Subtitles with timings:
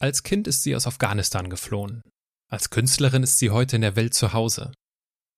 [0.00, 2.00] Als Kind ist sie aus Afghanistan geflohen.
[2.48, 4.72] Als Künstlerin ist sie heute in der Welt zu Hause.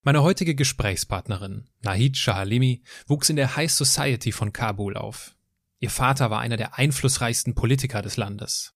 [0.05, 5.37] Meine heutige Gesprächspartnerin, Nahid Shahalimi, wuchs in der High Society von Kabul auf.
[5.81, 8.73] Ihr Vater war einer der einflussreichsten Politiker des Landes.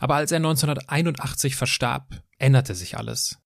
[0.00, 3.38] Aber als er 1981 verstarb, änderte sich alles.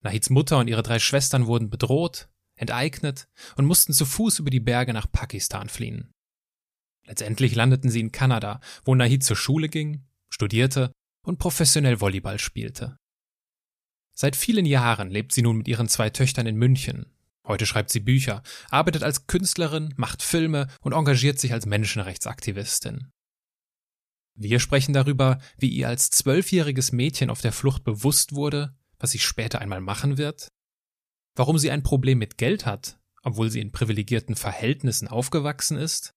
[0.00, 4.58] Nahids Mutter und ihre drei Schwestern wurden bedroht, enteignet und mussten zu Fuß über die
[4.58, 6.12] Berge nach Pakistan fliehen.
[7.06, 10.92] Letztendlich landeten sie in Kanada, wo Nahid zur Schule ging, studierte
[11.26, 12.96] und professionell Volleyball spielte.
[14.14, 17.06] Seit vielen Jahren lebt sie nun mit ihren zwei Töchtern in München.
[17.46, 23.10] Heute schreibt sie Bücher, arbeitet als Künstlerin, macht Filme und engagiert sich als Menschenrechtsaktivistin.
[24.34, 29.18] Wir sprechen darüber, wie ihr als zwölfjähriges Mädchen auf der Flucht bewusst wurde, was sie
[29.18, 30.48] später einmal machen wird,
[31.34, 36.12] warum sie ein Problem mit Geld hat, obwohl sie in privilegierten Verhältnissen aufgewachsen ist,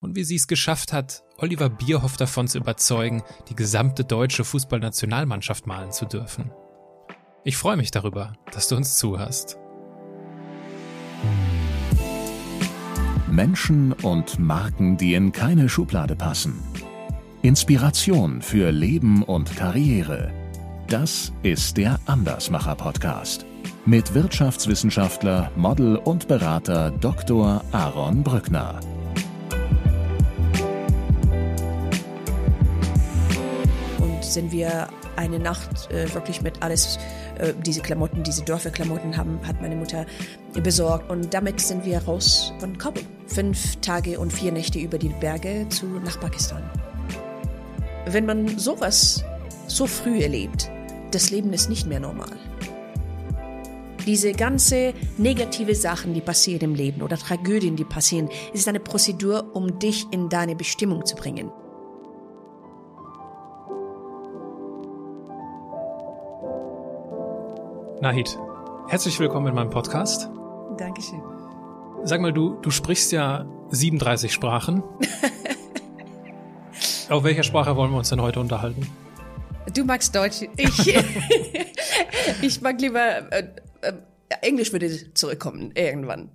[0.00, 5.66] und wie sie es geschafft hat, Oliver Bierhoff davon zu überzeugen, die gesamte deutsche Fußballnationalmannschaft
[5.66, 6.50] malen zu dürfen.
[7.44, 9.58] Ich freue mich darüber, dass du uns zuhörst.
[13.30, 16.62] Menschen und Marken, die in keine Schublade passen.
[17.42, 20.32] Inspiration für Leben und Karriere.
[20.88, 23.46] Das ist der Andersmacher Podcast
[23.88, 27.64] mit Wirtschaftswissenschaftler, Model und Berater Dr.
[27.72, 28.80] Aaron Brückner.
[34.38, 34.86] Sind wir
[35.16, 36.96] eine Nacht äh, wirklich mit alles,
[37.38, 40.06] äh, diese Klamotten, diese Dörferklamotten haben, hat meine Mutter
[40.62, 41.10] besorgt.
[41.10, 43.02] Und damit sind wir raus von Kabul.
[43.26, 46.62] Fünf Tage und vier Nächte über die Berge zu, nach Pakistan.
[48.06, 49.24] Wenn man sowas
[49.66, 50.70] so früh erlebt,
[51.10, 52.36] das Leben ist nicht mehr normal.
[54.06, 59.56] Diese ganze negative Sachen, die passieren im Leben oder Tragödien, die passieren, ist eine Prozedur,
[59.56, 61.50] um dich in deine Bestimmung zu bringen.
[68.00, 68.38] Nahid,
[68.86, 70.30] herzlich willkommen in meinem Podcast.
[70.76, 71.20] Dankeschön.
[72.04, 74.84] Sag mal, du, du sprichst ja 37 Sprachen.
[77.08, 78.86] Auf welcher Sprache wollen wir uns denn heute unterhalten?
[79.74, 80.42] Du magst Deutsch.
[80.56, 80.86] Ich,
[82.42, 83.48] ich mag lieber äh,
[83.80, 83.92] äh,
[84.42, 86.30] Englisch würde zurückkommen irgendwann.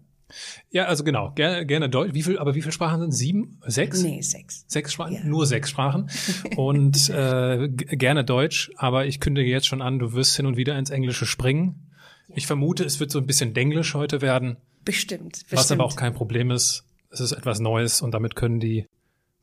[0.71, 2.13] Ja, also genau, gerne, gerne Deutsch.
[2.13, 3.59] Wie viel, aber wie viele Sprachen sind Sieben?
[3.65, 4.01] Sechs?
[4.01, 4.65] Nee, sechs.
[4.67, 5.13] Sechs Sprachen?
[5.13, 5.23] Ja.
[5.23, 6.09] Nur sechs Sprachen.
[6.55, 10.77] Und äh, gerne Deutsch, aber ich kündige jetzt schon an, du wirst hin und wieder
[10.77, 11.91] ins Englische springen.
[12.35, 14.57] Ich vermute, es wird so ein bisschen Denglisch heute werden.
[14.85, 15.51] Bestimmt, bestimmt.
[15.51, 16.85] Was aber auch kein Problem ist.
[17.09, 18.87] Es ist etwas Neues und damit können die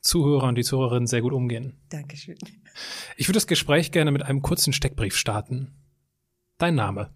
[0.00, 1.76] Zuhörer und die Zuhörerinnen sehr gut umgehen.
[1.90, 2.38] Dankeschön.
[3.16, 5.72] Ich würde das Gespräch gerne mit einem kurzen Steckbrief starten.
[6.58, 7.14] Dein Name?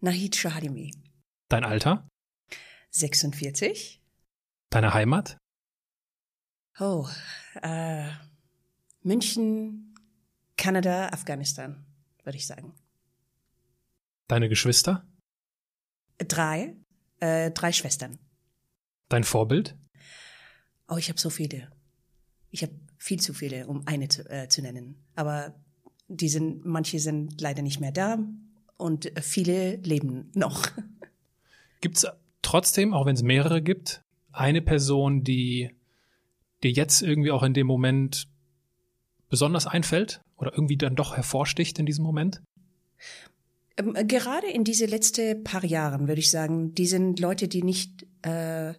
[0.00, 0.92] Nahid Shahadimi.
[1.48, 2.06] Dein Alter?
[2.94, 4.00] 46.
[4.70, 5.36] Deine Heimat?
[6.78, 7.08] Oh,
[7.60, 8.08] äh,
[9.02, 9.94] München,
[10.56, 11.84] Kanada, Afghanistan,
[12.22, 12.72] würde ich sagen.
[14.28, 15.06] Deine Geschwister?
[16.18, 16.76] Drei,
[17.18, 18.18] äh, drei Schwestern.
[19.08, 19.76] Dein Vorbild?
[20.88, 21.72] Oh, ich habe so viele.
[22.50, 25.04] Ich habe viel zu viele, um eine zu, äh, zu nennen.
[25.16, 25.60] Aber
[26.06, 28.18] die sind, manche sind leider nicht mehr da
[28.76, 30.70] und viele leben noch.
[31.80, 32.06] Gibt's
[32.54, 35.70] trotzdem, auch wenn es mehrere gibt, eine Person, die
[36.62, 38.28] dir jetzt irgendwie auch in dem Moment
[39.28, 42.40] besonders einfällt oder irgendwie dann doch hervorsticht in diesem Moment?
[43.76, 48.06] Ähm, gerade in diese letzten paar Jahren würde ich sagen, die sind Leute, die nicht,
[48.22, 48.74] äh,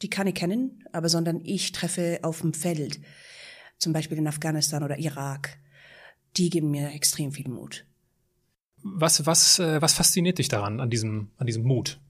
[0.00, 2.98] die kann ich kennen, aber sondern ich treffe auf dem Feld,
[3.76, 5.58] zum Beispiel in Afghanistan oder Irak.
[6.38, 7.84] Die geben mir extrem viel Mut.
[8.82, 12.00] Was, was, äh, was fasziniert dich daran, an diesem, an diesem Mut?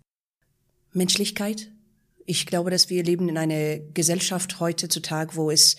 [0.92, 1.70] Menschlichkeit.
[2.26, 5.76] Ich glaube, dass wir leben in einer Gesellschaft heutzutage, wo es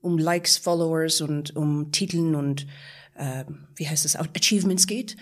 [0.00, 2.66] um Likes, Followers und um Titeln und
[3.14, 3.44] äh,
[3.74, 5.16] wie heißt es, Achievements geht.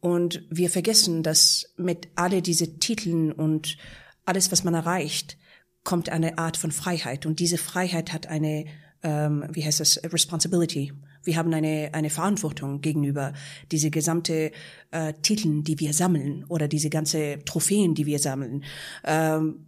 [0.00, 3.76] Und wir vergessen, dass mit alle diese Titeln und
[4.24, 5.36] alles, was man erreicht,
[5.82, 7.26] kommt eine Art von Freiheit.
[7.26, 8.66] Und diese Freiheit hat eine,
[9.02, 10.92] ähm, wie heißt das, Responsibility.
[11.26, 13.32] Wir haben eine, eine Verantwortung gegenüber
[13.72, 14.52] diese gesamte
[14.90, 18.64] äh, Titeln, die wir sammeln oder diese ganze Trophäen, die wir sammeln.
[19.04, 19.66] Ähm,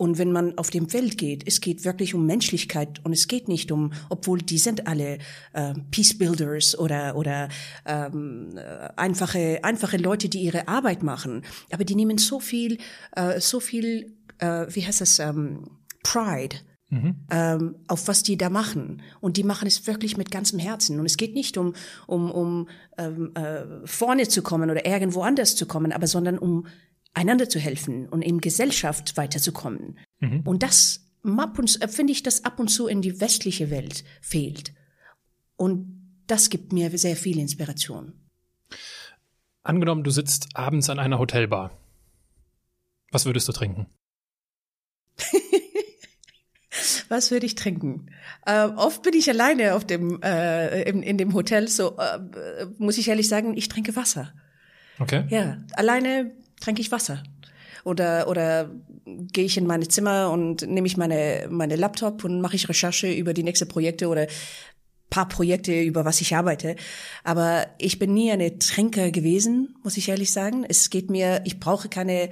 [0.00, 3.48] und wenn man auf dem Feld geht, es geht wirklich um Menschlichkeit und es geht
[3.48, 5.18] nicht um, obwohl die sind alle
[5.52, 7.50] äh, Peace Builders oder oder
[7.84, 12.78] ähm, äh, einfache einfache Leute, die ihre Arbeit machen, aber die nehmen so viel
[13.14, 15.64] äh, so viel äh, wie heißt das ähm,
[16.02, 16.56] Pride
[16.90, 17.16] Mhm.
[17.30, 19.02] Ähm, auf was die da machen.
[19.20, 20.98] Und die machen es wirklich mit ganzem Herzen.
[20.98, 21.74] Und es geht nicht um,
[22.06, 26.66] um, um ähm, äh, vorne zu kommen oder irgendwo anders zu kommen, aber sondern um
[27.14, 29.98] einander zu helfen und in Gesellschaft weiterzukommen.
[30.18, 30.40] Mhm.
[30.44, 34.72] Und das äh, finde ich, das ab und zu in die westliche Welt fehlt.
[35.56, 38.14] Und das gibt mir sehr viel Inspiration.
[39.62, 41.76] Angenommen, du sitzt abends an einer Hotelbar.
[43.12, 43.86] Was würdest du trinken?
[47.08, 48.06] Was würde ich trinken?
[48.46, 52.98] Äh, oft bin ich alleine auf dem äh, in, in dem Hotel, so äh, muss
[52.98, 54.32] ich ehrlich sagen, ich trinke Wasser.
[54.98, 55.24] Okay.
[55.28, 57.22] Ja, alleine trinke ich Wasser.
[57.84, 58.70] Oder oder
[59.06, 63.10] gehe ich in meine Zimmer und nehme ich meine meine Laptop und mache ich Recherche
[63.10, 64.26] über die nächsten Projekte oder
[65.10, 66.76] paar Projekte, über was ich arbeite.
[67.24, 70.64] Aber ich bin nie eine Trinker gewesen, muss ich ehrlich sagen.
[70.66, 72.30] Es geht mir, ich brauche keine,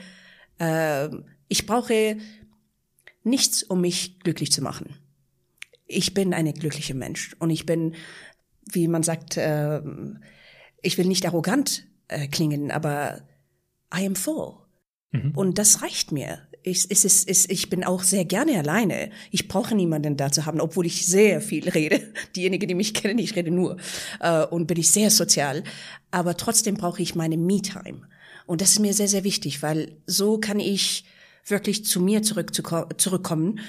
[0.58, 1.08] äh,
[1.48, 2.16] ich brauche
[3.28, 4.94] nichts, um mich glücklich zu machen.
[5.86, 7.94] Ich bin eine glückliche Mensch und ich bin,
[8.72, 9.80] wie man sagt, äh,
[10.82, 13.22] ich will nicht arrogant äh, klingen, aber
[13.94, 14.54] I am full.
[15.12, 15.32] Mhm.
[15.34, 16.40] Und das reicht mir.
[16.62, 19.10] Ich, es ist, es, ich bin auch sehr gerne alleine.
[19.30, 22.12] Ich brauche niemanden da zu haben, obwohl ich sehr viel rede.
[22.36, 23.78] Diejenigen, die mich kennen, ich rede nur
[24.20, 25.64] äh, und bin ich sehr sozial.
[26.10, 28.02] Aber trotzdem brauche ich meine Me-Time.
[28.46, 31.04] Und das ist mir sehr, sehr wichtig, weil so kann ich
[31.46, 32.62] wirklich zu mir zurück, zu,
[32.96, 33.60] zurückkommen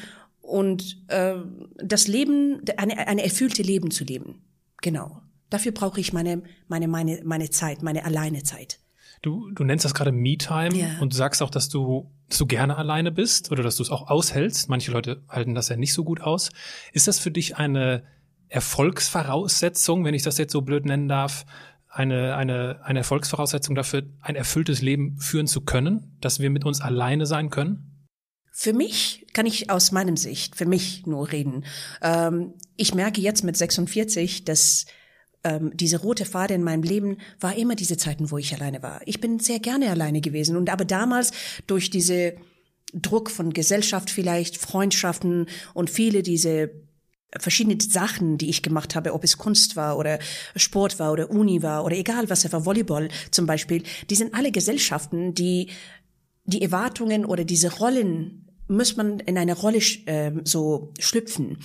[0.42, 1.36] und äh,
[1.78, 4.42] das Leben, eine, eine erfüllte Leben zu leben.
[4.82, 5.22] Genau.
[5.50, 8.80] Dafür brauche ich meine, meine, meine, meine Zeit, meine Alleinezeit.
[9.22, 10.88] Du, du nennst das gerade Me-Time Ja.
[11.02, 13.90] und du sagst auch, dass du, dass du gerne alleine bist oder dass du es
[13.90, 14.70] auch aushältst.
[14.70, 16.52] Manche Leute halten das ja nicht so gut aus.
[16.94, 18.04] Ist das für dich eine
[18.48, 21.46] Erfolgsvoraussetzung, wenn ich das jetzt so blöd nennen darf,
[21.90, 26.82] eine, eine, eine Erfolgsvoraussetzung dafür, ein erfülltes Leben führen zu können, dass wir mit uns
[26.82, 28.08] alleine sein können?
[28.52, 31.66] Für mich kann ich aus meinem Sicht, für mich nur reden.
[32.02, 34.86] Ähm, ich merke jetzt mit 46, dass
[35.44, 39.02] ähm, diese rote Pfade in meinem Leben war immer diese Zeiten, wo ich alleine war.
[39.06, 41.32] Ich bin sehr gerne alleine gewesen und aber damals
[41.68, 42.36] durch diese
[42.94, 46.72] Druck von Gesellschaft vielleicht, Freundschaften und viele diese
[47.38, 50.20] verschiedene Sachen, die ich gemacht habe, ob es Kunst war oder
[50.56, 54.34] Sport war oder Uni war oder egal was es war, Volleyball zum Beispiel, die sind
[54.34, 55.68] alle Gesellschaften, die
[56.46, 61.58] die Erwartungen oder diese Rollen muss man in eine Rolle äh, so schlüpfen.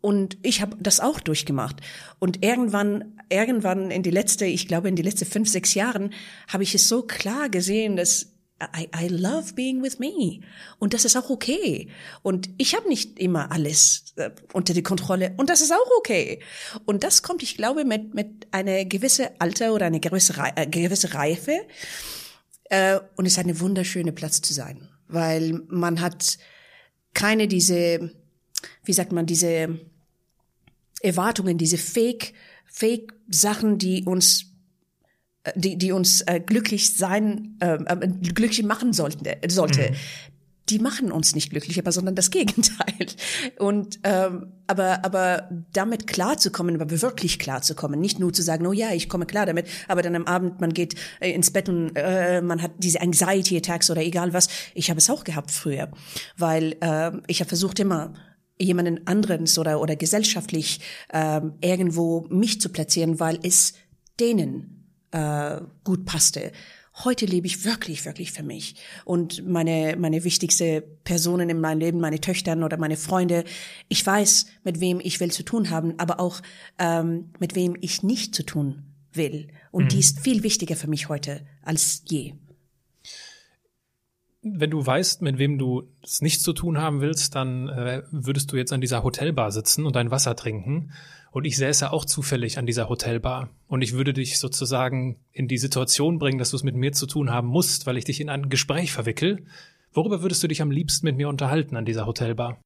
[0.00, 1.80] Und ich habe das auch durchgemacht.
[2.20, 6.12] Und irgendwann, irgendwann in die letzte, ich glaube in die letzte fünf, sechs Jahren,
[6.48, 10.40] habe ich es so klar gesehen, dass I, I love being with me.
[10.78, 11.88] Und das ist auch okay.
[12.22, 15.34] Und ich habe nicht immer alles äh, unter die Kontrolle.
[15.36, 16.40] Und das ist auch okay.
[16.86, 20.66] Und das kommt, ich glaube, mit, mit einer gewisse Alter oder eine gewisse, Rei- äh,
[20.66, 21.66] gewisse Reife.
[22.70, 24.88] Äh, und es ist eine wunderschöne Platz zu sein.
[25.06, 26.38] Weil man hat
[27.12, 28.10] keine diese,
[28.84, 29.78] wie sagt man, diese
[31.02, 32.32] Erwartungen, diese Fake,
[32.64, 34.46] Fake Sachen, die uns
[35.54, 39.92] die, die uns äh, glücklich sein, äh, äh, glücklich machen sollten, äh, sollte,
[40.68, 43.06] die machen uns nicht glücklich, aber sondern das Gegenteil.
[43.58, 48.92] Und ähm, aber aber damit klarzukommen, aber wirklich klarzukommen, nicht nur zu sagen, oh ja,
[48.92, 52.42] ich komme klar damit, aber dann am Abend man geht äh, ins Bett und äh,
[52.42, 54.48] man hat diese Anxiety Attacks oder egal was.
[54.74, 55.90] Ich habe es auch gehabt früher,
[56.36, 58.12] weil äh, ich habe versucht immer
[58.58, 60.80] jemanden anderens oder oder gesellschaftlich
[61.12, 63.74] ähm, irgendwo mich zu platzieren, weil es
[64.18, 64.75] denen
[65.10, 66.52] äh, gut passte.
[67.04, 68.76] Heute lebe ich wirklich, wirklich für mich.
[69.04, 73.44] Und meine, meine wichtigste Personen in meinem Leben, meine Töchtern oder meine Freunde,
[73.88, 76.40] ich weiß, mit wem ich will zu tun haben, aber auch
[76.78, 79.48] ähm, mit wem ich nicht zu tun will.
[79.72, 82.32] Und die ist viel wichtiger für mich heute als je.
[84.48, 88.52] Wenn du weißt, mit wem du es nichts zu tun haben willst, dann äh, würdest
[88.52, 90.92] du jetzt an dieser Hotelbar sitzen und dein Wasser trinken.
[91.32, 93.50] Und ich säße auch zufällig an dieser Hotelbar.
[93.66, 97.06] Und ich würde dich sozusagen in die Situation bringen, dass du es mit mir zu
[97.06, 99.44] tun haben musst, weil ich dich in ein Gespräch verwickel.
[99.92, 102.60] Worüber würdest du dich am liebsten mit mir unterhalten an dieser Hotelbar?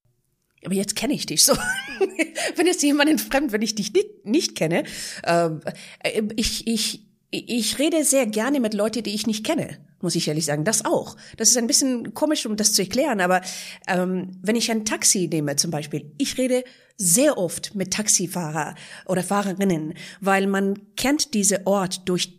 [0.65, 1.55] Aber jetzt kenne ich dich so.
[2.57, 4.85] wenn jetzt jemanden fremd, wenn ich dich nicht, nicht kenne,
[5.25, 5.61] ähm,
[6.01, 10.27] äh, ich, ich, ich rede sehr gerne mit Leuten, die ich nicht kenne, muss ich
[10.27, 10.65] ehrlich sagen.
[10.65, 11.17] Das auch.
[11.37, 13.41] Das ist ein bisschen komisch, um das zu erklären, aber
[13.87, 16.65] ähm, wenn ich ein Taxi nehme zum Beispiel, ich rede
[16.97, 18.75] sehr oft mit Taxifahrer
[19.07, 22.37] oder Fahrerinnen, weil man kennt diese Ort durch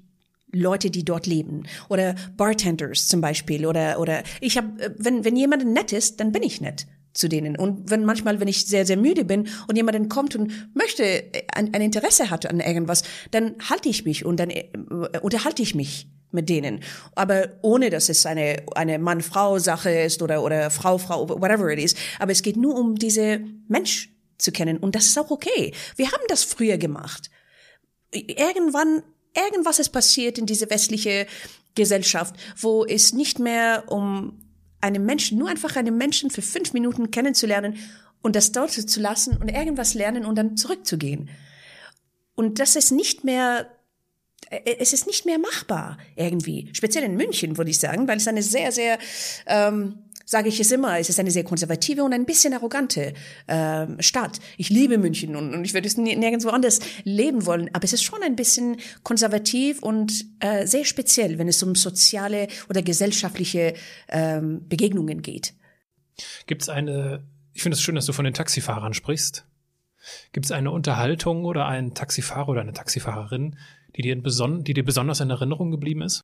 [0.51, 5.65] Leute, die dort leben oder Bartenders zum Beispiel oder oder ich habe, wenn wenn jemand
[5.65, 8.97] nett ist, dann bin ich nett zu denen und wenn manchmal, wenn ich sehr sehr
[8.97, 13.89] müde bin und jemand kommt und möchte ein, ein Interesse hat an irgendwas, dann halte
[13.89, 14.69] ich mich und dann äh,
[15.21, 16.79] unterhalte ich mich mit denen,
[17.13, 21.95] aber ohne dass es eine eine Mann-Frau-Sache ist oder oder Frau-Frau, whatever it is.
[22.19, 25.73] Aber es geht nur um diese Mensch zu kennen und das ist auch okay.
[25.97, 27.29] Wir haben das früher gemacht
[28.13, 29.03] irgendwann,
[29.35, 31.25] irgendwas ist passiert in diese westliche
[31.75, 34.40] Gesellschaft, wo es nicht mehr um
[34.81, 37.77] einen Menschen, nur einfach einen Menschen für fünf Minuten kennenzulernen
[38.21, 41.29] und das dort zu lassen und irgendwas lernen und dann zurückzugehen.
[42.35, 43.67] und das ist nicht mehr
[44.49, 46.69] es ist nicht mehr machbar irgendwie.
[46.73, 48.97] Speziell in München, würde ich sagen, weil es eine sehr, sehr,
[49.47, 53.13] ähm, sage ich es immer, es ist eine sehr konservative und ein bisschen arrogante
[53.47, 54.39] ähm, Stadt.
[54.57, 58.03] Ich liebe München und, und ich würde es nirgendwo anders leben wollen, aber es ist
[58.03, 63.73] schon ein bisschen konservativ und äh, sehr speziell, wenn es um soziale oder gesellschaftliche
[64.09, 65.53] ähm, Begegnungen geht.
[66.45, 69.45] Gibt es eine, ich finde es schön, dass du von den Taxifahrern sprichst.
[70.31, 73.57] Gibt es eine Unterhaltung oder einen Taxifahrer oder eine Taxifahrerin,
[73.95, 76.21] die dir, die dir besonders in Erinnerung geblieben ist?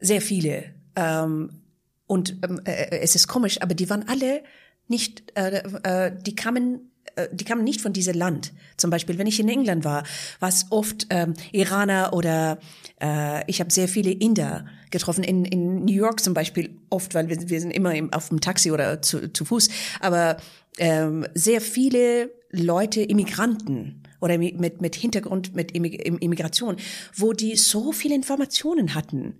[0.00, 0.74] Sehr viele.
[0.96, 1.62] Ähm,
[2.06, 4.42] und ähm, äh, es ist komisch, aber die waren alle
[4.88, 8.52] nicht, äh, äh, die kamen äh, die kamen nicht von diesem Land.
[8.76, 10.04] Zum Beispiel, wenn ich in England war,
[10.40, 12.58] war es oft ähm, Iraner oder
[13.00, 15.24] äh, ich habe sehr viele Inder getroffen.
[15.24, 18.40] In, in New York zum Beispiel oft, weil wir, wir sind immer im, auf dem
[18.40, 19.68] Taxi oder zu, zu Fuß.
[20.00, 20.36] Aber
[20.78, 26.76] ähm, sehr viele Leute, Immigranten oder mit, mit Hintergrund, mit Immigration,
[27.14, 29.34] wo die so viele Informationen hatten.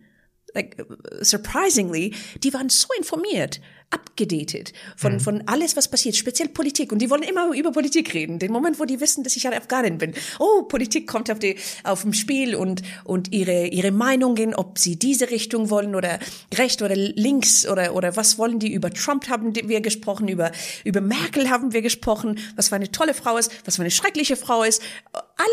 [0.54, 0.76] Like,
[1.22, 3.60] surprisingly, die waren so informiert
[3.92, 5.20] abgedatet von, mhm.
[5.20, 6.92] von alles, was passiert, speziell Politik.
[6.92, 8.38] Und die wollen immer über Politik reden.
[8.38, 10.14] Den Moment, wo die wissen, dass ich eine Afghanin bin.
[10.38, 14.96] Oh, Politik kommt auf, die, auf dem Spiel und, und ihre, ihre Meinungen, ob sie
[14.96, 16.18] diese Richtung wollen oder
[16.54, 18.72] recht oder links oder, oder was wollen die.
[18.72, 20.50] Über Trump haben wir gesprochen, über,
[20.84, 24.36] über Merkel haben wir gesprochen, was für eine tolle Frau ist, was für eine schreckliche
[24.36, 24.82] Frau ist.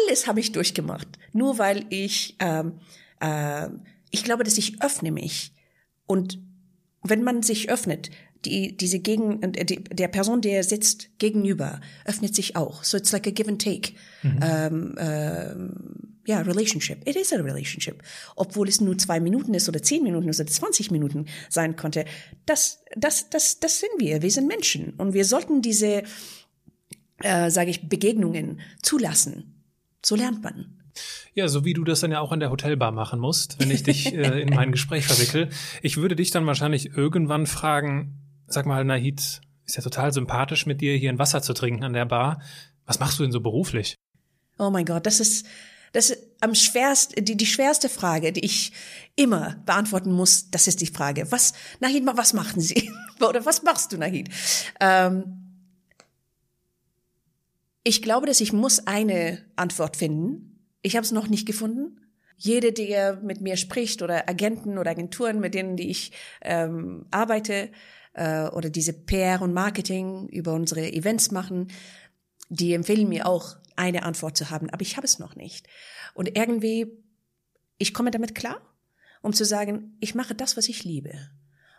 [0.07, 1.07] Alles habe ich durchgemacht.
[1.33, 2.79] Nur weil ich, ähm,
[3.19, 3.67] äh,
[4.11, 5.53] ich glaube, dass ich öffne mich.
[6.05, 6.39] Und
[7.03, 8.09] wenn man sich öffnet,
[8.45, 12.83] die, diese Gegen, äh, die, der Person, der sitzt gegenüber, öffnet sich auch.
[12.83, 13.93] So it's like a give and take.
[14.23, 14.39] Mhm.
[14.41, 17.07] Ähm, ähm, ja, relationship.
[17.07, 18.03] It is a relationship.
[18.35, 22.05] Obwohl es nur zwei Minuten ist oder zehn Minuten oder 20 Minuten sein konnte.
[22.45, 24.21] Das, das, das, das sind wir.
[24.21, 24.93] Wir sind Menschen.
[24.93, 26.03] Und wir sollten diese,
[27.17, 29.63] äh, sage ich, Begegnungen zulassen.
[30.05, 30.78] So lernt man.
[31.33, 33.83] Ja, so wie du das dann ja auch an der Hotelbar machen musst, wenn ich
[33.83, 35.49] dich äh, in mein Gespräch verwickel.
[35.81, 38.19] Ich würde dich dann wahrscheinlich irgendwann fragen,
[38.51, 41.93] Sag mal, Nahid, ist ja total sympathisch mit dir hier ein Wasser zu trinken an
[41.93, 42.41] der Bar.
[42.85, 43.95] Was machst du denn so beruflich?
[44.57, 45.45] Oh mein Gott, das ist,
[45.93, 48.71] das ist am schwersten, die, die schwerste Frage, die ich
[49.15, 51.31] immer beantworten muss, das ist die Frage.
[51.31, 52.91] Was, Nahid, was machen Sie?
[53.21, 54.29] Oder was machst du, Nahid?
[54.79, 55.45] Ähm,
[57.83, 60.48] ich glaube, dass ich muss eine Antwort finden.
[60.81, 61.99] Ich habe es noch nicht gefunden.
[62.37, 67.69] Jede, der mit mir spricht oder Agenten oder Agenturen, mit denen die ich ähm, arbeite,
[68.13, 71.71] äh, oder diese PR und Marketing über unsere Events machen,
[72.49, 75.67] die empfehlen mir auch eine Antwort zu haben, aber ich habe es noch nicht.
[76.13, 76.87] Und irgendwie,
[77.77, 78.61] ich komme damit klar,
[79.21, 81.13] um zu sagen, ich mache das, was ich liebe.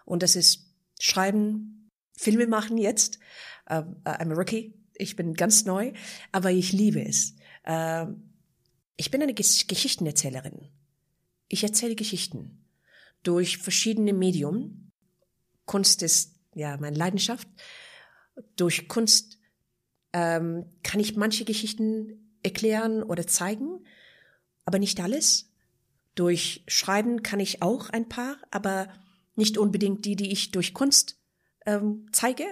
[0.04, 0.66] Und das ist
[0.99, 3.19] Schreiben, Filme machen jetzt.
[3.69, 4.75] Uh, I'm a rookie.
[4.95, 5.92] Ich bin ganz neu,
[6.33, 7.35] aber ich liebe es.
[7.66, 8.14] Uh,
[9.00, 10.69] ich bin eine Geschichtenerzählerin.
[11.49, 12.61] Ich erzähle Geschichten
[13.23, 14.92] durch verschiedene Medien
[15.64, 17.49] Kunst ist ja meine Leidenschaft.
[18.57, 19.38] Durch Kunst
[20.12, 23.87] ähm, kann ich manche Geschichten erklären oder zeigen,
[24.64, 25.50] aber nicht alles.
[26.14, 28.92] Durch Schreiben kann ich auch ein paar, aber
[29.37, 31.19] nicht unbedingt die, die ich durch Kunst
[31.66, 32.45] ähm, zeige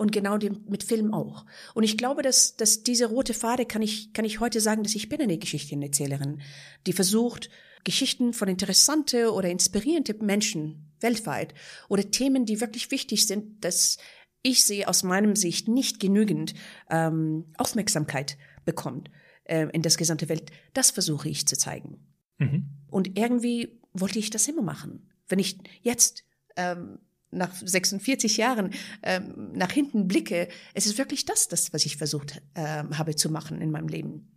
[0.00, 1.44] und genau dem, mit Film auch.
[1.74, 4.94] Und ich glaube, dass, dass diese rote Pfade kann ich, kann ich heute sagen, dass
[4.94, 6.40] ich bin eine Geschichtenerzählerin,
[6.86, 7.50] die versucht,
[7.84, 11.52] Geschichten von interessante oder inspirierende Menschen weltweit
[11.90, 13.98] oder Themen, die wirklich wichtig sind, dass
[14.40, 16.54] ich sehe aus meinem Sicht nicht genügend
[16.88, 19.10] ähm, Aufmerksamkeit bekommt
[19.44, 20.50] äh, in das gesamte Welt.
[20.72, 22.06] Das versuche ich zu zeigen.
[22.38, 22.70] Mhm.
[22.88, 25.10] Und irgendwie wollte ich das immer machen.
[25.28, 26.24] Wenn ich jetzt
[26.56, 28.70] ähm, nach 46 Jahren
[29.02, 33.30] ähm, nach hinten blicke, es ist wirklich das, das, was ich versucht äh, habe zu
[33.30, 34.28] machen in meinem Leben.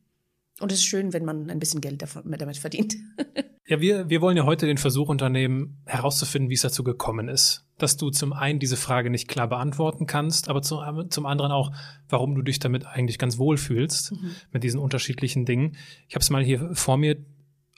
[0.60, 2.96] Und es ist schön, wenn man ein bisschen Geld damit verdient.
[3.68, 7.66] ja, wir, wir wollen ja heute den Versuch unternehmen, herauszufinden, wie es dazu gekommen ist.
[7.80, 11.72] Dass du zum einen diese Frage nicht klar beantworten kannst, aber zum, zum anderen auch,
[12.08, 14.36] warum du dich damit eigentlich ganz wohl fühlst, mhm.
[14.52, 15.76] mit diesen unterschiedlichen Dingen.
[16.08, 17.18] Ich habe es mal hier vor mir,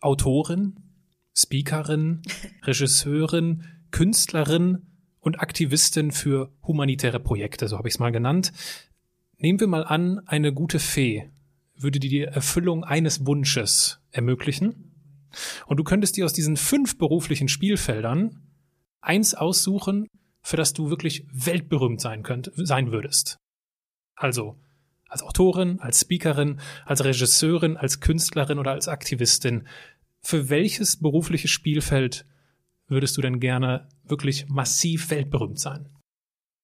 [0.01, 0.75] Autorin,
[1.33, 2.23] Speakerin,
[2.63, 4.94] Regisseurin, Künstlerin
[5.25, 8.53] und Aktivistin für humanitäre Projekte, so habe ich es mal genannt.
[9.37, 11.29] Nehmen wir mal an, eine gute Fee
[11.77, 14.93] würde dir die Erfüllung eines Wunsches ermöglichen.
[15.65, 18.41] Und du könntest dir aus diesen fünf beruflichen Spielfeldern
[19.01, 20.07] eins aussuchen,
[20.41, 23.37] für das du wirklich weltberühmt sein könnt, sein würdest.
[24.15, 24.57] Also,
[25.09, 29.67] als Autorin, als Speakerin, als Regisseurin, als Künstlerin oder als Aktivistin.
[30.21, 32.25] Für welches berufliche Spielfeld
[32.87, 35.89] würdest du denn gerne wirklich massiv weltberühmt sein?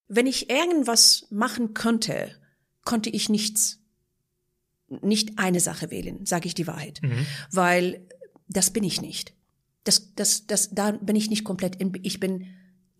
[0.07, 2.35] Wenn ich irgendwas machen könnte,
[2.83, 3.79] konnte ich nichts
[5.01, 7.25] nicht eine Sache wählen, sage ich die Wahrheit, mhm.
[7.51, 8.07] weil
[8.49, 9.33] das bin ich nicht.
[9.85, 12.47] Das, das, das, da bin ich nicht komplett, in, ich bin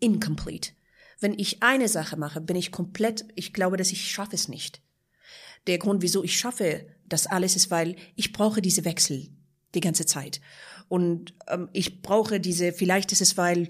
[0.00, 0.72] incomplete.
[1.20, 4.82] Wenn ich eine Sache mache, bin ich komplett, ich glaube, dass ich schaffe es nicht.
[5.66, 9.28] Der Grund, wieso ich schaffe das alles, ist, weil ich brauche diese Wechsel
[9.74, 10.40] die ganze Zeit.
[10.92, 13.66] Und ähm, ich brauche diese, vielleicht ist es, weil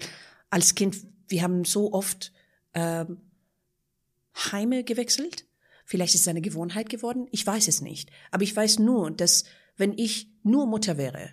[0.49, 0.97] als Kind,
[1.29, 2.33] wir haben so oft
[2.73, 3.21] ähm,
[4.35, 5.45] Heime gewechselt.
[5.85, 7.29] Vielleicht ist es eine Gewohnheit geworden.
[7.31, 8.11] Ich weiß es nicht.
[8.31, 9.45] Aber ich weiß nur, dass
[9.77, 11.29] wenn ich nur Mutter wäre,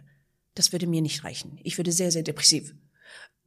[0.54, 1.58] das würde mir nicht reichen.
[1.64, 2.72] Ich würde sehr, sehr depressiv.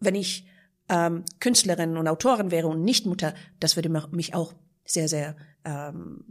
[0.01, 0.45] Wenn ich
[0.89, 6.25] ähm, Künstlerin und Autorin wäre und nicht Mutter, das würde mich auch sehr, sehr, ähm,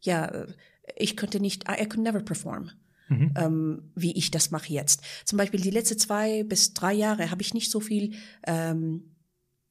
[0.00, 0.46] ja,
[0.96, 2.70] ich könnte nicht, I could never perform.
[3.10, 3.34] Mhm.
[3.36, 5.02] Ähm, wie ich das mache jetzt.
[5.24, 8.14] Zum Beispiel die letzten zwei bis drei Jahre habe ich nicht so viel
[8.46, 9.16] ähm,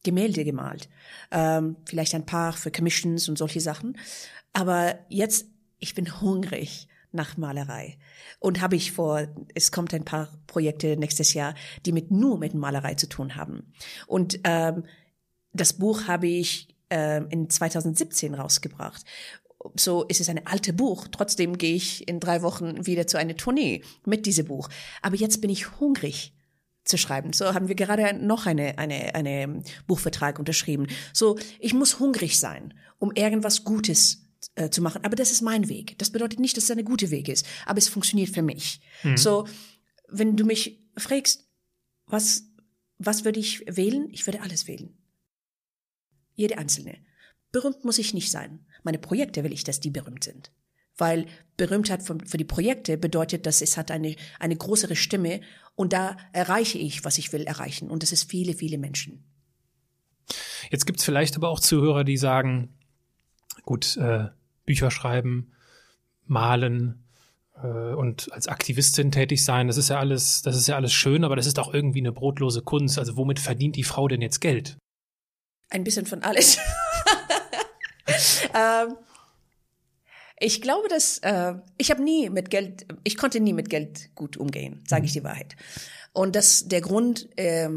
[0.04, 0.90] Gemälde gemalt.
[1.32, 3.98] Ähm, vielleicht ein paar für Commissions und solche Sachen.
[4.52, 5.48] Aber jetzt,
[5.80, 7.98] ich bin hungrig nach Malerei.
[8.40, 11.56] Und habe ich vor, es kommt ein paar Projekte nächstes Jahr,
[11.86, 13.74] die mit nur mit Malerei zu tun haben.
[14.06, 14.84] Und ähm,
[15.54, 19.04] das Buch habe ich äh, in 2017 rausgebracht.
[19.76, 21.08] So ist es ein altes Buch.
[21.12, 24.70] Trotzdem gehe ich in drei Wochen wieder zu einer Tournee mit diesem Buch.
[25.02, 26.34] Aber jetzt bin ich hungrig
[26.86, 27.34] zu schreiben.
[27.34, 30.88] So haben wir gerade noch eine, eine, eine Buchvertrag unterschrieben.
[31.14, 35.04] So, ich muss hungrig sein, um irgendwas Gutes äh, zu machen.
[35.04, 35.98] Aber das ist mein Weg.
[35.98, 38.82] Das bedeutet nicht, dass es ein guter Weg ist, aber es funktioniert für mich.
[39.04, 39.18] Mhm.
[39.18, 39.48] So,
[40.08, 41.48] wenn du mich fragst,
[42.06, 42.44] was,
[42.98, 44.10] was würde ich wählen?
[44.12, 44.98] Ich würde alles wählen.
[46.36, 46.98] Jede einzelne.
[47.52, 48.66] Berühmt muss ich nicht sein.
[48.84, 50.52] Meine Projekte will ich, dass die berühmt sind.
[50.98, 55.42] Weil Berühmtheit für, die Projekte bedeutet, dass es hat eine, eine größere Stimme
[55.76, 57.90] und da erreiche ich, was ich will erreichen.
[57.90, 59.24] Und das ist viele, viele Menschen.
[60.70, 62.78] Jetzt gibt es vielleicht aber auch Zuhörer, die sagen,
[63.64, 64.28] gut, äh,
[64.66, 65.54] Bücher schreiben,
[66.26, 67.06] malen
[67.64, 71.24] äh, und als Aktivistin tätig sein, das ist ja alles, das ist ja alles schön,
[71.24, 73.00] aber das ist auch irgendwie eine brotlose Kunst.
[73.00, 74.78] Also womit verdient die Frau denn jetzt Geld?
[75.70, 76.58] Ein bisschen von alles.
[78.54, 78.96] ähm,
[80.40, 84.38] ich glaube, dass äh, ich habe nie mit Geld, ich konnte nie mit Geld gut
[84.38, 85.56] umgehen, sage ich die Wahrheit.
[86.14, 87.30] Und das der Grund.
[87.38, 87.70] Äh,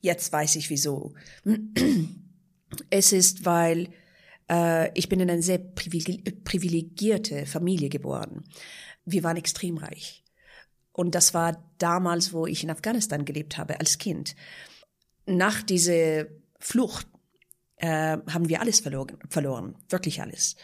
[0.00, 1.14] jetzt weiß ich wieso.
[2.90, 3.88] Es ist, weil
[4.50, 8.44] äh, ich bin in eine sehr privilegierte Familie geboren.
[9.04, 10.24] Wir waren extrem reich.
[10.92, 14.34] Und das war damals, wo ich in Afghanistan gelebt habe, als Kind.
[15.26, 16.26] Nach dieser
[16.58, 17.06] Flucht
[17.76, 20.56] äh, haben wir alles verloren, verloren, wirklich alles.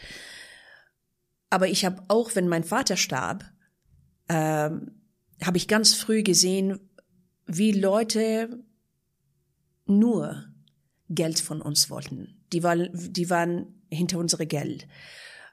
[1.51, 3.44] Aber ich habe auch, wenn mein Vater starb,
[4.29, 4.70] äh,
[5.42, 6.81] habe ich ganz früh gesehen,
[7.46, 8.64] wie Leute
[9.87, 10.46] nur
[11.11, 12.42] Geld von uns wollten.
[12.53, 14.87] Die, war, die waren hinter unsere Geld.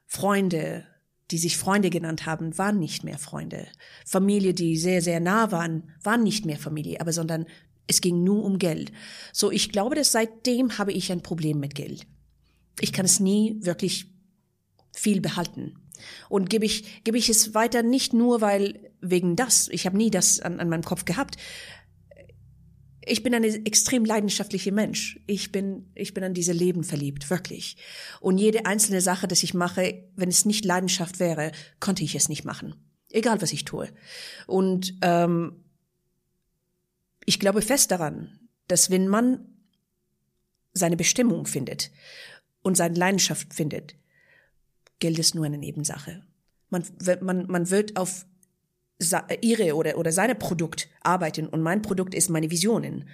[0.05, 0.85] Freunde,
[1.31, 3.67] die sich Freunde genannt haben, waren nicht mehr Freunde.
[4.05, 7.45] Familie, die sehr, sehr nah waren, waren nicht mehr Familie, aber sondern
[7.89, 8.91] es ging nur um Geld.
[9.33, 12.05] So, ich glaube, dass seitdem habe ich ein Problem mit Geld.
[12.79, 14.05] Ich kann es nie wirklich
[14.93, 15.75] viel behalten.
[16.29, 20.11] Und gebe ich, gebe ich es weiter nicht nur, weil wegen das, ich habe nie
[20.11, 21.35] das an, an meinem Kopf gehabt,
[23.05, 25.19] ich bin eine extrem leidenschaftliche Mensch.
[25.25, 27.77] Ich bin, ich bin an diese Leben verliebt, wirklich.
[28.19, 32.29] Und jede einzelne Sache, das ich mache, wenn es nicht Leidenschaft wäre, konnte ich es
[32.29, 32.75] nicht machen.
[33.09, 33.89] Egal, was ich tue.
[34.45, 35.63] Und ähm,
[37.29, 39.45] ich glaube fest daran, dass wenn man
[40.73, 41.91] seine Bestimmung findet
[42.63, 43.95] und seine Leidenschaft findet,
[44.97, 46.23] Geld ist nur eine Nebensache.
[46.71, 46.83] Man,
[47.21, 48.25] man, man wird auf
[49.41, 53.07] ihre oder, oder seine Produkt arbeiten und mein Produkt ist meine Visionen.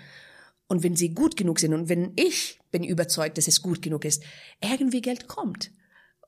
[0.68, 4.06] Und wenn sie gut genug sind und wenn ich bin überzeugt, dass es gut genug
[4.06, 4.24] ist,
[4.62, 5.72] irgendwie Geld kommt.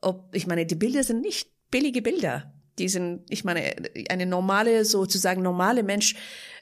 [0.02, 2.52] Ob, ich meine, die Bilder sind nicht billige Bilder.
[2.78, 3.74] Die sind, ich meine,
[4.10, 6.16] eine normale, sozusagen normale Mensch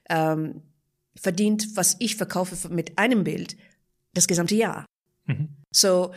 [0.08, 0.62] ähm,
[1.20, 3.56] verdient, was ich verkaufe mit einem Bild,
[4.14, 4.86] das gesamte Jahr.
[5.26, 5.48] Mhm.
[5.70, 6.12] So,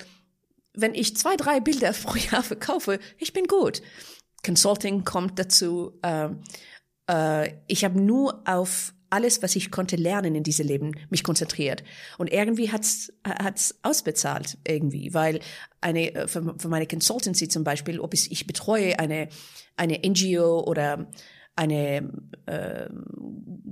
[0.74, 3.82] wenn ich zwei, drei Bilder pro Jahr verkaufe, ich bin gut.
[4.46, 6.00] Consulting kommt dazu.
[6.02, 6.30] Äh,
[7.10, 11.84] äh, ich habe nur auf alles, was ich konnte lernen in diesem Leben, mich konzentriert.
[12.18, 15.40] Und irgendwie hat's hat's ausbezahlt irgendwie, weil
[15.82, 19.30] eine äh, für, für meine Consultancy zum Beispiel, ob ich, ich betreue eine
[19.76, 21.10] eine NGO oder
[21.60, 22.10] eine
[22.46, 22.90] äh,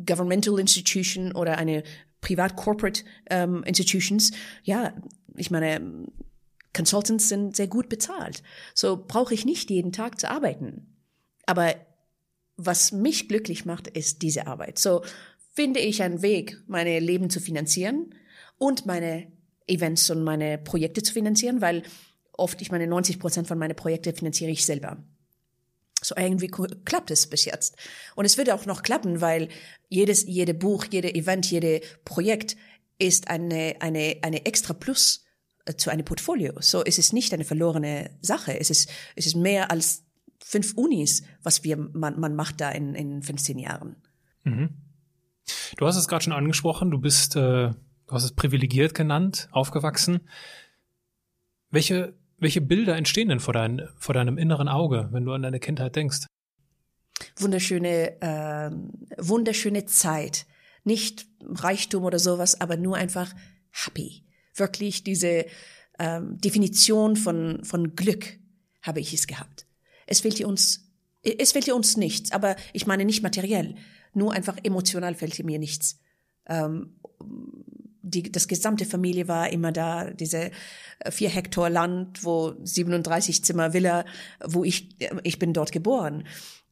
[0.06, 1.84] governmental institution oder eine
[2.20, 4.32] privat corporate ähm, institutions,
[4.64, 4.94] ja,
[5.38, 6.06] ich meine
[6.74, 8.44] Consultants sind sehr gut bezahlt.
[8.74, 10.98] So brauche ich nicht jeden Tag zu arbeiten.
[11.46, 11.76] Aber
[12.58, 14.78] was mich glücklich macht, ist diese Arbeit.
[14.78, 15.04] So
[15.54, 18.14] finde ich einen Weg, meine Leben zu finanzieren
[18.58, 19.32] und meine
[19.66, 21.84] Events und meine Projekte zu finanzieren, weil
[22.34, 24.98] oft, ich meine, 90 Prozent von meinen Projekten finanziere ich selber.
[26.08, 27.76] So irgendwie klappt es bis jetzt.
[28.16, 29.50] Und es wird auch noch klappen, weil
[29.90, 32.56] jedes, jede Buch, jede Event, jede Projekt
[32.98, 35.26] ist eine, eine, eine extra Plus
[35.66, 36.54] äh, zu einem Portfolio.
[36.62, 38.58] So es ist nicht eine verlorene Sache.
[38.58, 40.06] Es ist, es ist mehr als
[40.42, 43.98] fünf Unis, was wir, man, man macht da in, in 15 Jahren.
[44.46, 44.70] Mhm.
[45.76, 47.40] Du hast es gerade schon angesprochen, du bist, äh,
[47.72, 47.76] du
[48.12, 50.22] hast es privilegiert genannt, aufgewachsen.
[51.70, 55.60] Welche, welche Bilder entstehen denn vor, dein, vor deinem inneren Auge, wenn du an deine
[55.60, 56.28] Kindheit denkst?
[57.38, 58.72] Wunderschöne, äh,
[59.18, 60.46] wunderschöne Zeit.
[60.84, 63.34] Nicht Reichtum oder sowas, aber nur einfach
[63.72, 64.24] happy.
[64.56, 65.46] Wirklich diese
[66.00, 68.38] ähm, Definition von, von Glück
[68.82, 69.66] habe ich es gehabt.
[70.06, 70.92] Es fehlte uns,
[71.24, 73.76] es fehlte uns nichts, aber ich meine nicht materiell,
[74.14, 76.00] nur einfach emotional fehlte mir nichts.
[76.48, 77.00] Ähm,
[78.10, 80.52] die, das gesamte Familie war immer da, diese
[81.00, 84.06] äh, vier Hektar Land, wo 37 Zimmer Villa,
[84.44, 84.90] wo ich,
[85.24, 86.26] ich bin dort geboren.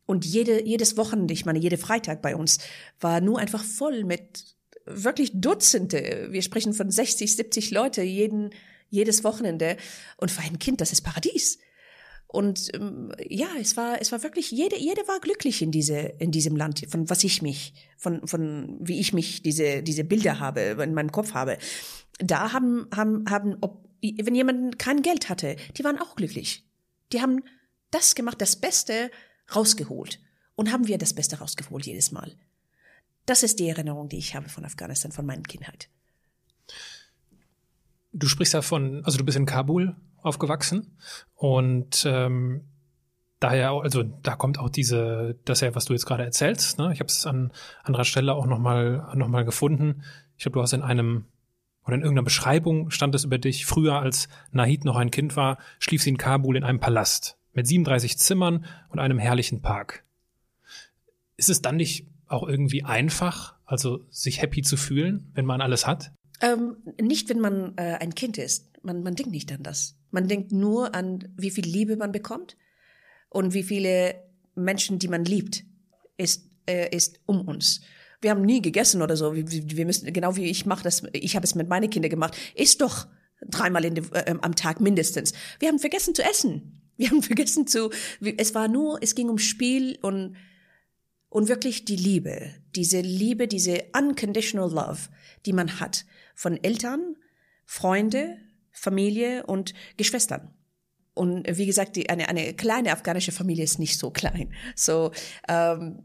[0.06, 2.60] Und jede, jedes Wochenende, ich meine, jede Freitag bei uns
[3.00, 6.28] war nur einfach voll mit wirklich Dutzende.
[6.30, 8.52] Wir sprechen von 60, 70 Leute jeden,
[8.90, 9.78] jedes Wochenende.
[10.18, 11.58] Und für ein Kind, das ist Paradies.
[12.36, 16.32] Und ähm, ja, es war, es war wirklich, jede, jede war glücklich in diese, in
[16.32, 20.60] diesem Land, von was ich mich, von, von wie ich mich diese, diese Bilder habe,
[20.60, 21.58] in meinem Kopf habe.
[22.20, 26.68] Da haben, haben, haben, ob, wenn jemand kein Geld hatte, die waren auch glücklich.
[27.14, 27.42] Die haben
[27.90, 29.12] das gemacht, das Beste
[29.56, 30.20] rausgeholt.
[30.56, 32.36] Und haben wir das Beste rausgeholt jedes Mal.
[33.26, 35.88] Das ist die Erinnerung, die ich habe von Afghanistan, von meiner Kindheit.
[38.12, 39.96] Du sprichst ja von, also du bist in Kabul
[40.26, 40.98] aufgewachsen
[41.36, 42.66] und ähm,
[43.40, 46.78] daher, also da kommt auch diese, das ja, was du jetzt gerade erzählst.
[46.78, 46.92] Ne?
[46.94, 47.52] Ich habe es an
[47.84, 50.04] anderer Stelle auch nochmal noch mal gefunden.
[50.38, 51.26] Ich glaube, du hast in einem
[51.86, 53.66] oder in irgendeiner Beschreibung stand es über dich.
[53.66, 57.68] Früher, als Nahid noch ein Kind war, schlief sie in Kabul in einem Palast mit
[57.68, 60.04] 37 Zimmern und einem herrlichen Park.
[61.38, 65.86] Ist es dann nicht auch irgendwie einfach, also sich happy zu fühlen, wenn man alles
[65.86, 66.12] hat?
[66.42, 68.72] Ähm, nicht, wenn man äh, ein Kind ist.
[68.84, 69.95] Man, man denkt nicht an das.
[70.12, 72.58] Man denkt nur an, wie viel Liebe man bekommt
[73.30, 74.16] und wie viele
[74.56, 75.64] Menschen, die man liebt,
[76.18, 77.82] ist, äh, ist um uns.
[78.22, 79.36] Wir haben nie gegessen oder so.
[79.36, 82.36] Wir, wir müssen, genau wie ich mache das, ich habe es mit meinen Kindern gemacht,
[82.56, 83.08] ist doch
[83.42, 85.34] dreimal de, äh, am Tag mindestens.
[85.60, 86.82] Wir haben vergessen zu essen.
[86.98, 87.90] Wir haben vergessen zu,
[88.38, 90.36] es war nur, es ging um Spiel und,
[91.30, 92.52] und wirklich die Liebe.
[92.76, 95.10] Diese Liebe, diese unconditional love,
[95.46, 97.18] die man hat von Eltern,
[97.66, 98.38] Freunde,
[98.76, 100.54] Familie und Geschwistern.
[101.16, 104.54] Und wie gesagt, die, eine, eine kleine afghanische Familie ist nicht so klein.
[104.76, 105.12] So
[105.48, 106.04] ähm,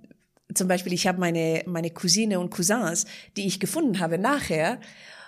[0.54, 3.06] zum Beispiel, ich habe meine, meine Cousine und Cousins,
[3.36, 4.80] die ich gefunden habe nachher.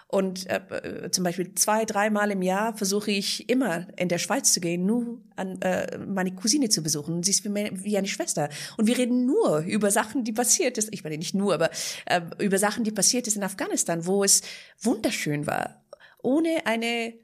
[0.07, 4.61] Und äh, zum Beispiel zwei, dreimal im Jahr versuche ich immer in der Schweiz zu
[4.61, 7.23] gehen, nur an äh, meine Cousine zu besuchen.
[7.23, 8.51] Sie ist wie, wie eine Schwester.
[8.77, 10.91] Und wir reden nur über Sachen, die passiert ist.
[10.93, 11.71] Ich meine nicht nur, aber
[12.05, 14.43] äh, über Sachen, die passiert ist in Afghanistan, wo es
[14.83, 15.83] wunderschön war,
[16.23, 17.15] ohne eine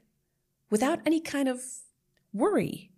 [0.69, 1.61] without any kind of
[2.31, 2.91] worry.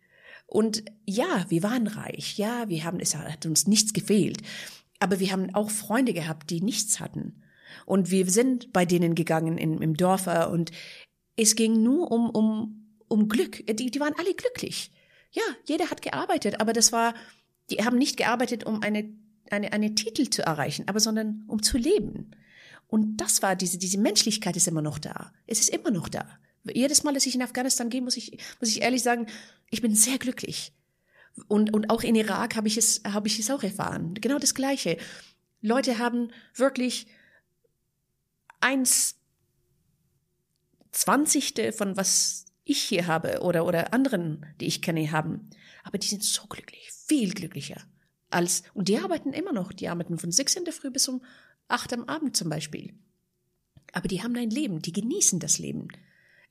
[0.48, 2.38] Und ja, wir waren reich.
[2.38, 4.42] Ja, wir haben, es hat uns nichts gefehlt.
[5.00, 7.42] Aber wir haben auch Freunde gehabt, die nichts hatten.
[7.86, 10.72] Und wir sind bei denen gegangen in, im Dorfer und
[11.38, 13.66] es ging nur um, um, um Glück.
[13.66, 14.92] Die, die waren alle glücklich.
[15.32, 17.14] Ja, jeder hat gearbeitet, aber das war,
[17.70, 19.10] die haben nicht gearbeitet, um eine,
[19.50, 22.32] eine, eine Titel zu erreichen, aber sondern um zu leben.
[22.88, 25.32] Und das war diese, diese Menschlichkeit ist immer noch da.
[25.48, 26.28] Es ist immer noch da.
[26.64, 29.28] Jedes Mal, dass ich in Afghanistan gehe, muss ich, muss ich ehrlich sagen,
[29.70, 30.74] ich bin sehr glücklich.
[31.48, 34.16] Und, und auch in Irak habe ich es, habe ich es auch erfahren.
[34.16, 34.98] Genau das Gleiche.
[35.62, 37.08] Leute haben wirklich
[38.60, 39.16] eins
[40.92, 45.50] Zwanzigste von was ich hier habe oder, oder anderen, die ich kenne, haben.
[45.84, 47.82] Aber die sind so glücklich, viel glücklicher
[48.32, 49.74] als, und die arbeiten immer noch.
[49.74, 51.24] Die arbeiten von sechs in der Früh bis um
[51.68, 52.94] acht am Abend zum Beispiel.
[53.94, 55.90] Aber die haben ein Leben, die genießen das Leben.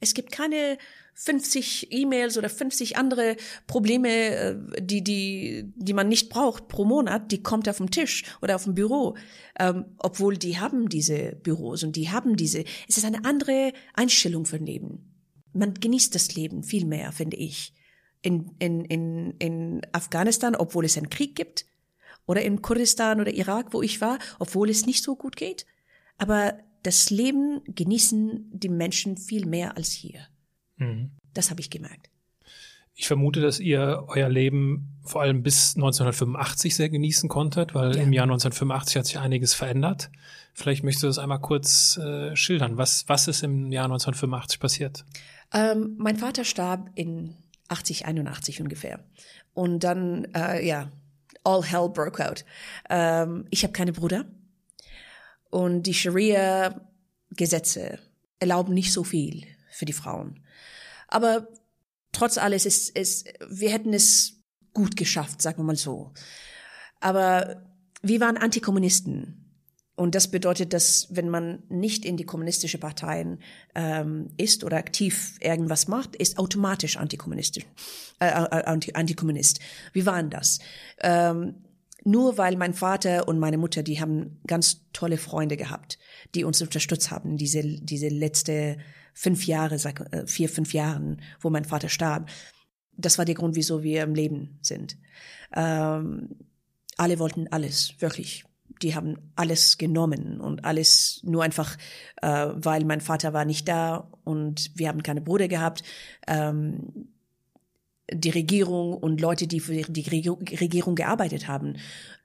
[0.01, 0.79] Es gibt keine
[1.15, 3.37] 50 E-Mails oder 50 andere
[3.67, 8.25] Probleme, äh, die, die, die man nicht braucht pro Monat, die kommt auf dem Tisch
[8.41, 9.17] oder auf dem Büro.
[9.59, 14.47] Ähm, obwohl die haben diese Büros und die haben diese, es ist eine andere Einstellung
[14.47, 15.15] für Leben.
[15.53, 17.75] Man genießt das Leben viel mehr, finde ich.
[18.23, 21.67] In, in, in, in Afghanistan, obwohl es einen Krieg gibt,
[22.27, 25.67] oder in Kurdistan oder Irak, wo ich war, obwohl es nicht so gut geht.
[26.17, 30.21] Aber das Leben genießen die Menschen viel mehr als hier.
[30.77, 31.11] Mhm.
[31.35, 32.11] Das habe ich gemerkt.
[32.95, 38.03] Ich vermute, dass ihr euer Leben vor allem bis 1985 sehr genießen konntet, weil ja.
[38.03, 40.11] im Jahr 1985 hat sich einiges verändert.
[40.53, 42.77] Vielleicht möchtest du das einmal kurz äh, schildern.
[42.77, 45.05] Was, was ist im Jahr 1985 passiert?
[45.53, 47.37] Ähm, mein Vater starb in
[47.69, 49.01] 80, 81 ungefähr.
[49.55, 50.91] Und dann, äh, ja,
[51.45, 52.45] all hell broke out.
[52.91, 54.27] Ähm, ich habe keine Brüder
[55.51, 57.99] und die Scharia-Gesetze
[58.39, 60.41] erlauben nicht so viel für die Frauen.
[61.09, 61.49] Aber
[62.13, 64.35] trotz alles ist, ist wir hätten es
[64.73, 66.13] gut geschafft, sagen wir mal so.
[67.01, 67.63] Aber
[68.03, 69.37] wir waren Antikommunisten.
[69.97, 73.43] Und das bedeutet, dass wenn man nicht in die kommunistische Parteien
[73.75, 77.67] ähm, ist oder aktiv irgendwas macht, ist automatisch antikommunistisch,
[78.19, 79.61] äh, äh, anti, Antikommunist.
[79.93, 80.61] Wie waren das?
[81.01, 81.57] Ähm,
[82.05, 85.99] nur weil mein Vater und meine Mutter, die haben ganz tolle Freunde gehabt,
[86.35, 88.79] die uns unterstützt haben, diese, diese letzte
[89.15, 92.29] fünf Jahre, äh, vier, fünf Jahren, wo mein Vater starb.
[92.97, 94.97] Das war der Grund, wieso wir im Leben sind.
[95.55, 96.37] Ähm,
[96.97, 98.45] alle wollten alles, wirklich.
[98.83, 101.77] Die haben alles genommen und alles nur einfach,
[102.23, 105.83] äh, weil mein Vater war nicht da und wir haben keine Bruder gehabt.
[106.27, 107.09] Ähm,
[108.13, 110.09] die Regierung und Leute, die für die
[110.57, 111.77] Regierung gearbeitet haben,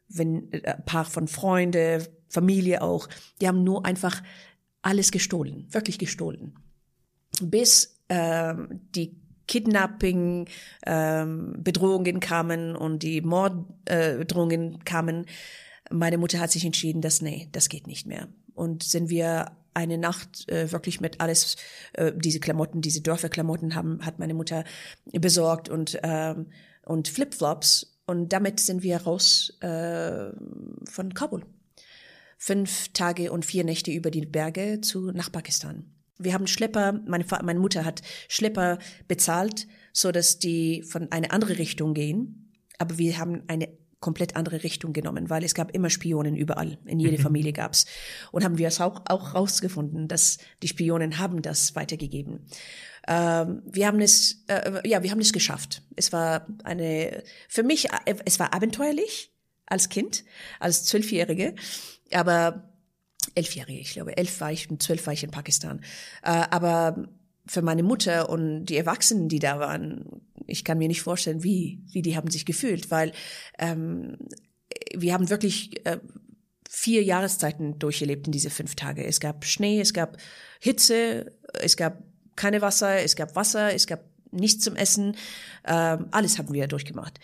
[0.07, 3.07] wenn äh, ein paar von Freunde, Familie auch,
[3.41, 4.21] die haben nur einfach
[4.81, 6.55] alles gestohlen, wirklich gestohlen.
[7.41, 9.17] Bis ähm, die
[9.47, 10.47] Kidnapping,
[10.85, 15.25] ähm, Bedrohungen kamen und die Morddrohungen äh, kamen.
[15.91, 18.27] Meine Mutter hat sich entschieden, dass nee, das geht nicht mehr.
[18.53, 21.57] Und sind wir eine Nacht äh, wirklich mit alles
[21.93, 24.63] äh, diese Klamotten, diese Dörferklamotten haben, hat meine Mutter
[25.11, 26.47] besorgt und ähm,
[26.85, 30.31] und Flipflops und damit sind wir raus äh,
[30.85, 31.43] von Kabul.
[32.37, 35.91] Fünf Tage und vier Nächte über die Berge zu nach Pakistan.
[36.17, 41.57] Wir haben Schlepper, meine, meine Mutter hat Schlepper bezahlt, so dass die von eine andere
[41.57, 42.53] Richtung gehen.
[42.77, 43.69] Aber wir haben eine
[44.05, 46.77] komplett andere Richtung genommen, weil es gab immer Spionen überall.
[46.85, 47.23] In jeder mhm.
[47.23, 47.87] Familie gab's.
[48.31, 52.45] Und haben wir es auch, auch rausgefunden, dass die Spionen haben das weitergegeben.
[53.07, 55.81] Ähm, wir haben es, äh, ja, wir haben es geschafft.
[55.95, 59.33] Es war eine, für mich, äh, es war abenteuerlich
[59.65, 60.23] als Kind,
[60.59, 61.55] als Zwölfjährige,
[62.13, 62.69] aber
[63.33, 65.81] Elfjährige, ich glaube, elf war ich und zwölf war ich in Pakistan.
[66.21, 67.09] Äh, aber
[67.47, 71.81] für meine Mutter und die Erwachsenen, die da waren, ich kann mir nicht vorstellen, wie,
[71.91, 73.11] wie die haben sich gefühlt, weil
[73.59, 74.17] ähm,
[74.95, 75.99] wir haben wirklich äh,
[76.69, 79.05] vier Jahreszeiten durchgelebt in diese fünf Tage.
[79.05, 80.17] Es gab Schnee, es gab
[80.59, 82.03] Hitze, es gab
[82.35, 85.15] keine Wasser, es gab Wasser, es gab nichts zum Essen,
[85.65, 87.19] ähm, alles haben wir durchgemacht.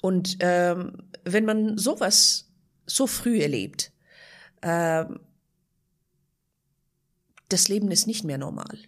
[0.00, 2.50] Und ähm, wenn man sowas
[2.86, 3.92] so früh erlebt,
[4.62, 5.20] ähm,
[7.48, 8.78] das Leben ist nicht mehr normal.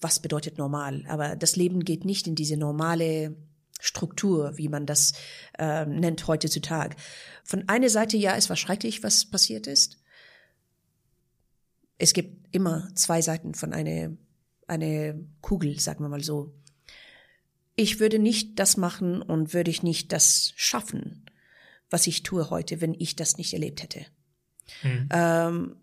[0.00, 1.04] Was bedeutet normal?
[1.08, 3.36] Aber das Leben geht nicht in diese normale
[3.80, 5.12] Struktur, wie man das
[5.58, 6.96] äh, nennt heutzutage.
[7.44, 9.98] Von einer Seite, ja, es war schrecklich, was passiert ist.
[11.98, 14.10] Es gibt immer zwei Seiten von einer
[14.68, 16.54] eine Kugel, sagen wir mal so.
[17.74, 21.26] Ich würde nicht das machen und würde ich nicht das schaffen,
[21.90, 24.04] was ich tue heute, wenn ich das nicht erlebt hätte.
[24.82, 25.08] Mhm.
[25.10, 25.76] Ähm,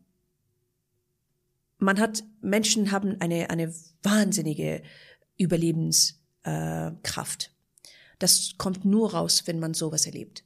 [1.77, 4.81] man hat, Menschen haben eine, eine wahnsinnige
[5.37, 7.43] Überlebenskraft.
[7.43, 7.49] Äh,
[8.19, 10.45] das kommt nur raus, wenn man sowas erlebt.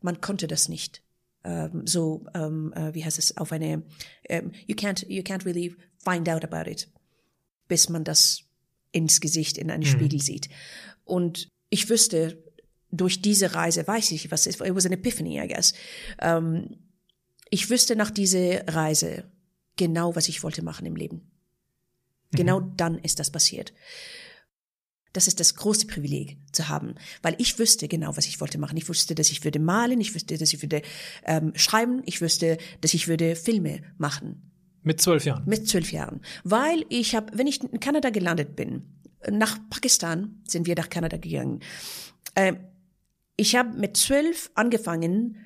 [0.00, 1.02] Man konnte das nicht.
[1.44, 3.82] Ähm, so, ähm, äh, wie heißt es, auf eine,
[4.28, 6.88] ähm, you can't, you can't really find out about it,
[7.68, 8.44] bis man das
[8.92, 9.88] ins Gesicht in einen mhm.
[9.88, 10.48] Spiegel sieht.
[11.04, 12.42] Und ich wüsste,
[12.90, 15.72] durch diese Reise weiß ich, was ist, it was an epiphany, I guess.
[16.20, 16.76] Ähm,
[17.50, 19.24] ich wüsste nach dieser Reise,
[19.76, 21.30] genau, was ich wollte machen im Leben.
[22.32, 22.76] Genau mhm.
[22.76, 23.72] dann ist das passiert.
[25.12, 28.78] Das ist das große Privileg zu haben, weil ich wüsste genau, was ich wollte machen.
[28.78, 30.80] Ich wusste, dass ich würde malen, ich wusste, dass ich würde
[31.24, 34.50] ähm, schreiben, ich wusste, dass ich würde Filme machen.
[34.82, 35.44] Mit zwölf Jahren.
[35.46, 40.66] Mit zwölf Jahren, weil ich habe, wenn ich in Kanada gelandet bin, nach Pakistan sind
[40.66, 41.60] wir nach Kanada gegangen.
[42.34, 42.54] Äh,
[43.36, 45.36] ich habe mit zwölf angefangen,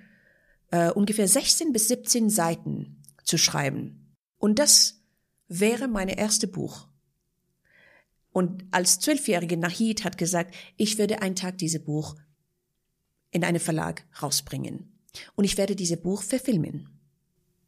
[0.70, 4.05] äh, ungefähr 16 bis 17 Seiten zu schreiben
[4.46, 5.02] und das
[5.48, 6.86] wäre meine erste Buch.
[8.30, 12.14] Und als Zwölfjährige Nahid hat gesagt, ich werde einen Tag dieses Buch
[13.32, 15.00] in einen Verlag rausbringen.
[15.34, 16.88] Und ich werde dieses Buch verfilmen.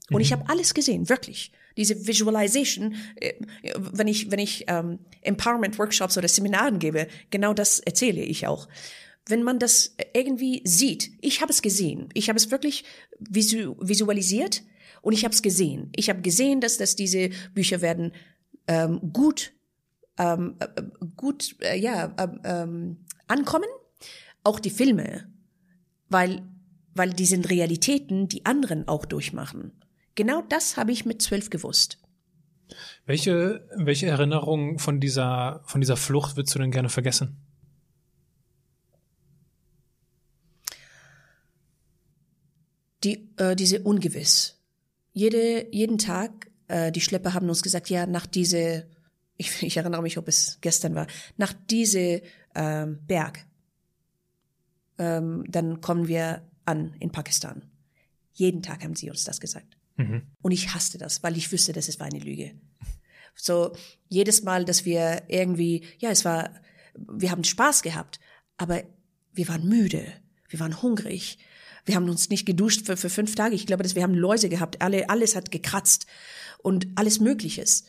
[0.09, 0.21] Und mhm.
[0.21, 1.51] ich habe alles gesehen, wirklich.
[1.77, 3.33] Diese Visualization, äh,
[3.77, 8.69] wenn ich, wenn ich ähm, Empowerment-Workshops oder Seminaren gebe, genau das erzähle ich auch.
[9.27, 12.85] Wenn man das irgendwie sieht, ich habe es gesehen, ich habe es wirklich
[13.19, 14.62] visu visualisiert
[15.03, 15.91] und ich habe es gesehen.
[15.97, 18.13] Ich habe gesehen, dass, dass diese Bücher werden
[18.67, 19.53] ähm, gut,
[20.19, 20.83] ähm, äh,
[21.17, 23.69] gut, äh, ja, ähm, ähm, ankommen.
[24.45, 25.31] Auch die Filme,
[26.09, 26.43] weil,
[26.95, 29.73] weil die sind Realitäten, die anderen auch durchmachen.
[30.15, 31.99] Genau das habe ich mit zwölf gewusst.
[33.07, 37.49] Welche, welche Erinnerung von dieser, von dieser Flucht würdest du denn gerne vergessen?
[43.05, 44.58] die, äh, diese Ungewiss.
[45.19, 48.87] Jede, jeden Tag, äh, die Schlepper haben uns gesagt, ja, nach diese,
[49.37, 52.23] ich, ich erinnere mich, ob es gestern war, nach diese
[52.55, 53.45] ähm, Berg,
[54.97, 57.63] ähm, dann kommen wir an in Pakistan.
[58.33, 59.77] Jeden Tag haben sie uns das gesagt.
[59.97, 60.23] Mhm.
[60.41, 62.53] Und ich hasste das, weil ich wüsste, dass es war eine Lüge.
[63.41, 63.73] So,
[64.09, 66.51] jedes Mal, dass wir irgendwie, ja, es war,
[66.97, 68.19] wir haben Spaß gehabt,
[68.57, 68.83] aber
[69.33, 70.13] wir waren müde,
[70.49, 71.39] wir waren hungrig,
[71.88, 73.55] wir haben uns nicht geduscht für, für fünf Tage.
[73.55, 76.07] Ich glaube, dass wir haben Läuse gehabt, alle, alles hat gekratzt
[76.59, 77.85] und alles Mögliches.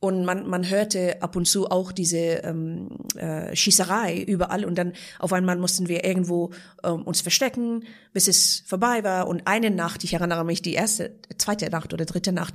[0.00, 4.64] Und man, man hörte ab und zu auch diese ähm, äh, Schießerei überall.
[4.64, 6.50] Und dann auf einmal mussten wir irgendwo
[6.82, 9.28] ähm, uns verstecken, bis es vorbei war.
[9.28, 12.54] Und eine Nacht, ich erinnere mich, die erste, zweite Nacht oder dritte Nacht,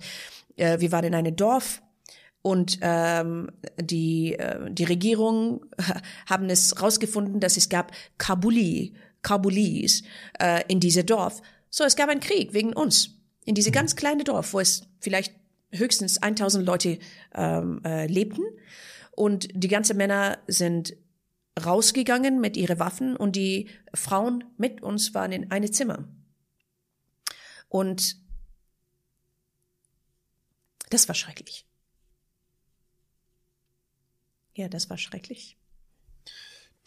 [0.58, 1.82] äh, wir waren in einem Dorf
[2.42, 5.66] und ähm, die, äh, die Regierung
[6.30, 8.94] haben es rausgefunden, dass es gab Kabuli,
[9.28, 10.04] Kabulis
[10.40, 11.42] äh, in diesem Dorf.
[11.70, 13.10] So, es gab einen Krieg wegen uns.
[13.44, 15.36] In diese ganz kleine Dorf, wo es vielleicht
[15.72, 16.98] höchstens 1000 Leute
[17.36, 18.44] ähm, äh, lebten.
[19.12, 20.96] Und die ganzen Männer sind
[21.62, 26.08] rausgegangen mit ihren Waffen und die Frauen mit uns waren in eine Zimmer.
[27.68, 28.16] Und
[30.90, 31.66] das war schrecklich.
[34.54, 35.58] Ja, das war schrecklich.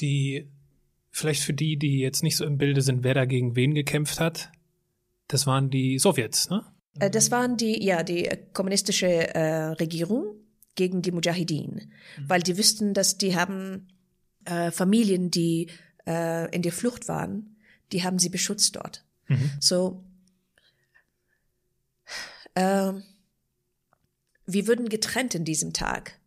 [0.01, 0.51] Die,
[1.11, 4.21] vielleicht für die, die jetzt nicht so im Bilde sind, wer da gegen wen gekämpft
[4.21, 4.51] hat,
[5.29, 6.65] das waren die Sowjets, ne?
[6.99, 10.35] Äh, das waren die, ja, die kommunistische äh, Regierung
[10.75, 12.29] gegen die Mujahideen, mhm.
[12.29, 13.89] weil die wüssten, dass die haben
[14.45, 15.69] äh, Familien, die
[16.07, 17.57] äh, in der Flucht waren,
[17.93, 19.05] die haben sie beschützt dort.
[19.29, 19.51] Mhm.
[19.61, 20.05] So,
[22.55, 22.93] äh,
[24.47, 26.19] wir würden getrennt in diesem Tag,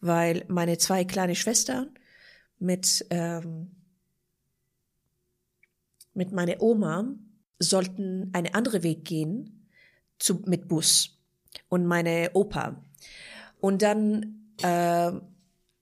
[0.00, 1.90] weil meine zwei kleine Schwestern
[2.58, 3.72] mit ähm,
[6.18, 7.14] mit meiner Oma
[7.58, 9.68] sollten einen anderen Weg gehen
[10.18, 11.18] zu, mit Bus
[11.68, 12.84] und meine Opa.
[13.60, 15.12] Und dann äh,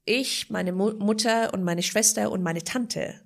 [0.04, 3.20] ich, meine Mu Mutter und meine Schwester und meine Tante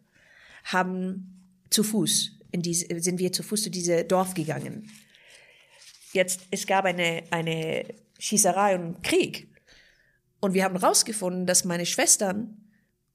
[0.65, 4.91] haben zu Fuß in diese, sind wir zu Fuß zu diesem Dorf gegangen.
[6.13, 7.85] Jetzt, es gab eine, eine
[8.19, 9.49] Schießerei und Krieg.
[10.41, 12.57] Und wir haben herausgefunden, dass meine Schwestern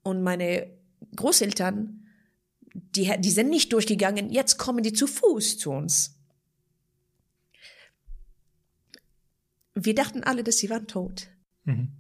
[0.04, 0.70] und meine
[1.16, 2.05] Großeltern,
[2.76, 6.20] die, die sind nicht durchgegangen, jetzt kommen die zu Fuß zu uns.
[9.74, 11.30] Wir dachten alle, dass sie waren tot.
[11.64, 11.92] Mhm.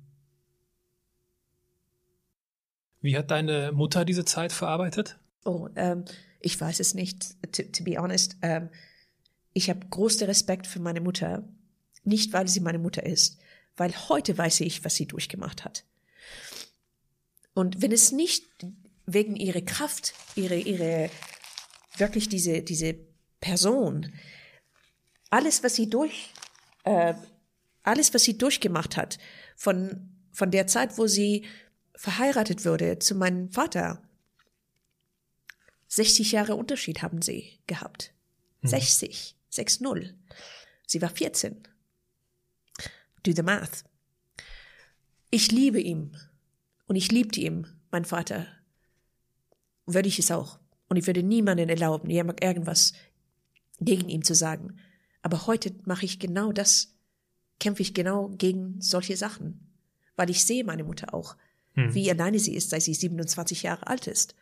[3.02, 5.18] Wie hat deine Mutter diese Zeit verarbeitet?
[5.46, 6.06] Oh, ähm,
[6.40, 8.36] ich weiß es nicht, to, to be honest.
[8.42, 8.70] Ähm,
[9.54, 11.48] ich habe großen Respekt für meine Mutter.
[12.04, 13.40] Nicht, weil sie meine Mutter ist,
[13.78, 15.86] weil heute weiß ich, was sie durchgemacht hat.
[17.54, 18.46] Und wenn es nicht
[19.06, 21.10] wegen ihrer Kraft, ihre, ihre,
[21.98, 22.96] wirklich diese, diese
[23.39, 24.13] Person,
[25.30, 26.32] alles, was sie durch,
[26.84, 27.13] äh,
[27.84, 29.18] alles, was sie durchgemacht hat,
[29.56, 31.46] von, von der Zeit, wo sie
[31.96, 34.02] verheiratet wurde zu meinem Vater.
[35.88, 38.13] 60 Jahre Unterschied haben sie gehabt.
[38.62, 38.70] Hm.
[38.70, 40.13] 60, 6-0.
[40.88, 41.63] Sie war 14.
[43.24, 43.84] Do the math.
[45.32, 46.18] Ich liebe ihn.
[46.88, 48.48] Und ich liebte ihn, mein Vater.
[49.86, 50.60] Würde ich es auch.
[50.88, 52.93] Und ich würde niemanden erlauben, irgendwas
[53.80, 54.78] gegen ihn zu sagen.
[55.21, 56.95] Aber heute mache ich genau das,
[57.60, 59.74] kämpfe ich genau gegen solche Sachen.
[60.15, 61.36] Weil ich sehe meine Mutter auch,
[61.74, 61.93] hm.
[61.93, 64.36] wie alleine sie ist, seit sie 27 Jahre alt ist.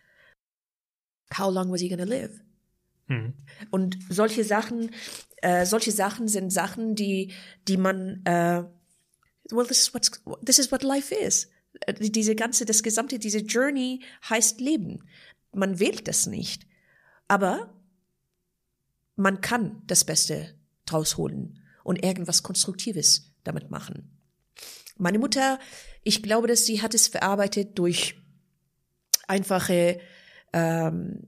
[1.38, 2.42] How long was he gonna live?
[3.08, 3.34] Hm.
[3.72, 4.92] Und solche Sachen,
[5.42, 7.32] äh, solche Sachen sind Sachen, die,
[7.68, 8.64] die man, äh,
[9.52, 10.12] well, this is what's,
[10.46, 11.50] this is what life is.
[11.82, 15.04] Äh, diese ganze, das gesamte, diese Journey heißt Leben.
[15.54, 16.66] Man wählt das nicht.
[17.28, 17.74] Aber
[19.16, 24.20] man kann das Beste draus holen und irgendwas Konstruktives damit machen.
[24.98, 25.60] Meine Mutter,
[26.04, 28.16] ich glaube, dass sie hat es verarbeitet durch
[29.28, 30.00] einfache,
[30.52, 31.28] ähm,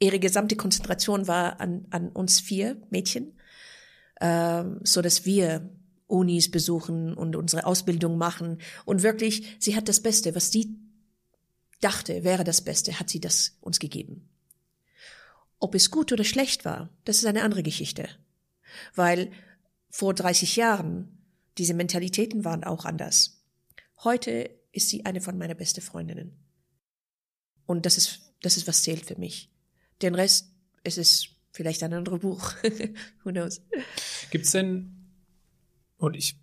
[0.00, 3.38] ihre gesamte Konzentration war an, an uns vier Mädchen,
[4.20, 5.70] ähm, so dass wir
[6.06, 10.76] Unis besuchen und unsere Ausbildung machen und wirklich, sie hat das Beste, was sie
[11.80, 14.28] dachte, wäre das Beste, hat sie das uns gegeben.
[15.58, 18.08] Ob es gut oder schlecht war, das ist eine andere Geschichte
[18.94, 19.30] weil
[19.90, 21.18] vor 30 Jahren
[21.56, 23.42] diese Mentalitäten waren auch anders.
[24.04, 26.36] Heute ist sie eine von meiner besten Freundinnen.
[27.66, 29.50] Und das ist, das ist was zählt für mich.
[30.02, 30.52] Den Rest,
[30.84, 32.54] es ist vielleicht ein anderes Buch.
[33.24, 33.60] Who knows?
[34.30, 34.94] Gibt's denn,
[35.96, 36.38] und ich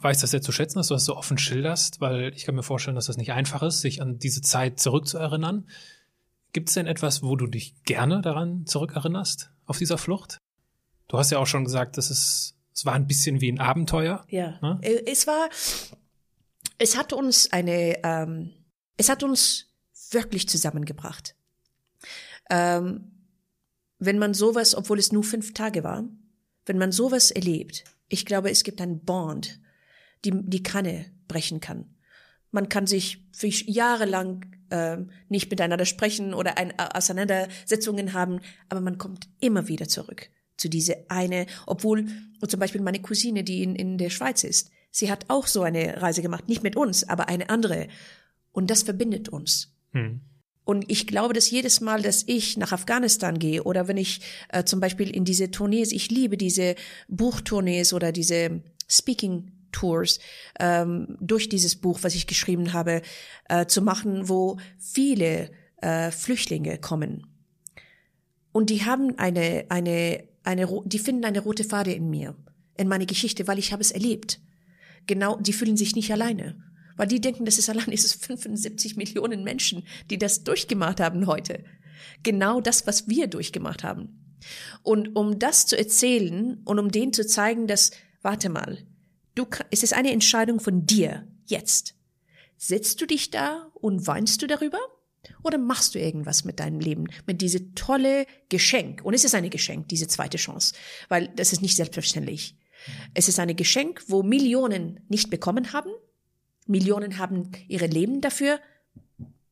[0.00, 2.62] weiß das sehr zu schätzen, dass du das so offen schilderst, weil ich kann mir
[2.62, 5.68] vorstellen, dass das nicht einfach ist, sich an diese Zeit zurückzuerinnern.
[6.52, 10.38] Gibt es denn etwas, wo du dich gerne daran zurückerinnerst, auf dieser Flucht?
[11.08, 14.24] Du hast ja auch schon gesagt, dass es, es war ein bisschen wie ein Abenteuer.
[14.28, 14.58] Ja.
[14.62, 14.78] Ne?
[14.82, 15.48] Äh, es war,
[16.78, 18.52] es hat uns eine, ähm,
[18.96, 19.66] es hat uns
[20.10, 21.34] wirklich zusammengebracht.
[22.50, 23.12] Ähm,
[23.98, 26.04] wenn man sowas, obwohl es nur fünf Tage war,
[26.66, 29.60] wenn man sowas erlebt, ich glaube, es gibt ein Bond,
[30.24, 31.94] die die Kanne brechen kann.
[32.50, 34.98] Man kann sich für jahrelang äh,
[35.28, 40.68] nicht miteinander sprechen oder ein, äh, Auseinandersetzungen haben, aber man kommt immer wieder zurück zu
[40.68, 42.06] diese eine, obwohl
[42.46, 46.02] zum Beispiel meine Cousine, die in, in der Schweiz ist, sie hat auch so eine
[46.02, 47.88] Reise gemacht, nicht mit uns, aber eine andere.
[48.52, 49.72] Und das verbindet uns.
[49.92, 50.20] Hm.
[50.68, 54.64] Und ich glaube, dass jedes Mal, dass ich nach Afghanistan gehe oder wenn ich äh,
[54.64, 56.74] zum Beispiel in diese Tournees, ich liebe diese
[57.08, 60.18] Buchtournees oder diese Speaking Tours
[60.60, 63.00] ähm, durch dieses Buch, was ich geschrieben habe,
[63.48, 65.50] äh, zu machen, wo viele
[65.80, 67.26] äh, Flüchtlinge kommen.
[68.52, 72.36] Und die haben eine, eine, eine, die finden eine rote Fade in mir,
[72.76, 74.38] in meine Geschichte, weil ich habe es erlebt.
[75.06, 76.67] Genau, die fühlen sich nicht alleine.
[76.98, 81.64] Weil die denken, das ist allein, ist 75 Millionen Menschen, die das durchgemacht haben heute.
[82.22, 84.36] Genau das, was wir durchgemacht haben.
[84.82, 88.84] Und um das zu erzählen und um denen zu zeigen, dass, warte mal,
[89.38, 91.94] Du, es ist eine Entscheidung von dir, jetzt.
[92.56, 94.80] Sitzt du dich da und weinst du darüber?
[95.44, 99.04] Oder machst du irgendwas mit deinem Leben, mit diese tolle Geschenk?
[99.04, 100.74] Und es ist eine Geschenk, diese zweite Chance,
[101.08, 102.56] weil das ist nicht selbstverständlich.
[103.14, 105.92] Es ist eine Geschenk, wo Millionen nicht bekommen haben.
[106.68, 108.60] Millionen haben ihre Leben dafür,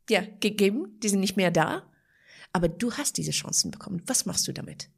[0.08, 1.00] ja, gegeben.
[1.02, 1.90] Die sind nicht mehr da.
[2.52, 4.02] Aber du hast diese Chancen bekommen.
[4.06, 4.88] Was machst du damit?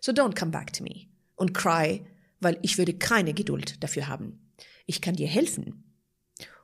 [0.00, 2.04] So don't come back to me und cry
[2.40, 4.52] weil ich würde keine Geduld dafür haben.
[4.86, 5.84] Ich kann dir helfen.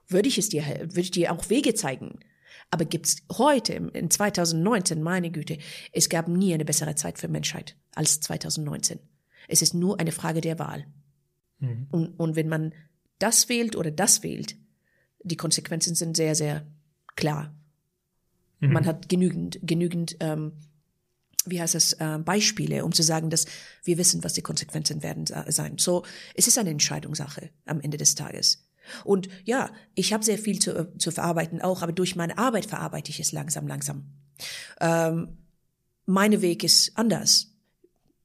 [0.07, 2.21] Würde ich es dir, würde ich dir auch Wege zeigen.
[2.71, 5.59] Aber gibt's heute, in 2019, meine Güte,
[5.93, 8.99] es gab nie eine bessere Zeit für Menschheit als 2019.
[9.49, 10.87] Es ist nur eine Frage der Wahl.
[11.59, 11.89] Mhm.
[11.91, 12.75] Und, und wenn man
[13.19, 14.57] das wählt oder das wählt,
[15.25, 16.67] die Konsequenzen sind sehr, sehr
[17.17, 17.55] klar.
[18.61, 18.73] Mhm.
[18.73, 20.53] Man hat genügend, genügend ähm,
[21.45, 23.47] wie heißt es, äh, Beispiele, um zu sagen, dass
[23.85, 25.79] wir wissen, was die Konsequenzen werden sein.
[25.79, 26.05] So,
[26.35, 28.65] es ist eine Entscheidungssache am Ende des Tages.
[29.05, 32.67] Und ja, ich habe sehr viel zu, äh, zu verarbeiten auch, aber durch meine Arbeit
[32.67, 34.05] verarbeite ich es langsam, langsam.
[34.81, 35.39] Ähm,
[36.07, 37.55] meine Weg ist anders.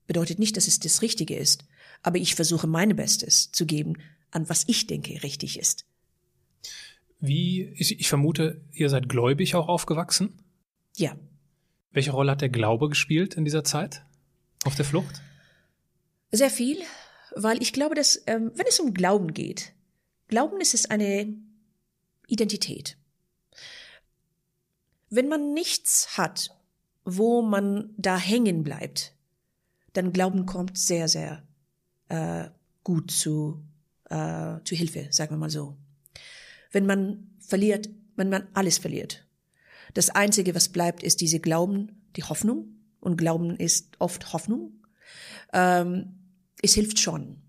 [0.07, 1.65] Bedeutet nicht, dass es das Richtige ist,
[2.01, 3.97] aber ich versuche meine Bestes zu geben,
[4.31, 5.85] an was ich denke richtig ist.
[7.19, 10.39] Wie, ich, ich vermute, ihr seid gläubig auch aufgewachsen?
[10.95, 11.15] Ja.
[11.91, 14.05] Welche Rolle hat der Glaube gespielt in dieser Zeit
[14.65, 15.21] auf der Flucht?
[16.31, 16.77] Sehr viel,
[17.35, 19.73] weil ich glaube, dass ähm, wenn es um Glauben geht,
[20.27, 21.33] Glauben ist es eine
[22.27, 22.97] Identität.
[25.09, 26.49] Wenn man nichts hat,
[27.05, 29.13] wo man da hängen bleibt,
[29.93, 31.47] dann Glauben kommt sehr, sehr
[32.09, 32.49] äh,
[32.83, 33.63] gut zu,
[34.09, 35.77] äh, zu Hilfe, sagen wir mal so.
[36.71, 39.27] Wenn man verliert, wenn man alles verliert,
[39.93, 42.75] das Einzige, was bleibt, ist diese Glauben, die Hoffnung.
[42.99, 44.83] Und Glauben ist oft Hoffnung.
[45.53, 46.19] Ähm,
[46.61, 47.41] es hilft schon.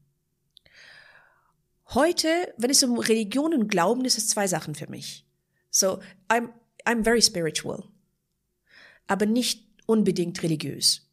[1.95, 5.27] Heute, wenn es um Religion und Glauben ist, es zwei Sachen für mich.
[5.71, 6.51] So, I'm,
[6.85, 7.85] I'm very spiritual.
[9.07, 11.09] Aber nicht unbedingt religiös.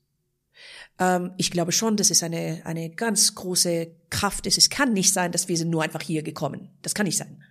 [1.00, 4.58] Ähm, ich glaube schon, dass es eine, eine ganz große Kraft ist.
[4.58, 6.70] Es kann nicht sein, dass wir sind nur einfach hier gekommen.
[6.82, 7.44] Das kann nicht sein.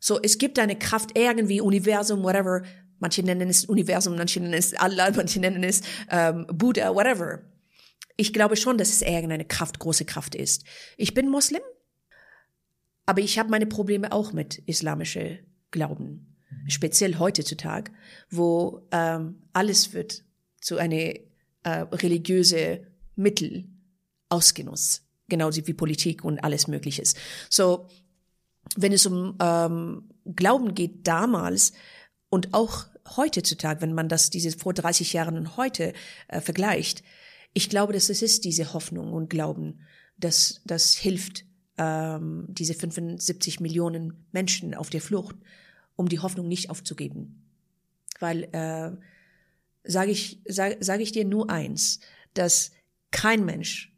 [0.00, 2.62] So, es gibt eine Kraft irgendwie, Universum, whatever,
[2.98, 7.42] Manche nennen es Universum, manche nennen es Allah, manche nennen es ähm, Buddha, whatever.
[8.16, 10.64] Ich glaube schon, dass es irgendeine Kraft, große Kraft ist.
[10.96, 11.60] Ich bin Muslim,
[13.04, 15.40] aber ich habe meine Probleme auch mit islamische
[15.70, 16.36] Glauben.
[16.68, 17.92] Speziell heutzutage,
[18.30, 20.24] wo ähm, alles wird
[20.60, 21.20] zu eine
[21.62, 23.68] äh, religiöse Mittel
[24.28, 25.04] ausgenutzt.
[25.28, 27.14] Genauso wie Politik und alles Mögliches.
[27.50, 27.88] So,
[28.76, 31.72] wenn es um ähm, Glauben geht damals,
[32.28, 32.86] und auch
[33.16, 35.92] heutzutage, wenn man das diese vor 30 Jahren und heute
[36.28, 37.02] äh, vergleicht,
[37.52, 39.80] ich glaube, dass es ist diese Hoffnung und Glauben,
[40.18, 41.44] dass das hilft,
[41.78, 45.36] ähm, diese 75 Millionen Menschen auf der Flucht,
[45.94, 47.48] um die Hoffnung nicht aufzugeben.
[48.18, 48.92] Weil äh,
[49.84, 52.00] sage ich sag, sag ich dir nur eins,
[52.34, 52.72] dass
[53.10, 53.94] kein Mensch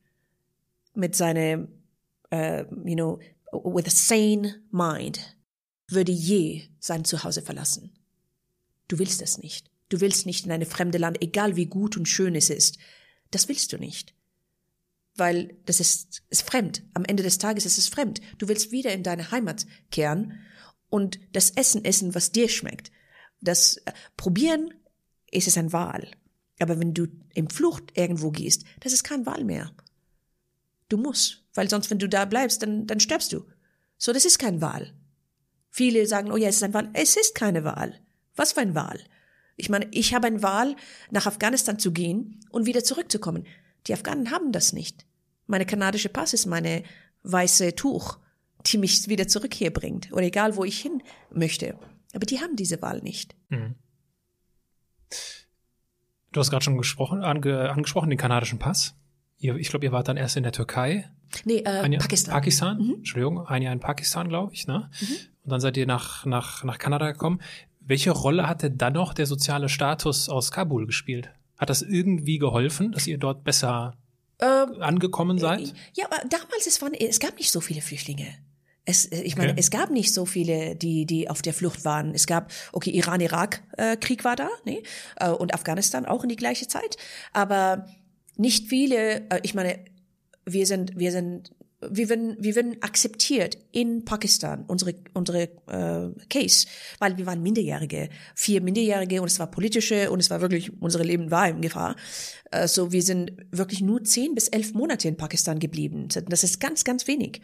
[0.95, 1.69] mit seinem,
[2.31, 3.19] äh, you know,
[3.53, 5.37] with a sane mind
[5.89, 7.93] würde je sein Zuhause verlassen.
[8.89, 9.71] Du willst es nicht.
[9.89, 12.79] Du willst nicht in eine fremde Land, egal wie gut und schön es ist.
[13.31, 14.15] Das willst du nicht.
[15.15, 16.83] Weil das ist, ist fremd.
[16.95, 18.21] Am Ende des Tages ist es fremd.
[18.39, 20.41] Du willst wieder in deine Heimat kehren
[20.91, 22.91] und das Essen essen, was dir schmeckt.
[23.41, 24.75] Das äh, probieren
[25.31, 26.11] ist es eine Wahl.
[26.61, 29.73] Aber wenn du im Flucht irgendwo gehst, das ist keine Wahl mehr.
[30.89, 33.45] Du musst, weil sonst, wenn du da bleibst, dann, dann stirbst du.
[33.99, 34.95] So, das ist keine Wahl.
[35.71, 36.91] Viele sagen, oh ja, es ist eine Wahl.
[36.95, 38.01] Es ist keine Wahl.
[38.37, 39.01] Was für eine Wahl?
[39.57, 40.77] Ich meine, ich habe eine Wahl,
[41.11, 43.47] nach Afghanistan zu gehen und wieder zurückzukommen.
[43.87, 45.05] Die Afghanen haben das nicht.
[45.47, 46.85] Meine kanadische Pass ist meine
[47.25, 48.19] weiße Tuch,
[48.67, 50.13] die mich wieder zurück hier bringt.
[50.13, 51.79] Oder egal, wo ich hin möchte.
[52.15, 53.35] Aber die haben diese Wahl nicht.
[53.49, 53.75] Mhm.
[56.33, 58.95] Du hast gerade schon ange, angesprochen, den kanadischen Pass.
[59.39, 61.09] Ihr, ich glaube, ihr wart dann erst in der Türkei.
[61.45, 62.35] Nee, äh, Jahr, Pakistan.
[62.35, 62.95] Pakistan, mhm.
[62.97, 64.67] Entschuldigung, ein Jahr in Pakistan, glaube ich.
[64.67, 64.91] Ne?
[65.01, 65.07] Mhm.
[65.45, 67.41] Und dann seid ihr nach, nach, nach Kanada gekommen.
[67.81, 71.31] Welche Rolle hatte dann noch der soziale Status aus Kabul gespielt?
[71.57, 73.97] Hat das irgendwie geholfen, dass ihr dort besser
[74.41, 75.69] ähm, angekommen seid?
[75.69, 78.27] Äh, ja, aber damals, es, waren, es gab nicht so viele Flüchtlinge.
[78.85, 79.61] Es, ich meine, okay.
[79.61, 82.15] es gab nicht so viele, die, die auf der Flucht waren.
[82.15, 84.83] Es gab, okay, Iran-Irak-Krieg war da, ne?
[85.17, 86.97] Äh, und Afghanistan auch in die gleiche Zeit.
[87.33, 87.87] Aber
[88.39, 89.79] nicht viele, äh, ich meine,
[90.47, 96.67] wir sind, wir sind, wir werden, wir werden akzeptiert in Pakistan, unsere, unsere äh, Case,
[96.99, 101.05] weil wir waren Minderjährige, vier Minderjährige und es war politische und es war wirklich, unser
[101.05, 101.95] Leben war in Gefahr.
[102.51, 106.09] Also wir sind wirklich nur zehn bis elf Monate in Pakistan geblieben.
[106.09, 107.43] Das ist ganz, ganz wenig.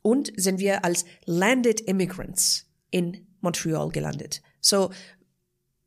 [0.00, 4.40] Und sind wir als Landed Immigrants in Montreal gelandet.
[4.60, 4.90] So,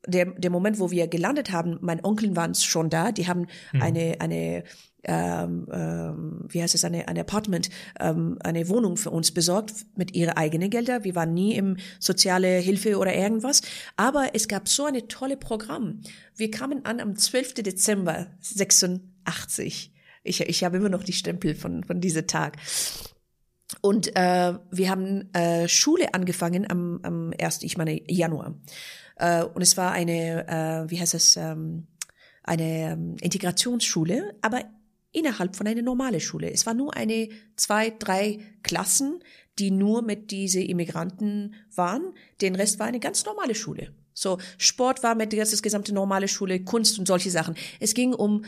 [0.07, 3.81] der, der Moment, wo wir gelandet haben, mein Onkel waren schon da, die haben mhm.
[3.81, 4.63] eine, eine
[5.03, 10.13] ähm, ähm, wie heißt es, eine, ein Apartment, ähm, eine Wohnung für uns besorgt mit
[10.13, 11.03] ihren eigenen Gelder.
[11.05, 13.61] Wir waren nie im soziale Hilfe oder irgendwas.
[13.95, 16.01] Aber es gab so eine tolle Programm.
[16.35, 17.53] Wir kamen an am 12.
[17.55, 19.93] Dezember 86.
[20.23, 22.57] Ich, ich habe immer noch die Stempel von, von diesem Tag.
[23.81, 27.63] Und äh, wir haben äh, Schule angefangen am, am 1.
[27.63, 28.55] ich meine Januar.
[29.19, 31.87] Äh, und es war eine, äh, wie heißt es, ähm,
[32.43, 34.63] eine ähm, Integrationsschule, aber
[35.11, 36.51] innerhalb von einer normalen Schule.
[36.51, 39.19] Es war nur eine, zwei, drei Klassen,
[39.59, 42.13] die nur mit diese Immigranten waren.
[42.41, 43.91] Den Rest war eine ganz normale Schule.
[44.13, 47.55] So, Sport war mit das gesamte normale Schule, Kunst und solche Sachen.
[47.79, 48.45] Es ging um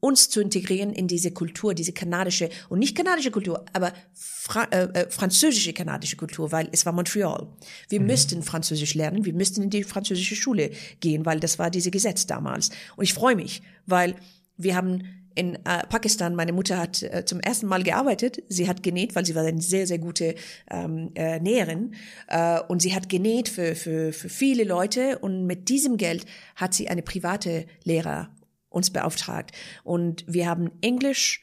[0.00, 4.84] uns zu integrieren in diese Kultur, diese kanadische und nicht kanadische Kultur, aber Fra äh,
[4.94, 7.48] äh, französische kanadische Kultur, weil es war Montreal.
[7.88, 8.06] Wir mhm.
[8.06, 10.70] müssten Französisch lernen, wir müssten in die französische Schule
[11.00, 12.70] gehen, weil das war diese Gesetz damals.
[12.96, 14.16] Und ich freue mich, weil
[14.56, 18.42] wir haben in äh, Pakistan, meine Mutter hat äh, zum ersten Mal gearbeitet.
[18.48, 20.34] Sie hat genäht, weil sie war eine sehr, sehr gute
[20.70, 21.94] ähm, äh, Näherin.
[22.26, 25.18] Äh, und sie hat genäht für, für, für viele Leute.
[25.18, 26.26] Und mit diesem Geld
[26.56, 28.30] hat sie eine private Lehrer
[28.70, 29.52] uns beauftragt.
[29.84, 31.42] Und wir haben Englisch,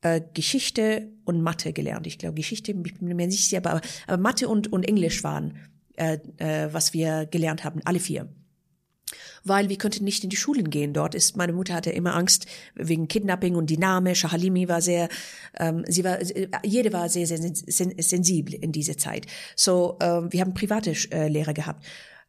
[0.00, 2.06] äh, Geschichte und Mathe gelernt.
[2.06, 5.58] Ich glaube, Geschichte, ich bin mir nicht sicher, aber, aber Mathe und, und Englisch waren,
[5.96, 8.28] äh, äh, was wir gelernt haben, alle vier
[9.44, 10.92] weil wir könnten nicht in die Schulen gehen.
[10.92, 15.08] Dort ist meine Mutter hatte immer Angst wegen Kidnapping und die Name Shahalimi war sehr,
[15.58, 16.18] ähm, sie war,
[16.64, 19.26] jede war sehr sehr sensibel in dieser Zeit.
[19.56, 21.84] So, ähm, wir haben private äh, Lehrer gehabt.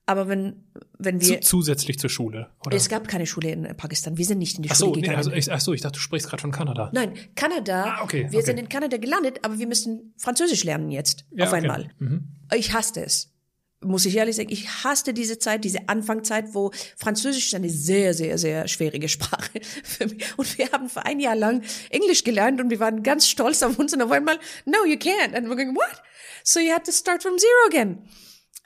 [0.09, 0.63] Aber wenn,
[0.97, 1.39] wenn wir.
[1.41, 2.75] zusätzlich zur Schule, oder?
[2.75, 4.17] Es gab keine Schule in Pakistan.
[4.17, 5.11] Wir sind nicht in die ach Schule so, gegangen.
[5.11, 6.89] Nee, also ich, ach so, ich dachte, du sprichst gerade von Kanada.
[6.93, 7.83] Nein, Kanada.
[7.83, 8.45] Ah, okay, wir okay.
[8.47, 11.25] sind in Kanada gelandet, aber wir müssen Französisch lernen jetzt.
[11.29, 11.61] Ja, auf okay.
[11.61, 11.91] einmal.
[11.99, 12.29] Mhm.
[12.55, 13.35] Ich hasste es
[13.81, 18.13] muss ich ehrlich sagen, ich hasste diese Zeit, diese Anfangszeit, wo Französisch ist eine sehr,
[18.13, 20.37] sehr, sehr schwierige Sprache für mich.
[20.37, 23.79] Und wir haben für ein Jahr lang Englisch gelernt und wir waren ganz stolz auf
[23.79, 25.33] uns und auf einmal, no, you can't.
[25.33, 26.01] And we're going, what?
[26.43, 27.99] So you had to start from zero again.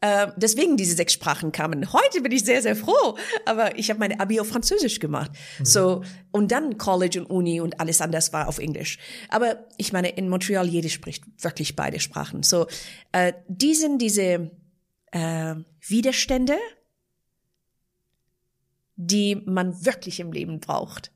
[0.04, 1.94] Uh, deswegen diese sechs Sprachen kamen.
[1.94, 5.32] Heute bin ich sehr, sehr froh, aber ich habe meine Abi auf Französisch gemacht.
[5.60, 5.66] Mhm.
[5.66, 8.98] So und dann College und Uni und alles anders war auf Englisch.
[9.30, 12.44] Aber ich meine, in Montreal jeder spricht wirklich beide Sprachen.
[12.44, 12.64] So
[13.16, 14.52] uh, die sind diese
[15.14, 15.56] äh,
[15.88, 16.58] Widerstände,
[18.96, 21.12] die man wirklich im Leben braucht.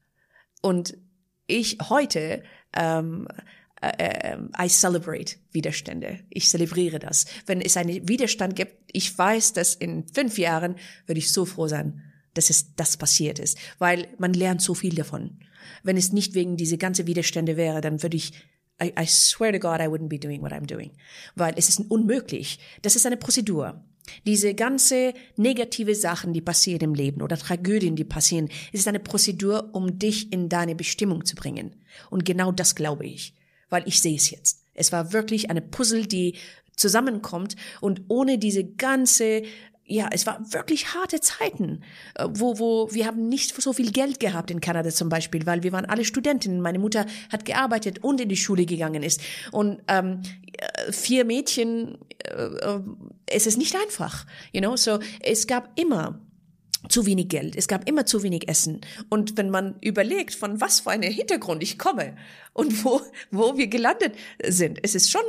[0.62, 0.98] Und
[1.48, 3.28] ich heute, ähm,
[3.82, 6.20] äh, äh, I celebrate Widerstände.
[6.30, 7.26] Ich zelebriere das.
[7.46, 10.76] Wenn es einen Widerstand gibt, ich weiß, dass in fünf Jahren
[11.06, 12.02] würde ich so froh sein,
[12.34, 15.40] dass es das passiert ist, weil man lernt so viel davon.
[15.84, 18.34] Wenn es nicht wegen diese ganze Widerstände wäre, dann würde ich
[18.82, 20.92] I, I swear to God, I wouldn't be doing what I'm doing.
[21.36, 22.60] Weil es ist unmöglich.
[22.84, 23.84] Das ist eine Prozedur.
[24.26, 29.70] Diese ganze negative Sachen, die passieren im Leben oder Tragödien, die passieren, ist eine Prozedur,
[29.74, 31.76] um dich in deine Bestimmung zu bringen.
[32.10, 33.34] Und genau das glaube ich,
[33.70, 34.64] weil ich sehe es jetzt.
[34.74, 36.36] Es war wirklich eine Puzzle, die
[36.76, 39.44] zusammenkommt und ohne diese ganze
[39.90, 41.82] ja, es war wirklich harte Zeiten,
[42.16, 45.64] äh, wo, wo wir haben nicht so viel Geld gehabt in Kanada zum Beispiel, weil
[45.64, 46.60] wir waren alle Studentinnen.
[46.62, 49.22] Meine Mutter hat gearbeitet und in die Schule gegangen ist.
[49.52, 50.24] Und ähm,
[50.58, 52.82] äh, vier Mädchen, äh, äh,
[53.28, 54.76] es ist nicht einfach, you know.
[54.76, 56.20] So es gab immer
[56.90, 57.56] zu wenig Geld.
[57.56, 58.82] Es gab immer zu wenig Essen.
[59.10, 62.16] Und wenn man überlegt, von was für einem Hintergrund ich komme
[62.54, 63.02] und wo,
[63.32, 65.22] wo wir gelandet sind, es ist schon,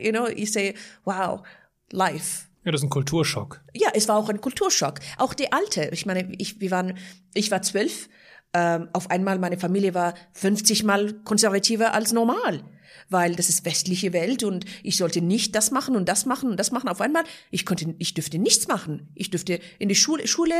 [0.00, 1.42] you know, ich sehe, wow,
[1.90, 2.46] life.
[2.64, 3.60] Ja, das ist ein Kulturschock.
[3.74, 4.98] Ja, es war auch ein Kulturschock.
[5.18, 5.88] Auch die alte.
[5.92, 6.98] Ich meine, ich, wir waren,
[7.32, 8.08] ich war zwölf.
[8.52, 12.64] Ähm, auf einmal meine Familie war 50 mal konservativer als normal
[13.08, 16.58] weil das ist westliche Welt und ich sollte nicht das machen und das machen und
[16.58, 16.88] das machen.
[16.88, 19.08] Auf einmal, ich konnte, ich dürfte nichts machen.
[19.14, 20.54] Ich dürfte in die Schule, Schule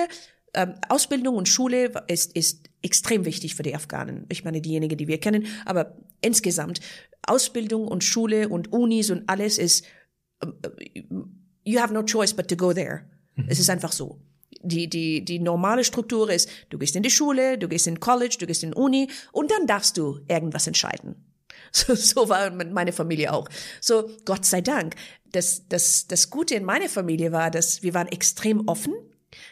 [0.56, 4.26] ähm, Ausbildung und Schule ist, ist extrem wichtig für die Afghanen.
[4.28, 6.80] Ich meine, diejenigen, die wir kennen, aber insgesamt
[7.22, 9.84] Ausbildung und Schule und Unis und alles ist,
[10.44, 10.50] uh,
[11.64, 13.04] you have no choice but to go there.
[13.34, 13.46] Mhm.
[13.48, 14.18] Es ist einfach so.
[14.62, 18.36] Die, die, die normale Struktur ist, du gehst in die Schule, du gehst in College,
[18.40, 21.16] du gehst in Uni und dann darfst du irgendwas entscheiden.
[21.72, 23.48] So, so war meine Familie auch.
[23.80, 24.94] So, Gott sei Dank.
[25.32, 28.94] Das, das, das Gute in meiner Familie war, dass wir waren extrem offen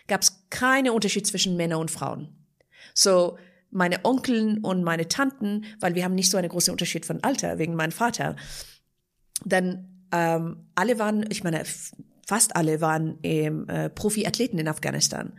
[0.07, 2.37] gab es keinen Unterschied zwischen Männern und Frauen.
[2.95, 3.39] So,
[3.71, 7.59] meine Onkeln und meine Tanten, weil wir haben nicht so einen großen Unterschied von Alter
[7.59, 8.37] wegen meinem Vater,
[9.45, 11.65] dann ähm, alle waren, ich meine,
[12.27, 15.33] fast alle waren ähm, äh, Profiathleten in Afghanistan.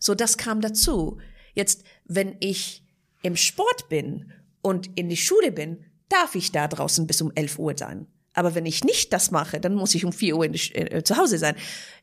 [0.00, 1.18] So, das kam dazu.
[1.54, 2.84] Jetzt, wenn ich
[3.22, 7.58] im Sport bin und in die Schule bin, darf ich da draußen bis um 11
[7.58, 8.06] Uhr sein.
[8.34, 11.16] Aber wenn ich nicht das mache, dann muss ich um 4 Uhr die, äh, zu
[11.16, 11.56] Hause sein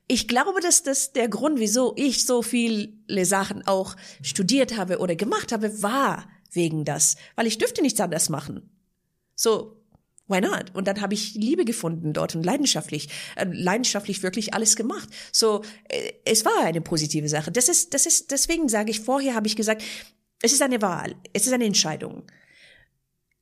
[0.07, 5.15] ich glaube, dass das der Grund, wieso ich so viele Sachen auch studiert habe oder
[5.15, 8.69] gemacht habe, war wegen das, weil ich dürfte nichts anderes machen.
[9.35, 9.81] So,
[10.27, 10.73] why not?
[10.73, 15.09] Und dann habe ich Liebe gefunden dort und leidenschaftlich, äh, leidenschaftlich wirklich alles gemacht.
[15.31, 17.51] So, äh, es war eine positive Sache.
[17.51, 19.83] Das ist, das ist, deswegen sage ich vorher, habe ich gesagt,
[20.41, 22.23] es ist eine Wahl, es ist eine Entscheidung.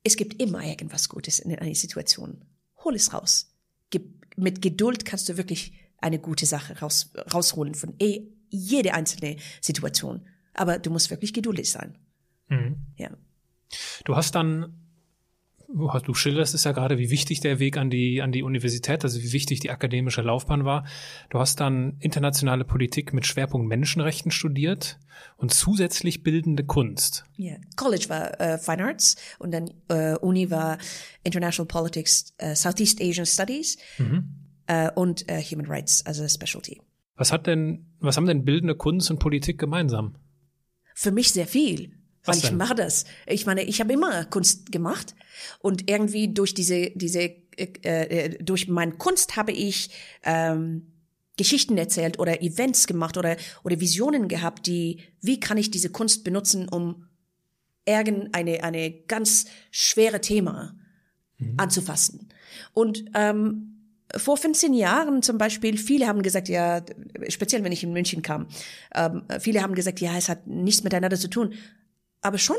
[0.02, 2.44] Es gibt immer irgendwas Gutes in einer Situation.
[2.84, 3.50] Hol es raus.
[4.36, 5.72] Mit Geduld kannst du wirklich
[6.04, 10.26] eine gute Sache raus, rausholen von eh, jede einzelne Situation.
[10.52, 11.98] Aber du musst wirklich geduldig sein.
[12.48, 12.76] Mhm.
[12.96, 13.10] Ja.
[14.04, 14.80] Du hast dann
[15.66, 19.20] du schilderst es ja gerade, wie wichtig der Weg an die, an die Universität, also
[19.20, 20.84] wie wichtig die akademische Laufbahn war.
[21.30, 25.00] Du hast dann internationale Politik mit Schwerpunkt Menschenrechten studiert
[25.36, 27.24] und zusätzlich bildende Kunst.
[27.36, 27.60] Ja, yeah.
[27.74, 30.78] College war uh, Fine Arts und dann uh, Uni war
[31.24, 33.78] International Politics, uh, Southeast Asian Studies.
[33.98, 36.80] Mhm äh, und äh, Human Rights also Specialty.
[37.16, 40.16] Was hat denn, was haben denn bildende Kunst und Politik gemeinsam?
[40.94, 41.92] Für mich sehr viel.
[42.24, 43.04] Was weil ich mache das.
[43.26, 45.14] Ich meine, ich habe immer Kunst gemacht
[45.60, 49.90] und irgendwie durch diese diese äh, äh, durch meine Kunst habe ich
[50.22, 50.92] ähm,
[51.36, 56.24] Geschichten erzählt oder Events gemacht oder oder Visionen gehabt, die wie kann ich diese Kunst
[56.24, 57.08] benutzen, um
[57.84, 60.74] irgendeine eine ganz schwere Thema
[61.38, 61.54] mhm.
[61.58, 62.30] anzufassen.
[62.72, 63.73] Und ähm,
[64.16, 66.82] vor 15 Jahren zum Beispiel, viele haben gesagt, ja,
[67.28, 68.46] speziell wenn ich in München kam,
[68.94, 71.54] ähm, viele haben gesagt, ja, es hat nichts miteinander zu tun.
[72.24, 72.56] Aber schon,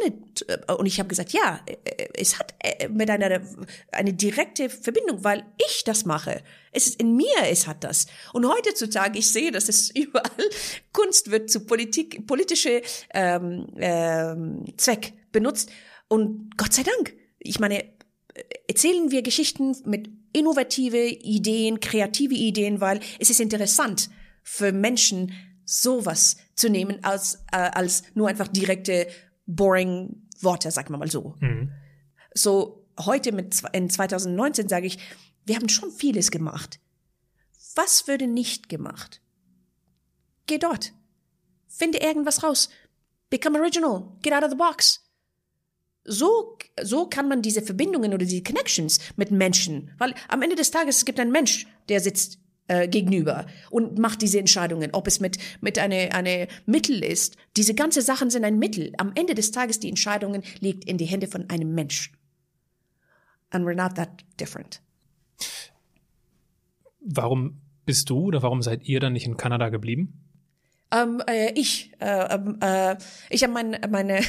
[0.48, 3.42] äh, und ich habe gesagt, ja, äh, es hat äh, miteinander
[3.92, 6.44] eine direkte Verbindung, weil ich das mache.
[6.72, 8.06] Es ist in mir, es hat das.
[8.32, 10.50] Und heutzutage, ich sehe, dass es überall
[10.94, 15.72] Kunst wird zu Politik, politische ähm, ähm, Zweck benutzt.
[16.10, 17.16] Und Gott sei Dank.
[17.40, 17.84] Ich meine,
[18.68, 24.10] erzählen wir Geschichten mit innovative Ideen, kreative Ideen, weil es ist interessant
[24.44, 25.32] für Menschen,
[25.64, 29.08] sowas zu nehmen als, äh, als nur einfach direkte,
[29.48, 31.36] boring Worte, sagen wir mal so.
[31.40, 31.72] Mhm.
[32.34, 35.00] So, heute mit, in 2019 sage ich,
[35.46, 36.80] wir haben schon vieles gemacht.
[37.76, 39.22] Was würde nicht gemacht?
[40.46, 40.94] Geh dort.
[41.68, 42.70] Finde irgendwas raus.
[43.30, 44.18] Become original.
[44.22, 45.05] Get out of the box.
[46.06, 50.70] So, so kann man diese Verbindungen oder die Connections mit Menschen, weil am Ende des
[50.70, 55.20] Tages es gibt einen Mensch, der sitzt äh, gegenüber und macht diese Entscheidungen, ob es
[55.20, 57.38] mit mit eine eine Mittel ist.
[57.58, 58.94] Diese ganze Sachen sind ein Mittel.
[58.98, 62.12] Am Ende des Tages die Entscheidungen liegt in die Hände von einem Mensch.
[63.50, 64.82] And we're not that different.
[67.00, 70.25] Warum bist du oder warum seid ihr dann nicht in Kanada geblieben?
[70.92, 72.96] Ähm, äh, ich, äh, ähm, äh,
[73.30, 74.22] ich habe mein, meine,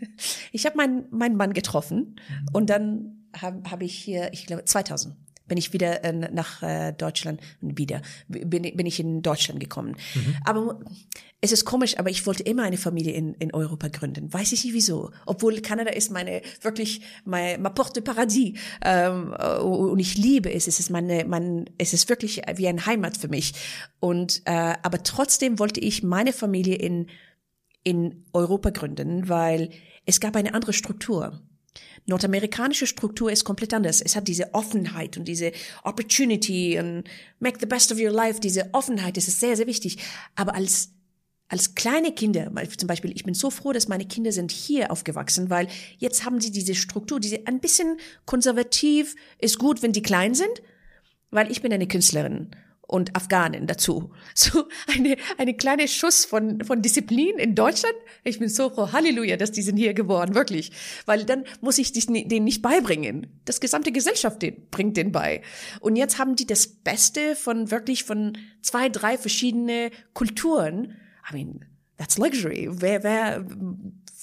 [0.52, 2.48] ich habe meinen mein Mann getroffen mhm.
[2.52, 6.92] und dann habe hab ich hier, ich glaube 2000 bin ich wieder äh, nach äh,
[6.92, 9.96] Deutschland wieder bin, bin ich in Deutschland gekommen.
[10.14, 10.36] Mhm.
[10.44, 10.80] Aber
[11.40, 14.32] es ist komisch, aber ich wollte immer eine Familie in, in Europa gründen.
[14.32, 15.10] Weiß ich nicht wieso.
[15.26, 20.66] Obwohl Kanada ist meine wirklich meine, meine Porte Paradis ähm, äh, und ich liebe es.
[20.66, 23.52] Es ist meine, mein, es ist wirklich wie ein Heimat für mich.
[24.00, 27.08] Und äh, aber trotzdem wollte ich meine Familie in
[27.84, 29.68] in Europa gründen, weil
[30.06, 31.42] es gab eine andere Struktur.
[32.06, 34.00] Nordamerikanische Struktur ist komplett anders.
[34.00, 35.52] Es hat diese Offenheit und diese
[35.82, 37.04] Opportunity und
[37.40, 38.40] make the best of your life.
[38.40, 39.98] Diese Offenheit, das ist sehr, sehr wichtig.
[40.34, 40.90] Aber als
[41.48, 45.50] als kleine Kinder, zum Beispiel, ich bin so froh, dass meine Kinder sind hier aufgewachsen,
[45.50, 45.68] weil
[45.98, 50.62] jetzt haben sie diese Struktur, diese ein bisschen konservativ, ist gut, wenn die klein sind,
[51.30, 52.50] weil ich bin eine Künstlerin
[52.86, 54.10] und Afghanen dazu.
[54.36, 54.64] So
[54.94, 57.94] eine, eine kleine Schuss von, von Disziplin in Deutschland.
[58.24, 60.72] Ich bin so froh, Halleluja, dass die sind hier geworden, wirklich.
[61.06, 63.28] Weil dann muss ich denen nicht beibringen.
[63.44, 65.42] Das gesamte Gesellschaft bringt den bei.
[65.80, 70.96] Und jetzt haben die das Beste von wirklich von zwei, drei verschiedene Kulturen.
[71.30, 71.64] I mean,
[71.96, 72.68] that's luxury.
[72.70, 73.46] Wer, wer,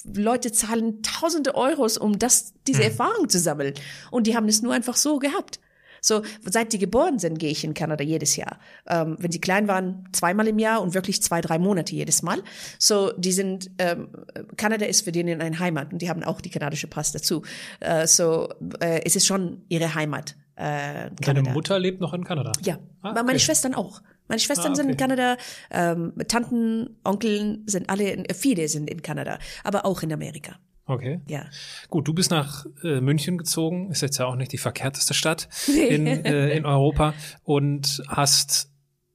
[0.04, 2.90] Leute zahlen tausende Euros, um das, diese hm.
[2.90, 3.74] Erfahrung zu sammeln.
[4.10, 5.60] Und die haben es nur einfach so gehabt.
[6.04, 8.58] So, seit die geboren sind, gehe ich in Kanada jedes Jahr.
[8.88, 12.42] Ähm, wenn sie klein waren, zweimal im Jahr und wirklich zwei, drei Monate jedes Mal.
[12.78, 14.08] So, die sind, ähm,
[14.56, 17.42] Kanada ist für denen eine Heimat und die haben auch die kanadische Pass dazu.
[17.78, 18.48] Äh, so,
[18.80, 20.34] äh, es ist schon ihre Heimat.
[20.56, 22.50] Äh, Deine Mutter lebt noch in Kanada?
[22.62, 23.22] Ja, ah, okay.
[23.24, 24.02] meine Schwestern auch.
[24.26, 24.76] Meine Schwestern ah, okay.
[24.76, 25.36] sind in Kanada,
[25.70, 30.58] ähm, Tanten, Onkeln sind alle, in, viele sind in Kanada, aber auch in Amerika.
[30.84, 31.20] Okay.
[31.28, 31.46] Ja.
[31.88, 35.48] Gut, du bist nach äh, München gezogen, ist jetzt ja auch nicht die verkehrteste Stadt
[35.68, 37.14] in, äh, in Europa
[37.44, 38.72] und hast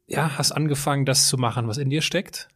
[0.07, 2.47] ja, hast angefangen, das zu machen, was in dir steckt.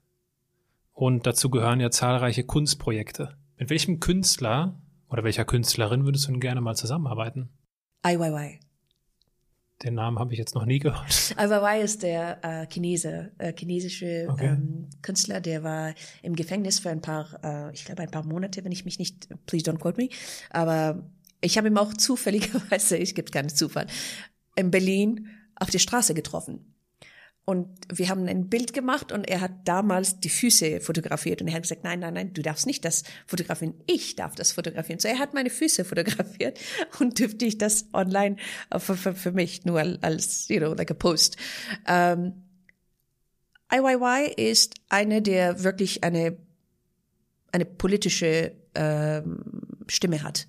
[0.93, 3.37] Und dazu gehören ja zahlreiche Kunstprojekte.
[3.57, 7.49] Mit welchem Künstler oder welcher Künstlerin würdest du denn gerne mal zusammenarbeiten?
[8.01, 8.59] Ai Weiwei.
[9.83, 11.33] Den Namen habe ich jetzt noch nie gehört.
[11.37, 14.47] Ai Weiwei ist der äh, Chinese, äh, chinesische okay.
[14.47, 18.63] ähm, Künstler, der war im Gefängnis für ein paar, äh, ich glaube ein paar Monate,
[18.63, 20.09] wenn ich mich nicht, please don't quote me,
[20.51, 21.03] aber
[21.41, 23.87] ich habe ihn auch zufälligerweise, ich gibt keinen Zufall,
[24.55, 26.71] in Berlin auf der Straße getroffen.
[27.43, 31.55] Und wir haben ein Bild gemacht und er hat damals die Füße fotografiert und er
[31.55, 34.99] hat gesagt, nein, nein, nein, du darfst nicht das fotografieren, ich darf das fotografieren.
[34.99, 36.59] So er hat meine Füße fotografiert
[36.99, 38.35] und dürfte ich das online
[38.77, 41.35] für, für, für mich nur als, you know, like a post.
[41.87, 42.43] Um,
[43.73, 46.37] IYY ist eine, der wirklich eine,
[47.51, 49.43] eine politische ähm,
[49.87, 50.47] Stimme hat.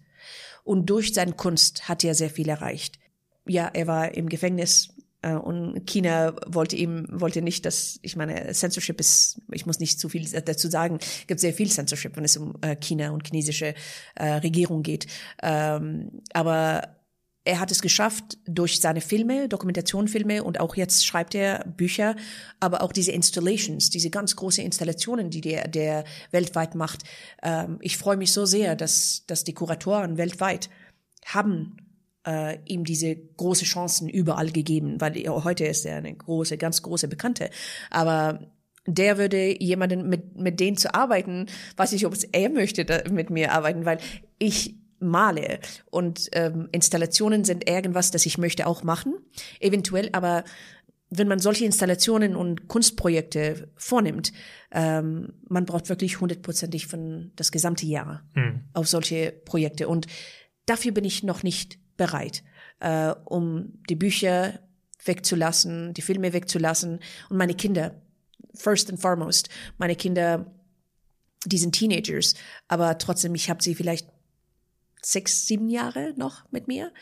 [0.64, 2.98] Und durch seine Kunst hat er sehr viel erreicht.
[3.46, 8.52] Ja, er war im Gefängnis äh, und China wollte ihm, wollte nicht, dass, ich meine,
[8.52, 12.36] Censorship ist, ich muss nicht zu viel dazu sagen, gibt sehr viel Censorship, wenn es
[12.36, 13.74] um äh, China und chinesische
[14.14, 15.06] äh, Regierung geht.
[15.42, 16.96] Ähm, aber
[17.44, 22.14] er hat es geschafft durch seine Filme, Dokumentationfilme und auch jetzt schreibt er Bücher,
[22.60, 27.02] aber auch diese Installations, diese ganz große Installationen, die der, der weltweit macht.
[27.42, 30.70] Ähm, ich freue mich so sehr, dass, dass die Kuratoren weltweit
[31.24, 31.76] haben
[32.26, 37.08] äh, ihm diese große Chancen überall gegeben, weil heute ist er eine große, ganz große
[37.08, 37.50] Bekannte.
[37.90, 38.40] Aber
[38.86, 41.46] der würde jemanden mit, mit denen zu arbeiten,
[41.76, 43.98] weiß ich, ob es er möchte da, mit mir arbeiten, weil
[44.38, 45.58] ich male
[45.90, 49.14] und ähm, Installationen sind irgendwas, das ich möchte auch machen,
[49.60, 50.44] eventuell, aber
[51.10, 54.32] wenn man solche Installationen und Kunstprojekte vornimmt,
[54.70, 58.62] ähm, man braucht wirklich hundertprozentig von das gesamte Jahr mhm.
[58.72, 60.06] auf solche Projekte und
[60.66, 62.42] dafür bin ich noch nicht bereit,
[62.80, 64.58] äh, um die Bücher
[65.04, 66.98] wegzulassen, die Filme wegzulassen
[67.30, 68.02] und meine Kinder,
[68.54, 69.48] first and foremost,
[69.78, 70.52] meine Kinder,
[71.46, 72.34] die sind Teenagers,
[72.66, 74.08] aber trotzdem, ich habe sie vielleicht
[75.00, 76.92] sechs, sieben Jahre noch mit mir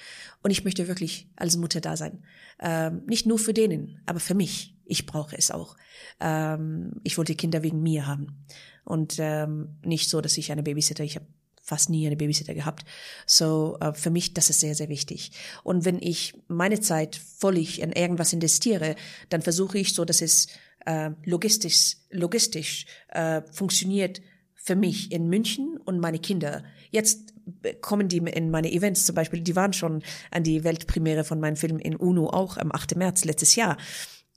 [0.42, 2.24] und ich möchte wirklich als Mutter da sein.
[2.58, 4.74] Ähm, nicht nur für denen, aber für mich.
[4.84, 5.76] Ich brauche es auch.
[6.18, 8.44] Ähm, ich wollte Kinder wegen mir haben
[8.84, 11.26] und ähm, nicht so, dass ich eine Babysitter, ich habe
[11.60, 12.84] fast nie eine Babysitter gehabt.
[13.26, 15.32] So äh, für mich, das ist sehr, sehr wichtig.
[15.62, 18.96] Und wenn ich meine Zeit völlig in irgendwas investiere,
[19.28, 20.48] dann versuche ich so, dass es
[20.86, 24.20] äh, logistisch, logistisch äh, funktioniert
[24.54, 26.64] für mich in München und meine Kinder.
[26.90, 27.34] Jetzt
[27.80, 31.56] kommen die in meine Events zum Beispiel, die waren schon an die Weltpremiere von meinem
[31.56, 32.96] Film in UNO auch am 8.
[32.96, 33.76] März letztes Jahr.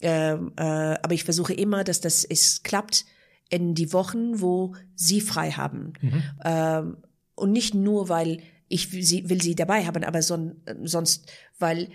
[0.02, 3.06] Ähm, äh, aber ich versuche immer, dass das es klappt
[3.50, 5.94] in die Wochen, wo sie frei haben.
[6.02, 6.24] Mhm.
[6.44, 6.98] Ähm,
[7.36, 11.90] und nicht nur, weil ich sie, will sie dabei haben, aber son, sonst, weil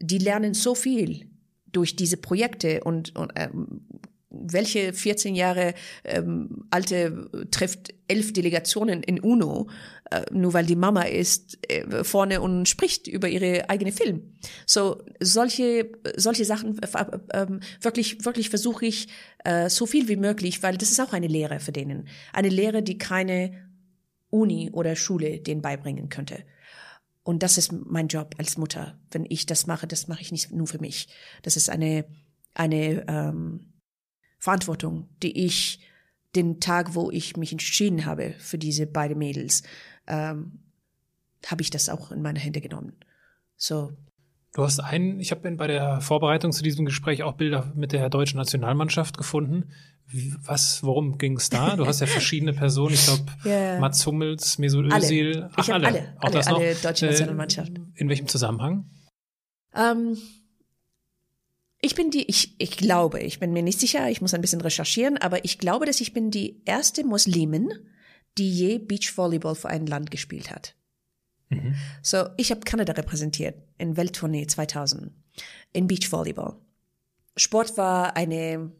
[0.00, 1.30] die lernen so viel
[1.72, 3.82] durch diese Projekte und, und ähm,
[4.30, 5.74] welche 14 Jahre
[6.04, 9.68] ähm, alte trifft elf Delegationen in UNO,
[10.10, 14.34] äh, nur weil die Mama ist äh, vorne und spricht über ihre eigene Film.
[14.66, 16.86] So solche solche Sachen äh,
[17.30, 17.46] äh,
[17.80, 19.08] wirklich wirklich versuche ich
[19.44, 22.82] äh, so viel wie möglich, weil das ist auch eine Lehre für denen, eine Lehre,
[22.82, 23.65] die keine
[24.36, 26.44] Uni oder Schule den beibringen könnte.
[27.22, 28.98] Und das ist mein Job als Mutter.
[29.10, 31.08] Wenn ich das mache, das mache ich nicht nur für mich.
[31.42, 32.04] Das ist eine,
[32.54, 33.72] eine ähm,
[34.38, 35.80] Verantwortung, die ich
[36.36, 39.62] den Tag, wo ich mich entschieden habe für diese beiden Mädels,
[40.06, 40.60] ähm,
[41.46, 42.92] habe ich das auch in meine Hände genommen.
[43.56, 43.92] So.
[44.54, 48.08] Du hast einen, ich habe bei der Vorbereitung zu diesem Gespräch auch Bilder mit der
[48.08, 49.70] deutschen Nationalmannschaft gefunden.
[50.44, 51.74] Was, worum ging es da?
[51.74, 53.80] Du hast ja verschiedene Personen, ich glaube yeah.
[53.80, 55.50] Mats Hummels, Mesut Özil, alle.
[55.56, 55.86] Ach, alle.
[55.86, 57.72] alle, auch alle, alle deutsche äh, Nationalmannschaft.
[57.94, 58.88] In welchem Zusammenhang?
[59.74, 60.16] Ähm,
[61.80, 64.60] ich bin die, ich, ich glaube, ich bin mir nicht sicher, ich muss ein bisschen
[64.60, 67.70] recherchieren, aber ich glaube, dass ich bin die erste Muslimin,
[68.38, 70.74] die je Beachvolleyball für ein Land gespielt hat.
[71.48, 71.74] Mhm.
[72.02, 75.12] So, ich habe Kanada repräsentiert in Welttournee 2000
[75.72, 76.56] in Beachvolleyball.
[77.36, 78.72] Sport war eine,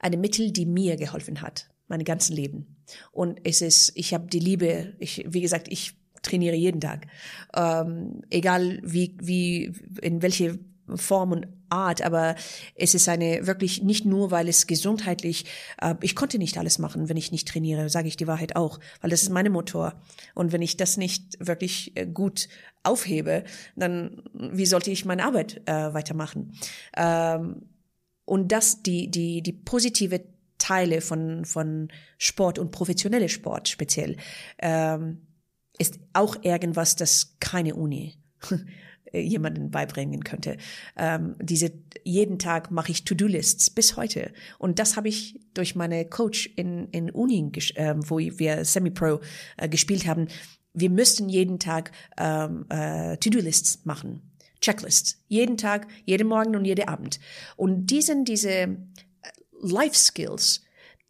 [0.00, 2.76] eine Mittel, die mir geholfen hat, mein ganzes Leben.
[3.10, 7.06] Und es ist, ich habe die Liebe, ich, wie gesagt, ich trainiere jeden Tag.
[7.54, 10.58] Ähm, egal wie, wie, in welche
[10.96, 12.34] Form und Art, aber
[12.74, 15.46] es ist eine wirklich nicht nur, weil es gesundheitlich,
[15.80, 18.78] äh, ich konnte nicht alles machen, wenn ich nicht trainiere, sage ich die Wahrheit auch,
[19.00, 19.94] weil das ist meine Motor.
[20.34, 22.48] Und wenn ich das nicht wirklich äh, gut
[22.82, 26.52] aufhebe, dann wie sollte ich meine Arbeit äh, weitermachen?
[26.96, 27.62] Ähm,
[28.32, 30.22] und das, die, die, die positive
[30.56, 34.16] Teile von, von Sport und professionelle Sport speziell,
[34.58, 35.26] ähm,
[35.78, 38.14] ist auch irgendwas, das keine Uni
[39.12, 40.56] jemanden beibringen könnte.
[40.96, 41.72] Ähm, diese
[42.04, 46.88] jeden Tag mache ich To-Do-Lists bis heute und das habe ich durch meine Coach in
[46.88, 49.20] in Uni, äh, wo wir Semi-Pro
[49.58, 50.28] äh, gespielt haben.
[50.72, 54.22] Wir müssten jeden Tag ähm, äh, To-Do-Lists machen,
[54.62, 57.20] Checklists, jeden Tag, jeden Morgen und jeden Abend.
[57.56, 58.76] Und die sind diese äh,
[59.60, 60.62] Life Skills,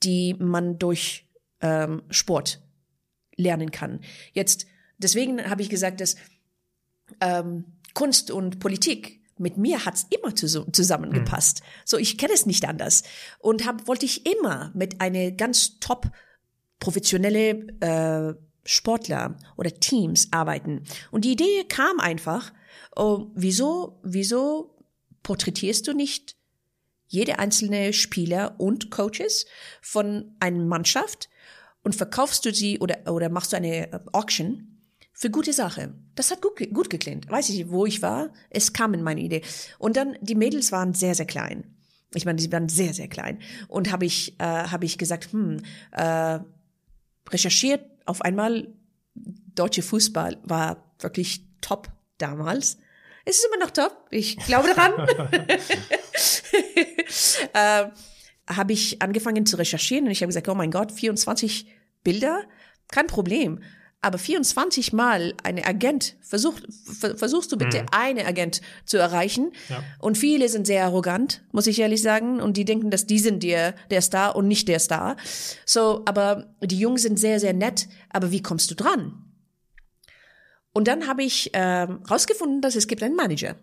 [0.02, 1.28] die man durch
[1.60, 2.60] ähm, Sport
[3.36, 4.00] lernen kann.
[4.32, 4.66] Jetzt
[4.98, 6.16] deswegen habe ich gesagt, dass
[7.20, 11.60] ähm, Kunst und Politik mit mir hat's immer zusammengepasst.
[11.60, 11.66] Mhm.
[11.84, 13.02] So, ich kenne es nicht anders.
[13.38, 16.10] Und hab, wollte ich immer mit eine ganz top
[16.78, 18.34] professionelle äh,
[18.64, 20.84] Sportler oder Teams arbeiten.
[21.10, 22.52] Und die Idee kam einfach,
[22.96, 24.76] oh, wieso, wieso
[25.22, 26.36] porträtierst du nicht
[27.06, 29.46] jede einzelne Spieler und Coaches
[29.82, 31.28] von einer Mannschaft
[31.82, 34.80] und verkaufst du sie oder, oder machst du eine Auction
[35.12, 35.94] für gute Sache.
[36.14, 37.30] Das hat gut, gut geklingt.
[37.30, 38.32] Weiß ich, wo ich war.
[38.50, 39.42] Es kam in meine Idee.
[39.78, 41.64] Und dann, die Mädels waren sehr, sehr klein.
[42.14, 43.38] Ich meine, die waren sehr, sehr klein.
[43.68, 45.58] Und habe ich, äh, habe ich gesagt, hm,
[45.92, 46.40] äh,
[47.28, 48.72] recherchiert auf einmal,
[49.14, 51.88] deutsche Fußball war wirklich top
[52.22, 52.78] damals.
[53.24, 54.06] Es ist immer noch top.
[54.10, 55.06] Ich glaube daran.
[57.52, 57.90] äh,
[58.48, 61.66] habe ich angefangen zu recherchieren und ich habe gesagt, oh mein Gott, 24
[62.02, 62.42] Bilder,
[62.90, 63.60] kein Problem.
[64.04, 66.54] Aber 24 Mal eine Agent, versuch,
[67.16, 67.88] versuchst du bitte mhm.
[67.92, 69.52] eine Agent zu erreichen.
[69.68, 69.84] Ja.
[70.00, 72.40] Und viele sind sehr arrogant, muss ich ehrlich sagen.
[72.40, 75.16] Und die denken, dass die sind der, der Star und nicht der Star.
[75.64, 77.86] So, aber die Jungs sind sehr, sehr nett.
[78.10, 79.31] Aber wie kommst du dran?
[80.72, 83.56] Und dann habe ich ähm, rausgefunden, dass es gibt einen Manager.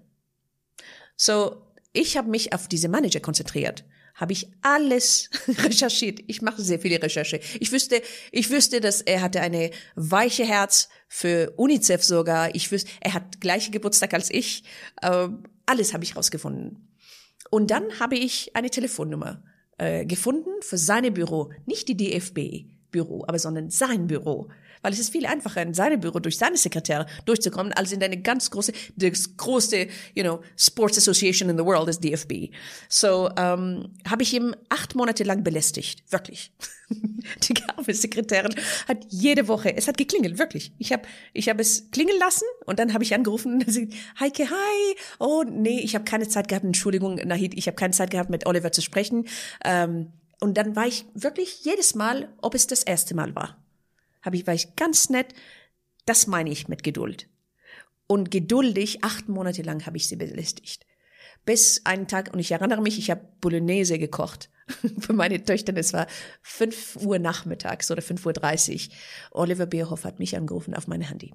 [1.16, 3.84] So, ich habe mich auf diese Manager konzentriert
[4.20, 6.20] habe ich alles recherchiert.
[6.28, 7.39] Ich mache sehr viele Recherche.
[7.60, 8.01] Ich wüsste,
[8.32, 12.53] ich wüsste, dass er hatte eine weiche Herz für UNICEF sogar.
[12.53, 14.64] Ich wüsste, er hat gleiche Geburtstag als ich.
[15.01, 16.89] Ähm, alles habe ich rausgefunden.
[17.49, 19.41] Und dann habe ich eine Telefonnummer
[19.78, 24.49] äh, gefunden für seine Büro, nicht die DFB Büro, aber sondern sein Büro
[24.82, 28.22] weil es ist viel einfacher, in seinem Büro durch seine Sekretäre durchzukommen, als in eine
[28.22, 32.54] ganz große, das größte, you know, Sports Association in the world ist DFB.
[32.88, 36.52] So ähm, habe ich ihm acht Monate lang belästigt, wirklich.
[36.90, 38.56] Die arme Sekretärin
[38.88, 40.74] hat jede Woche, es hat geklingelt, wirklich.
[40.78, 41.04] Ich habe
[41.34, 44.96] ich hab es klingeln lassen und dann habe ich angerufen und sie, Heike, hi.
[45.20, 48.46] Oh nee, ich habe keine Zeit gehabt, Entschuldigung, Nahid, ich habe keine Zeit gehabt, mit
[48.46, 49.28] Oliver zu sprechen.
[49.64, 53.58] Ähm, und dann war ich wirklich jedes Mal, ob es das erste Mal war
[54.22, 55.34] habe ich, war ich ganz nett.
[56.05, 57.28] Das meine ich mit Geduld.
[58.07, 60.86] Und geduldig, acht Monate lang habe ich sie belästigt.
[61.45, 64.49] Bis einen Tag, und ich erinnere mich, ich habe Bolognese gekocht
[64.99, 65.76] für meine Töchter.
[65.78, 66.07] Es war
[66.41, 68.34] fünf Uhr nachmittags oder fünf Uhr.
[68.34, 68.91] dreißig.
[69.32, 71.34] Oliver Bierhoff hat mich angerufen auf mein Handy.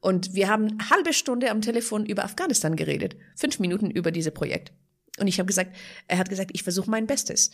[0.00, 3.16] Und wir haben eine halbe Stunde am Telefon über Afghanistan geredet.
[3.36, 4.72] Fünf Minuten über dieses Projekt.
[5.18, 5.76] Und ich habe gesagt,
[6.08, 7.50] er hat gesagt, ich versuche mein Bestes.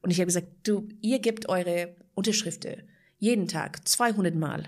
[0.00, 2.88] Und ich habe gesagt, du, ihr gebt eure Unterschriften
[3.20, 4.64] jeden Tag, 200 Mal.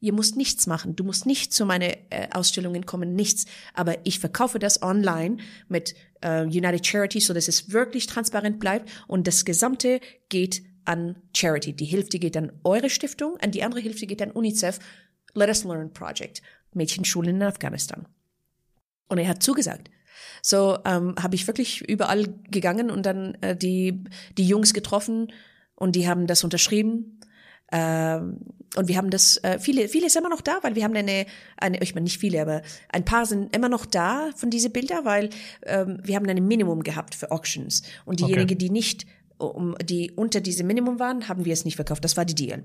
[0.00, 0.96] Ihr müsst nichts machen.
[0.96, 3.46] Du musst nicht zu meinen äh, Ausstellungen kommen, nichts.
[3.74, 8.90] Aber ich verkaufe das online mit äh, United Charity, so dass es wirklich transparent bleibt
[9.08, 11.74] und das Gesamte geht an Charity.
[11.74, 14.78] Die Hälfte geht an eure Stiftung, an die andere Hälfte geht an UNICEF.
[15.34, 16.42] Let Us Learn Project.
[16.72, 18.06] Mädchenschulen in Afghanistan.
[19.08, 19.90] Und er hat zugesagt.
[20.42, 24.04] So ähm, habe ich wirklich überall gegangen und dann äh, die
[24.38, 25.32] die Jungs getroffen
[25.74, 27.20] und die haben das unterschrieben
[27.72, 28.38] Ähm,
[28.76, 31.26] und wir haben das, äh, viele, viele ist immer noch da, weil wir haben eine,
[31.56, 35.04] eine, ich meine nicht viele, aber ein paar sind immer noch da von diese Bilder,
[35.04, 35.30] weil
[35.66, 37.82] ähm, wir haben ein Minimum gehabt für Auctions.
[38.04, 38.54] Und diejenigen, okay.
[38.54, 39.06] die nicht
[39.38, 42.04] um, die unter diesem Minimum waren, haben wir es nicht verkauft.
[42.04, 42.62] Das war die Deal.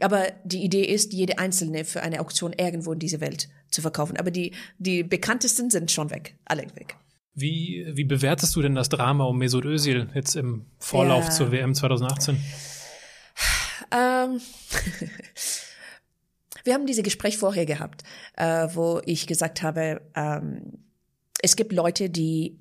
[0.00, 4.16] Aber die Idee ist, jede einzelne für eine Auktion irgendwo in dieser Welt zu verkaufen.
[4.16, 6.36] Aber die, die bekanntesten sind schon weg.
[6.46, 6.96] Alle weg.
[7.34, 11.30] Wie, wie bewertest du denn das Drama um Mesut Özil jetzt im Vorlauf ja.
[11.30, 12.38] zur WM 2018?
[13.94, 14.40] Ähm,
[16.64, 18.02] wir haben dieses Gespräch vorher gehabt,
[18.36, 20.84] äh, wo ich gesagt habe, ähm,
[21.40, 22.58] es gibt Leute, die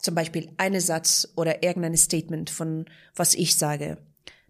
[0.00, 3.98] zum Beispiel einen Satz oder irgendein Statement von was ich sage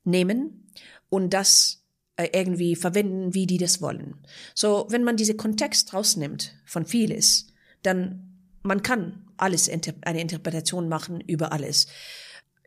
[0.05, 0.71] nehmen
[1.09, 1.85] und das
[2.17, 4.15] äh, irgendwie verwenden, wie die das wollen.
[4.55, 7.49] So, wenn man diese Kontext rausnimmt von vieles,
[7.83, 8.27] dann
[8.63, 11.87] man kann alles eine Interpretation machen über alles.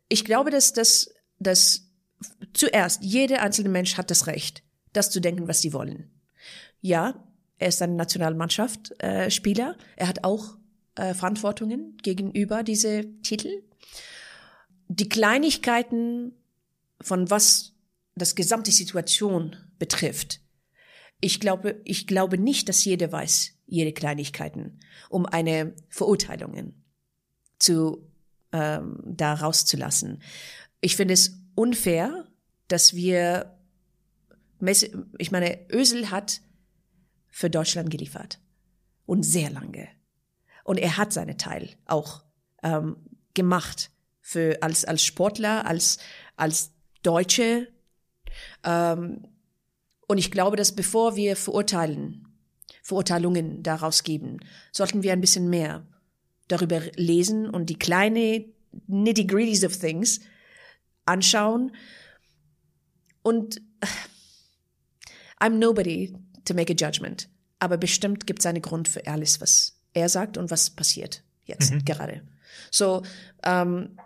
[0.09, 1.92] Ich glaube, dass das, dass
[2.53, 4.63] zuerst jeder einzelne Mensch hat das Recht,
[4.93, 6.11] das zu denken, was sie wollen.
[6.81, 7.23] Ja,
[7.57, 9.29] er ist ein Nationalmannschaft äh.
[9.95, 10.57] Er hat auch
[10.95, 13.63] äh, Verantwortungen gegenüber diese Titel.
[14.87, 16.33] Die Kleinigkeiten
[17.01, 17.73] von was
[18.15, 20.39] das gesamte Situation betrifft.
[21.19, 26.83] Ich glaube, ich glaube nicht, dass jeder weiß, jede Kleinigkeiten, um eine Verurteilungen
[27.59, 28.09] zu
[28.51, 30.21] ähm, da rauszulassen.
[30.81, 32.27] Ich finde es unfair,
[32.67, 33.57] dass wir,
[35.17, 36.41] ich meine, Ösel hat
[37.29, 38.39] für Deutschland geliefert
[39.05, 39.87] und sehr lange.
[40.63, 42.23] Und er hat seine Teil auch
[42.61, 42.95] ähm,
[43.33, 43.91] gemacht
[44.21, 45.97] für als als Sportler, als
[46.37, 47.67] als Deutsche.
[48.63, 49.27] Ähm,
[50.07, 52.27] und ich glaube, dass bevor wir verurteilen,
[52.81, 54.39] Verurteilungen daraus geben,
[54.71, 55.85] sollten wir ein bisschen mehr
[56.47, 58.45] darüber lesen und die kleine
[58.87, 60.19] nitty-gritties of things
[61.05, 61.75] anschauen.
[63.21, 63.61] Und
[65.39, 66.13] I'm nobody
[66.45, 67.29] to make a judgment.
[67.59, 71.71] Aber bestimmt gibt es einen Grund für alles, was er sagt und was passiert jetzt
[71.73, 71.85] mhm.
[71.85, 72.21] gerade.
[72.71, 73.03] So,
[73.43, 73.97] ähm,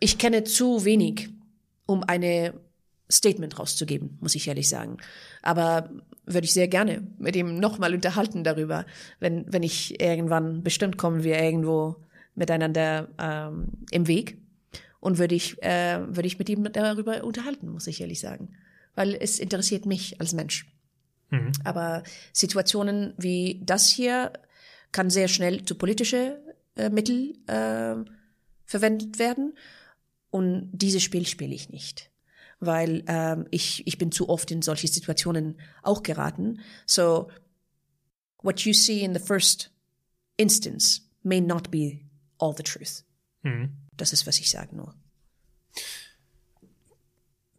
[0.00, 1.30] ich kenne zu wenig,
[1.86, 2.54] um eine
[3.10, 4.98] Statement rauszugeben, muss ich ehrlich sagen.
[5.42, 5.90] Aber
[6.26, 8.84] würde ich sehr gerne mit ihm nochmal unterhalten darüber,
[9.18, 11.96] wenn, wenn ich irgendwann, bestimmt kommen wir irgendwo
[12.34, 14.38] miteinander ähm, im Weg
[15.00, 18.56] und würde ich, äh, würde ich mit ihm darüber unterhalten, muss ich ehrlich sagen.
[18.94, 20.66] Weil es interessiert mich als Mensch.
[21.30, 21.52] Mhm.
[21.64, 24.32] Aber Situationen wie das hier
[24.92, 26.40] kann sehr schnell zu politische
[26.76, 27.96] äh, Mittel äh,
[28.64, 29.56] verwendet werden.
[30.30, 32.10] Und dieses Spiel spiele ich nicht
[32.60, 36.60] weil ähm, ich, ich bin zu oft in solche Situationen auch geraten.
[36.86, 37.30] So,
[38.42, 39.70] what you see in the first
[40.36, 42.00] instance may not be
[42.38, 43.04] all the truth.
[43.42, 43.87] Mhm.
[43.98, 44.94] Das ist, was ich sage nur.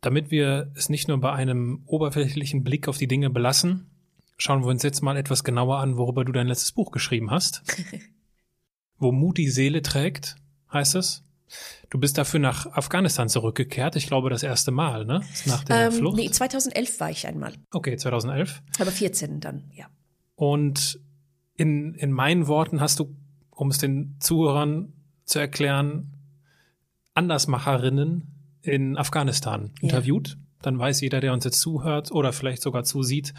[0.01, 3.91] Damit wir es nicht nur bei einem oberflächlichen Blick auf die Dinge belassen,
[4.37, 7.61] schauen wir uns jetzt mal etwas genauer an, worüber du dein letztes Buch geschrieben hast.
[8.97, 10.37] Wo Mut die Seele trägt,
[10.71, 11.23] heißt es.
[11.89, 15.21] Du bist dafür nach Afghanistan zurückgekehrt, ich glaube das erste Mal, ne?
[15.45, 16.17] Nach der ähm, Flucht?
[16.17, 17.53] Nee, 2011 war ich einmal.
[17.71, 18.61] Okay, 2011.
[18.79, 19.87] Aber 14 dann, ja.
[20.35, 20.99] Und
[21.55, 23.15] in, in meinen Worten hast du,
[23.49, 24.93] um es den Zuhörern
[25.25, 26.18] zu erklären,
[27.19, 28.23] Andersmacherinnen
[28.61, 29.89] in Afghanistan ja.
[29.89, 33.33] interviewt dann weiß jeder, der uns jetzt zuhört oder vielleicht sogar zusieht,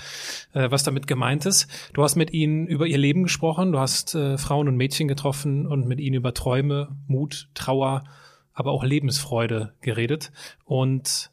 [0.54, 1.68] äh, was damit gemeint ist.
[1.92, 5.66] Du hast mit ihnen über ihr Leben gesprochen, du hast äh, Frauen und Mädchen getroffen
[5.66, 8.04] und mit ihnen über Träume, Mut, Trauer,
[8.52, 10.32] aber auch Lebensfreude geredet.
[10.64, 11.30] Und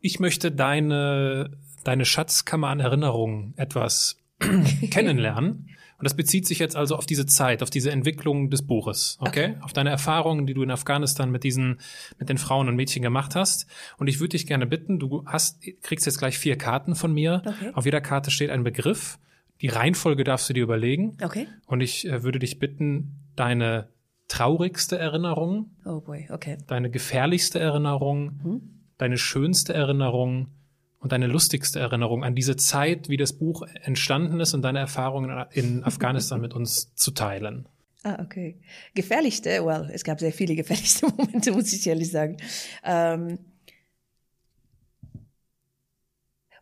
[0.00, 4.18] ich möchte deine, deine Schatzkammer an Erinnerungen etwas
[4.90, 5.70] kennenlernen.
[6.04, 9.52] Und das bezieht sich jetzt also auf diese Zeit, auf diese Entwicklung des Buches, okay?
[9.52, 9.56] okay?
[9.62, 11.80] Auf deine Erfahrungen, die du in Afghanistan mit diesen,
[12.18, 13.66] mit den Frauen und Mädchen gemacht hast.
[13.96, 17.40] Und ich würde dich gerne bitten, du hast, kriegst jetzt gleich vier Karten von mir.
[17.46, 17.70] Okay.
[17.72, 19.18] Auf jeder Karte steht ein Begriff.
[19.62, 21.16] Die Reihenfolge darfst du dir überlegen.
[21.22, 21.48] Okay.
[21.64, 23.88] Und ich äh, würde dich bitten, deine
[24.28, 25.70] traurigste Erinnerung.
[25.86, 26.58] Oh boy, okay.
[26.66, 28.40] Deine gefährlichste Erinnerung.
[28.42, 28.60] Hm?
[28.98, 30.48] Deine schönste Erinnerung
[31.04, 35.44] und deine lustigste Erinnerung an diese Zeit, wie das Buch entstanden ist und deine Erfahrungen
[35.52, 37.68] in Afghanistan mit uns zu teilen.
[38.04, 38.58] Ah, okay.
[38.94, 42.38] Gefährlichste, well, es gab sehr viele gefährlichste Momente, muss ich ehrlich sagen.
[42.82, 43.38] Ähm,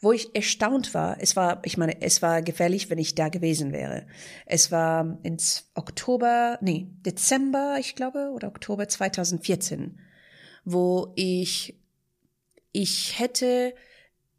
[0.00, 3.70] wo ich erstaunt war, es war, ich meine, es war gefährlich, wenn ich da gewesen
[3.70, 4.08] wäre.
[4.46, 10.00] Es war ins Oktober, nee, Dezember, ich glaube, oder Oktober 2014,
[10.64, 11.76] wo ich,
[12.72, 13.72] ich hätte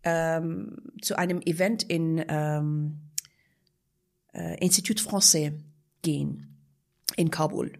[0.03, 3.11] ähm, zu einem Event in ähm,
[4.33, 5.53] äh, Institut Français
[6.01, 6.57] gehen
[7.15, 7.73] in Kabul.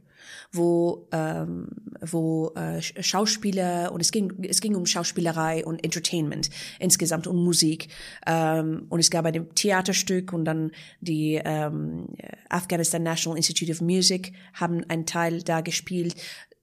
[0.51, 1.67] wo ähm,
[1.99, 6.49] wo äh, Schauspieler und es ging es ging um Schauspielerei und Entertainment
[6.80, 7.89] insgesamt um Musik
[8.26, 10.71] ähm, und es gab ein Theaterstück und dann
[11.01, 12.07] die ähm,
[12.49, 16.15] Afghanistan National Institute of Music haben einen Teil da gespielt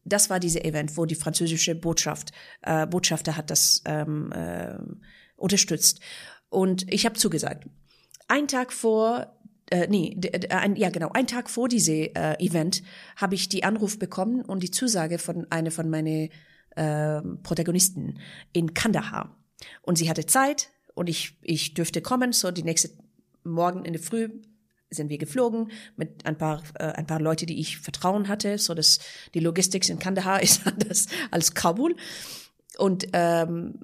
[0.05, 2.33] das war diese Event, wo die französische Botschaft,
[2.63, 4.79] äh, Botschafter hat das ähm, äh,
[5.41, 6.01] unterstützt.
[6.49, 7.67] Und ich habe zugesagt.
[8.29, 9.35] Ein Tag vor,
[9.71, 10.17] äh, nee,
[10.51, 12.83] ein, ja genau, ein Tag vor diese äh, Event
[13.17, 16.31] habe ich die Anruf bekommen und die Zusage von einer von meinen
[16.77, 18.19] äh, Protagonisten
[18.53, 19.37] in Kandahar.
[19.83, 22.91] Und sie hatte Zeit und ich, ich dürfte kommen, so die nächste
[23.45, 24.29] Morgen in der Früh
[24.91, 28.75] sind wir geflogen mit ein paar äh, ein paar Leute, die ich Vertrauen hatte, so
[28.75, 28.99] dass
[29.35, 31.97] die Logistik in Kandahar ist anders als Kabul
[32.77, 33.81] und ähm,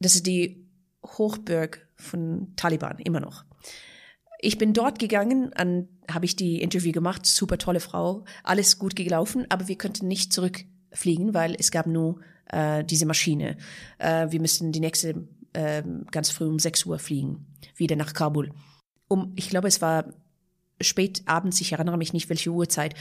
[0.00, 0.67] das ist die
[1.04, 3.44] Hochburg von Taliban immer noch.
[4.40, 8.94] Ich bin dort gegangen, an habe ich die Interview gemacht, super tolle Frau, alles gut
[8.94, 13.56] gelaufen, aber wir könnten nicht zurückfliegen, weil es gab nur äh, diese Maschine.
[13.98, 18.52] Äh, wir müssten die nächste äh, ganz früh um 6 Uhr fliegen, wieder nach Kabul.
[19.08, 20.12] Um, ich glaube, es war
[20.80, 22.94] spät abends, ich erinnere mich nicht, welche Uhrzeit,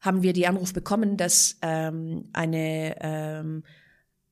[0.00, 3.64] haben wir die Anruf bekommen, dass ähm, eine ähm,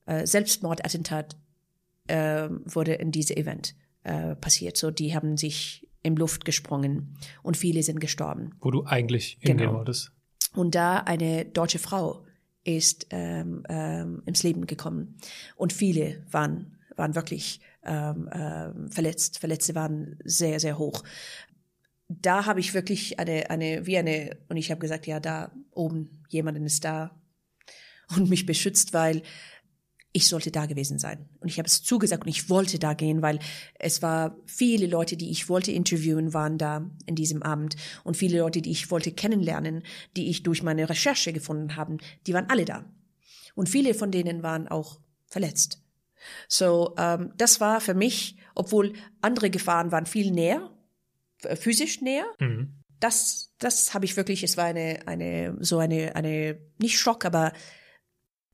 [0.05, 1.35] äh, Selbstmordattentat
[2.07, 4.77] äh, wurde in diesem Event äh, passiert.
[4.77, 8.51] So, die haben sich in Luft gesprungen und viele sind gestorben.
[8.59, 9.73] Wo du eigentlich hingehen Genau.
[9.75, 10.11] wolltest.
[10.53, 12.25] Und da eine deutsche Frau
[12.65, 15.17] ist ähm, ähm, ins Leben gekommen
[15.55, 19.39] und viele waren waren wirklich ähm, ähm, verletzt.
[19.39, 21.03] Verletzte waren sehr sehr hoch.
[22.07, 26.23] Da habe ich wirklich eine eine wie eine und ich habe gesagt ja da oben
[26.29, 27.19] jemanden ist da
[28.15, 29.23] und mich beschützt, weil
[30.15, 31.27] ich sollte da gewesen sein.
[31.39, 33.39] Und ich habe es zugesagt und ich wollte da gehen, weil
[33.79, 37.75] es war viele Leute, die ich wollte interviewen, waren da in diesem Abend.
[38.03, 39.83] Und viele Leute, die ich wollte kennenlernen,
[40.15, 41.97] die ich durch meine Recherche gefunden haben,
[42.27, 42.85] die waren alle da.
[43.55, 45.81] Und viele von denen waren auch verletzt.
[46.47, 50.69] So, ähm, das war für mich, obwohl andere Gefahren waren viel näher,
[51.41, 52.75] äh, physisch näher, Mhm.
[52.99, 57.51] das, das habe ich wirklich, es war eine, eine, so eine, eine, nicht Schock, aber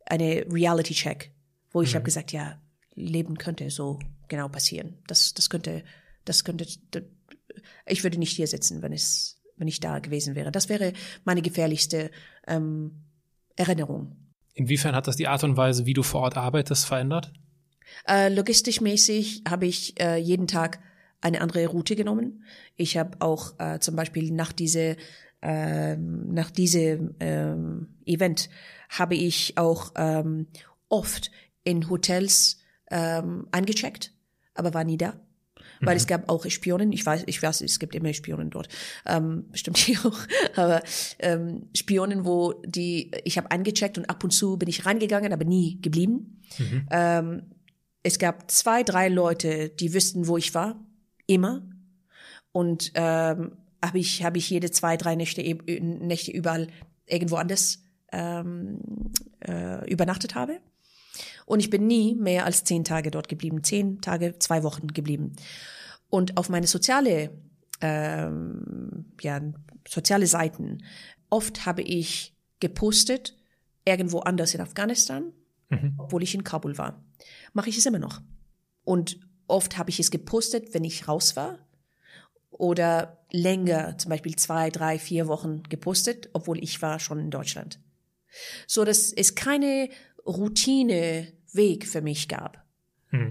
[0.05, 1.31] eine Reality-Check,
[1.71, 1.95] wo ich Mhm.
[1.95, 2.61] habe gesagt, ja,
[2.95, 4.97] Leben könnte so genau passieren.
[5.07, 5.83] Das, das könnte,
[6.25, 6.65] das könnte,
[7.85, 10.51] ich würde nicht hier sitzen, wenn es, wenn ich da gewesen wäre.
[10.51, 10.93] Das wäre
[11.23, 12.11] meine gefährlichste
[12.47, 13.03] ähm,
[13.55, 14.15] Erinnerung.
[14.53, 17.31] Inwiefern hat das die Art und Weise, wie du vor Ort arbeitest, verändert?
[18.07, 20.79] Äh, logistischmäßig habe ich äh, jeden Tag
[21.21, 22.43] eine andere Route genommen.
[22.75, 24.95] Ich habe auch äh, zum Beispiel nach diese
[25.41, 28.49] ähm, nach diesem ähm, Event
[28.89, 30.47] habe ich auch ähm,
[30.89, 31.31] oft
[31.63, 32.57] in Hotels
[32.91, 34.13] ähm, eingecheckt,
[34.53, 35.19] aber war nie da.
[35.81, 38.67] Weil es gab auch Spionen, ich weiß, ich weiß, es gibt immer Spionen dort,
[39.05, 40.19] ähm, bestimmt hier auch,
[40.55, 40.81] aber
[41.19, 45.45] ähm, Spionen, wo die, ich habe eingecheckt und ab und zu bin ich reingegangen, aber
[45.45, 46.41] nie geblieben.
[46.89, 47.43] Ähm,
[48.03, 50.79] es gab zwei, drei Leute, die wüssten, wo ich war,
[51.27, 51.61] immer.
[52.51, 53.51] Und ähm,
[53.83, 56.67] habe ich, habe ich jede zwei, drei Nächte, e- Nächte überall
[57.05, 57.79] irgendwo anders
[58.11, 58.79] ähm,
[59.45, 60.59] äh, übernachtet habe.
[61.49, 63.63] Und ich bin nie mehr als zehn Tage dort geblieben.
[63.63, 65.35] Zehn Tage, zwei Wochen geblieben.
[66.11, 67.31] Und auf meine soziale,
[67.81, 69.41] ähm, ja,
[69.87, 70.83] soziale Seiten,
[71.31, 73.35] oft habe ich gepostet,
[73.83, 75.33] irgendwo anders in Afghanistan,
[75.97, 77.03] obwohl ich in Kabul war.
[77.53, 78.21] Mache ich es immer noch.
[78.83, 81.57] Und oft habe ich es gepostet, wenn ich raus war.
[82.51, 87.79] Oder länger, zum Beispiel zwei, drei, vier Wochen gepostet, obwohl ich war schon in Deutschland.
[88.67, 89.89] So dass es keine
[91.53, 92.63] Routine-Weg für mich gab.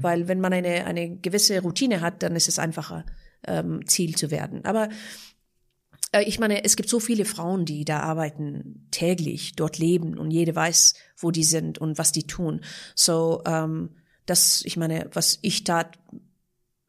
[0.02, 3.04] Weil wenn man eine, eine gewisse Routine hat, dann ist es einfacher,
[3.46, 4.64] ähm, Ziel zu werden.
[4.64, 4.88] Aber
[6.12, 10.30] äh, ich meine, es gibt so viele Frauen, die da arbeiten, täglich, dort leben und
[10.30, 12.62] jede weiß, wo die sind und was die tun.
[12.94, 13.90] So, ähm,
[14.26, 15.98] das, ich meine, was ich tat,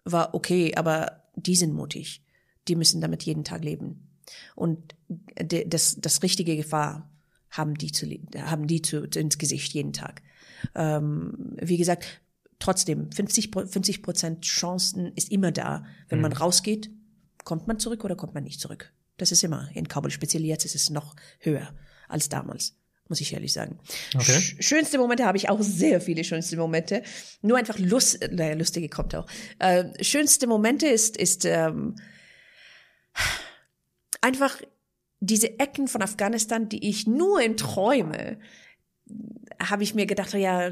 [0.03, 2.23] war okay, aber die sind mutig.
[2.67, 4.09] Die müssen damit jeden Tag leben.
[4.55, 7.09] Und de, das, das richtige Gefahr
[7.51, 10.21] haben die zu, haben die zu, ins Gesicht jeden Tag.
[10.75, 12.21] Ähm, wie gesagt,
[12.59, 15.85] trotzdem, 50, Pro- 50 Prozent Chancen ist immer da.
[16.07, 16.89] Wenn man rausgeht,
[17.43, 18.93] kommt man zurück oder kommt man nicht zurück.
[19.17, 20.11] Das ist immer in Kabul.
[20.11, 21.73] Speziell jetzt ist es noch höher
[22.07, 22.75] als damals,
[23.07, 23.79] muss ich ehrlich sagen.
[24.15, 24.39] Okay.
[24.39, 27.03] Sch schönste Momente habe ich auch sehr viele schönste Momente.
[27.41, 29.27] Nur einfach Lust, naja, lustige kommt auch.
[29.59, 31.95] Äh, schönste Momente ist, ist ähm,
[34.21, 34.61] einfach
[35.19, 38.39] diese Ecken von Afghanistan, die ich nur in Träume
[39.61, 40.69] habe ich mir gedacht, ja,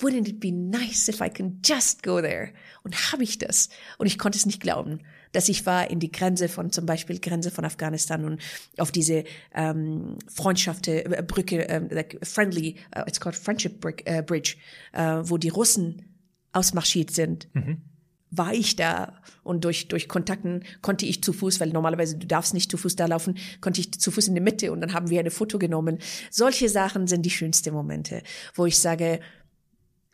[0.00, 2.50] wouldn't it be nice if I can just go there?
[2.82, 3.68] Und habe ich das?
[3.98, 5.00] Und ich konnte es nicht glauben.
[5.36, 8.40] dass ich war in die Grenze von zum Beispiel Grenze von Afghanistan und
[8.78, 9.24] auf diese
[9.54, 14.56] ähm, Freundschaft äh, Brücke, äh, like friendly, uh, it's called Friendship Brick, äh, Bridge,
[14.92, 16.16] äh, wo die Russen
[16.52, 17.48] ausmarschiert sind.
[17.52, 17.82] Mhm.
[18.30, 22.54] War ich da und durch, durch Kontakten konnte ich zu Fuß, weil normalerweise du darfst
[22.54, 25.10] nicht zu Fuß da laufen, konnte ich zu Fuß in der Mitte und dann haben
[25.10, 25.98] wir eine Foto genommen.
[26.30, 28.22] Solche Sachen sind die schönsten Momente,
[28.54, 29.20] wo ich sage,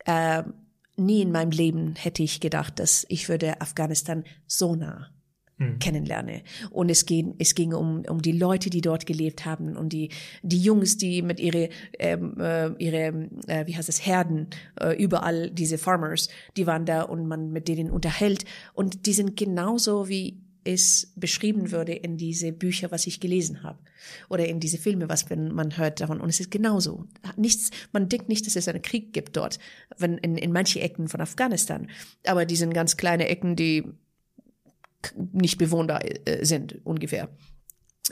[0.04, 0.42] äh,
[0.96, 5.10] nie in meinem Leben hätte ich gedacht, dass ich würde Afghanistan so nah
[5.62, 5.78] mhm.
[5.78, 6.42] kennenlerne.
[6.70, 10.10] Und es ging, es ging um, um die Leute, die dort gelebt haben und die,
[10.42, 11.68] die Jungs, die mit ihre,
[11.98, 14.48] ähm, äh, ihre, äh, wie heißt es, Herden,
[14.80, 18.44] äh, überall diese Farmers, die waren da und man mit denen unterhält.
[18.74, 23.78] Und die sind genauso wie es beschrieben würde in diese Bücher, was ich gelesen habe
[24.28, 26.20] oder in diese Filme, was man hört davon.
[26.20, 27.06] Und es ist genauso.
[27.36, 29.58] Nichts, man denkt nicht, dass es einen Krieg gibt dort,
[29.98, 31.88] wenn in, in manche Ecken von Afghanistan.
[32.26, 33.84] Aber die sind ganz kleine Ecken, die
[35.32, 37.28] nicht bewohnbar äh, sind ungefähr.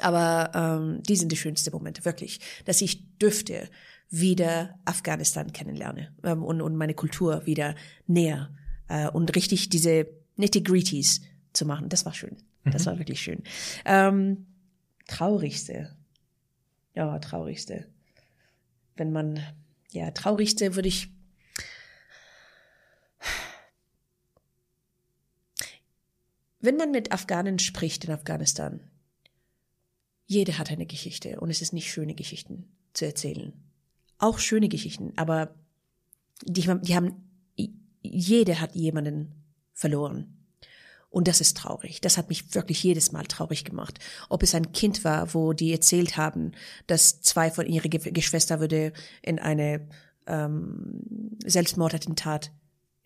[0.00, 3.68] Aber ähm, die sind die schönsten Momente, wirklich, dass ich dürfte
[4.08, 7.74] wieder Afghanistan kennenlernen ähm, und, und meine Kultur wieder
[8.06, 8.50] näher
[8.88, 10.06] äh, und richtig diese
[10.36, 11.22] nitty-gritties
[11.52, 11.88] zu machen.
[11.88, 12.36] Das war schön.
[12.64, 12.90] Das mhm.
[12.90, 13.42] war wirklich schön.
[13.84, 14.46] Ähm,
[15.06, 15.96] traurigste.
[16.94, 17.86] Ja, traurigste.
[18.96, 19.40] Wenn man,
[19.90, 21.10] ja, traurigste würde ich.
[26.60, 28.80] Wenn man mit Afghanen spricht in Afghanistan,
[30.26, 33.52] jeder hat eine Geschichte und es ist nicht schöne Geschichten zu erzählen.
[34.18, 35.54] Auch schöne Geschichten, aber
[36.44, 37.14] die, die haben,
[38.02, 39.34] jeder hat jemanden
[39.72, 40.36] verloren.
[41.08, 42.00] Und das ist traurig.
[42.00, 43.98] Das hat mich wirklich jedes Mal traurig gemacht.
[44.28, 46.52] Ob es ein Kind war, wo die erzählt haben,
[46.86, 48.92] dass zwei von ihren Geschwister würde
[49.22, 49.88] in eine
[50.28, 52.52] ähm, Selbstmordattentat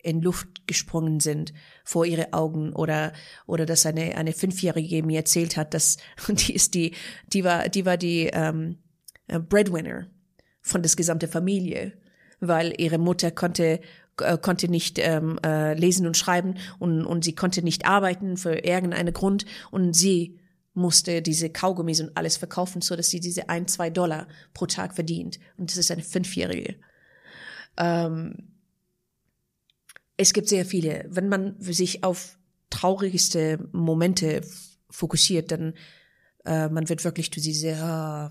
[0.05, 1.53] in Luft gesprungen sind
[1.83, 3.11] vor ihre Augen oder
[3.47, 5.97] oder dass eine eine fünfjährige mir erzählt hat, dass
[6.29, 6.93] die ist die
[7.33, 8.77] die war die war die ähm,
[9.27, 10.07] Breadwinner
[10.61, 11.93] von das gesamte Familie,
[12.39, 13.79] weil ihre Mutter konnte
[14.19, 18.63] äh, konnte nicht ähm, äh, lesen und schreiben und, und sie konnte nicht arbeiten für
[18.63, 20.39] irgendeinen Grund und sie
[20.73, 24.93] musste diese Kaugummis und alles verkaufen, so dass sie diese ein, zwei Dollar pro Tag
[24.93, 25.39] verdient.
[25.57, 26.75] Und das ist eine Fünfjährige.
[27.77, 28.54] Ähm,
[30.17, 31.05] es gibt sehr viele.
[31.09, 32.37] Wenn man sich auf
[32.69, 34.41] traurigste Momente
[34.89, 35.73] fokussiert, dann
[36.45, 38.29] äh, man wird wirklich zu diese äh,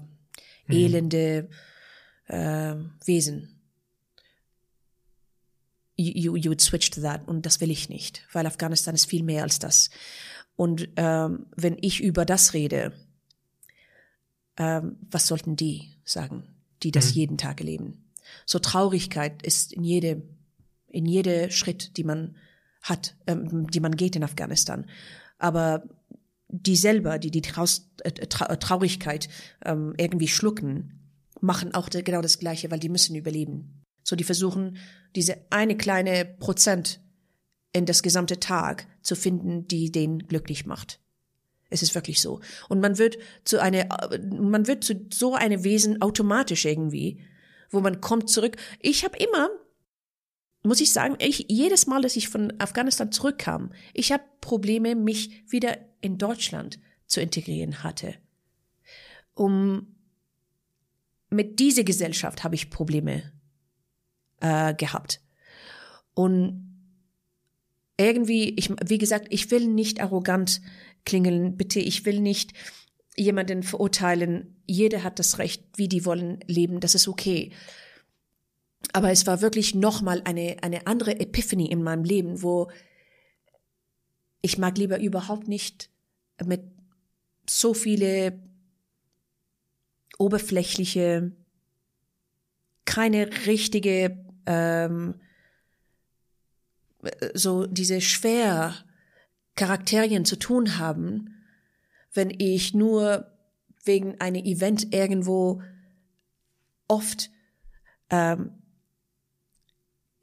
[0.73, 1.49] elende
[2.29, 2.75] äh,
[3.05, 3.55] Wesen
[5.97, 7.27] you, you would switch to that.
[7.27, 9.91] Und das will ich nicht, weil Afghanistan ist viel mehr als das.
[10.57, 12.93] Und ähm, wenn ich über das rede,
[14.57, 16.45] ähm, was sollten die sagen,
[16.83, 17.15] die das mhm.
[17.15, 18.05] jeden Tag erleben?
[18.47, 20.23] So Traurigkeit ist in jede,
[20.95, 22.37] in jede Schritt, die man
[22.83, 24.87] hat, ähm, die man geht in Afghanistan.
[25.39, 25.85] Aber
[26.49, 29.29] die selber, die die Traus, äh, Tra Traurigkeit
[29.65, 31.01] ähm, irgendwie schlucken,
[31.41, 33.83] machen auch genau das Gleiche, weil die müssen überleben.
[34.03, 34.77] So, die versuchen,
[35.17, 37.01] diese eine kleine Prozent
[37.73, 41.01] in das gesamte Tag zu finden, die den glücklich macht.
[41.71, 42.41] Es ist wirklich so.
[42.69, 43.89] Und man wird zu eine,
[44.31, 47.21] man wird zu so eine Wesen automatisch irgendwie,
[47.71, 48.57] wo man kommt zurück.
[48.81, 49.49] Ich habe immer,
[50.65, 55.43] muss ich sagen, ich, jedes Mal, dass ich von Afghanistan zurückkam, ich habe Probleme, mich
[55.51, 58.15] wieder in Deutschland zu integrieren hatte.
[59.35, 59.95] Um,
[61.29, 63.33] mit dieser Gesellschaft habe ich Probleme
[64.41, 65.21] äh, gehabt.
[66.15, 66.65] Und
[67.99, 70.61] irgendwie, ich, wie gesagt, ich will nicht arrogant
[71.05, 72.53] klingeln, bitte, ich will nicht
[73.17, 74.57] jemanden verurteilen.
[74.67, 77.53] Jeder hat das Recht, wie die wollen leben, das ist okay.
[78.93, 82.71] Aber es war wirklich nochmal eine, eine andere Epiphany in meinem Leben, wo
[84.41, 85.91] ich mag lieber überhaupt nicht
[86.45, 86.63] mit
[87.49, 88.39] so viele
[90.19, 91.33] oberflächliche,
[92.85, 95.15] keine richtige ähm,
[97.35, 98.75] so diese schwer
[99.57, 101.45] Charakterien zu tun haben,
[102.13, 103.31] wenn ich nur
[103.85, 105.63] wegen einem Event irgendwo
[106.89, 107.31] oft
[108.11, 108.63] ähm,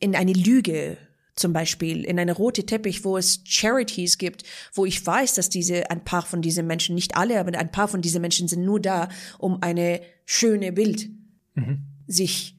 [0.02, 0.98] in eine Lüge
[1.36, 5.90] zum Beispiel in eine rote Teppich, wo es Charities gibt, wo ich weiß, dass diese
[5.90, 8.82] ein paar von diesen Menschen, nicht alle, aber ein paar von diesen Menschen sind nur
[8.82, 9.08] da,
[9.40, 11.10] um eine schöne Bild
[11.56, 11.84] mhm.
[12.06, 12.58] sich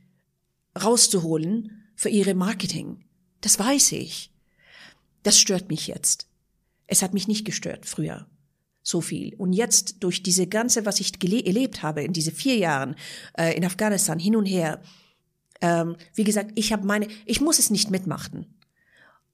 [0.83, 3.05] rauszuholen für ihre Marketing.
[3.43, 4.33] Das weiß ich.
[5.23, 6.27] Das stört mich jetzt.
[6.87, 8.27] Es hat mich nicht gestört früher
[8.83, 9.35] so viel.
[9.37, 12.97] Und jetzt durch diese ganze, was ich erlebt habe in diese vier Jahren
[13.39, 14.83] äh, in Afghanistan hin und her,
[15.63, 18.59] ähm, wie gesagt, ich habe meine, ich muss es nicht mitmachen.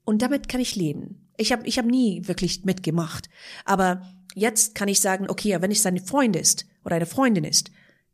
[0.05, 1.29] Und damit kann ich leben.
[1.37, 3.29] Ich habe ich hab nie wirklich mitgemacht.
[3.65, 4.03] Aber
[4.35, 7.71] jetzt kann ich sagen, okay, wenn ich seine Freund ist oder eine Freundin ist,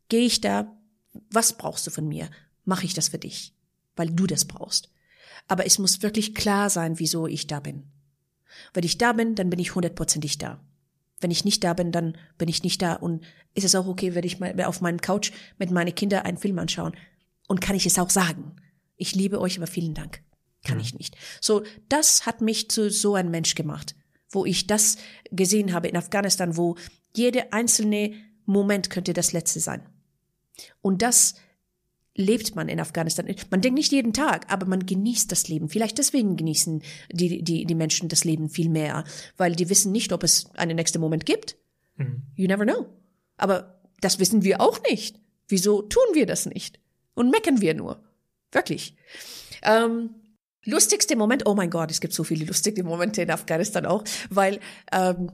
[0.09, 0.75] gehe ich da,
[1.29, 2.29] was brauchst du von mir?
[2.63, 3.53] Mache ich das für dich,
[3.95, 4.89] weil du das brauchst.
[5.47, 7.83] Aber es muss wirklich klar sein, wieso ich da bin.
[8.73, 10.59] Wenn ich da bin, dann bin ich hundertprozentig da.
[11.19, 13.23] Wenn ich nicht da bin, dann bin ich nicht da und
[13.53, 16.59] ist es auch okay, wenn ich mal auf meinem Couch mit meinen Kindern einen Film
[16.59, 16.95] anschauen
[17.47, 18.55] und kann ich es auch sagen.
[18.95, 20.21] Ich liebe euch, aber vielen Dank.
[20.63, 20.83] Kann mhm.
[20.83, 21.15] ich nicht.
[21.41, 23.95] So, das hat mich zu so einem Mensch gemacht,
[24.29, 24.97] wo ich das
[25.31, 26.75] gesehen habe in Afghanistan, wo
[27.15, 28.13] jede einzelne
[28.45, 29.87] Moment könnte das letzte sein.
[30.81, 31.35] Und das
[32.15, 33.27] lebt man in Afghanistan.
[33.51, 35.67] Man denkt nicht jeden Tag, aber man genießt das Leben.
[35.67, 36.81] Vielleicht deswegen genießen
[37.11, 39.03] die, die, die Menschen das Leben viel mehr,
[39.37, 41.57] weil die wissen nicht, ob es einen nächsten Moment gibt.
[41.97, 42.23] Mhm.
[42.35, 42.87] You never know.
[43.37, 45.19] Aber das wissen wir auch nicht.
[45.47, 46.79] Wieso tun wir das nicht?
[47.15, 48.03] Und meckern wir nur.
[48.51, 48.95] Wirklich.
[49.63, 50.15] Ähm,
[50.63, 54.59] lustigste Moment, oh mein Gott, es gibt so viele lustige Momente in Afghanistan auch, weil
[54.91, 55.31] ähm,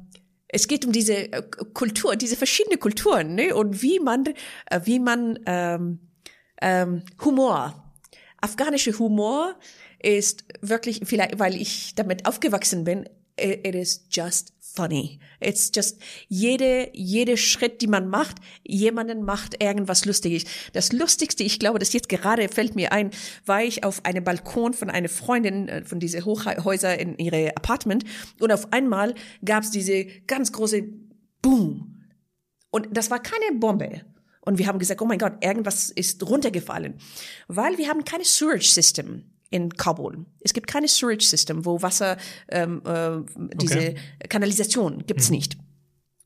[0.48, 1.42] es geht um diese äh,
[1.74, 3.56] Kultur, diese verschiedenen Kulturen, ne?
[3.56, 4.26] Und wie man,
[4.70, 6.00] äh, wie man ähm,
[6.62, 7.94] ähm, Humor.
[8.42, 9.56] Afghanischer Humor
[10.00, 15.20] ist wirklich, vielleicht, weil ich damit aufgewachsen bin, it is just funny.
[15.40, 20.46] It's just jede, jede Schritt, die man macht, jemanden macht irgendwas Lustiges.
[20.74, 23.12] Das Lustigste, ich glaube, das jetzt gerade fällt mir ein,
[23.46, 28.04] war ich auf einem Balkon von einer Freundin äh, von diese Hochhäuser in ihre Apartment
[28.40, 30.84] und auf einmal gab es diese ganz große
[31.42, 31.98] Boom.
[32.70, 34.02] Und das war keine Bombe.
[34.42, 36.96] Und wir haben gesagt, oh mein Gott, irgendwas ist runtergefallen.
[37.48, 40.26] Weil wir haben keine Sewage System in Kabul.
[40.40, 42.18] Es gibt keine Sewage System, wo Wasser,
[42.50, 43.22] ähm, äh,
[43.56, 43.96] diese okay.
[44.30, 45.36] Kanalisation gibt's mhm.
[45.36, 45.58] nicht.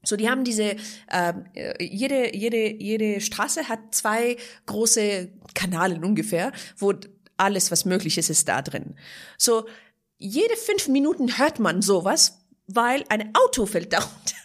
[0.04, 0.76] So, die haben diese,
[1.08, 1.34] äh,
[1.80, 4.38] jede, jede, jede Straße hat zwei
[4.68, 6.94] große Kanalen ungefähr, wo
[7.38, 8.96] alles, was möglich ist, ist da drin.
[9.38, 9.66] So,
[10.18, 14.36] jede fünf Minuten hört man sowas, weil ein Auto fällt darunter.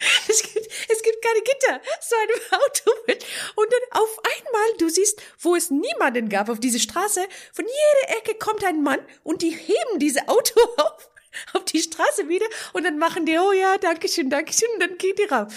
[0.28, 3.24] Es gibt, es gibt keine Gitter so einem Auto mit.
[3.56, 8.18] Und dann auf einmal, du siehst, wo es niemanden gab auf diese Straße, von jeder
[8.18, 11.10] Ecke kommt ein Mann und die heben diese Auto auf,
[11.54, 14.80] auf die Straße wieder und dann machen die, oh ja, danke schön, danke schön, und
[14.80, 15.52] dann geht die rauf.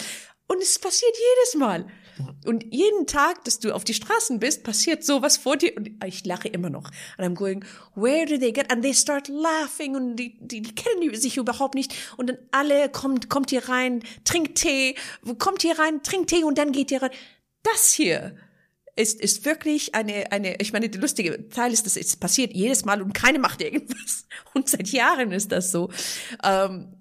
[0.48, 1.90] Und es passiert jedes Mal.
[2.46, 6.26] Und jeden Tag, dass du auf die Straßen bist, passiert sowas vor dir und ich
[6.26, 6.90] lache immer noch.
[7.18, 7.64] And I'm going,
[7.96, 8.72] where do they get?
[8.72, 11.94] And they start laughing und die, die, die kennen sich überhaupt nicht.
[12.18, 14.96] Und dann alle kommt, kommt hier rein, trinkt Tee,
[15.38, 17.12] kommt hier rein, trinkt Tee und dann geht hier rein.
[17.64, 18.36] Das hier
[18.96, 22.86] ist, ist wirklich eine, eine, ich meine, der lustige Teil ist, dass es passiert jedes
[22.86, 24.26] Mal und keine macht irgendwas.
[24.54, 25.90] Und seit Jahren ist das so.
[26.44, 26.94] Ähm,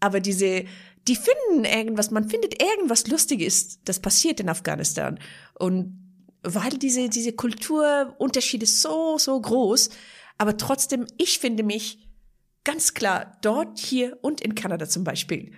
[0.00, 0.66] aber diese,
[1.08, 5.18] die finden irgendwas, man findet irgendwas Lustiges, das passiert in Afghanistan.
[5.58, 6.00] Und
[6.42, 9.90] weil diese, diese Kulturunterschiede so, so groß,
[10.38, 12.08] aber trotzdem, ich finde mich
[12.64, 15.52] ganz klar dort, hier und in Kanada zum Beispiel.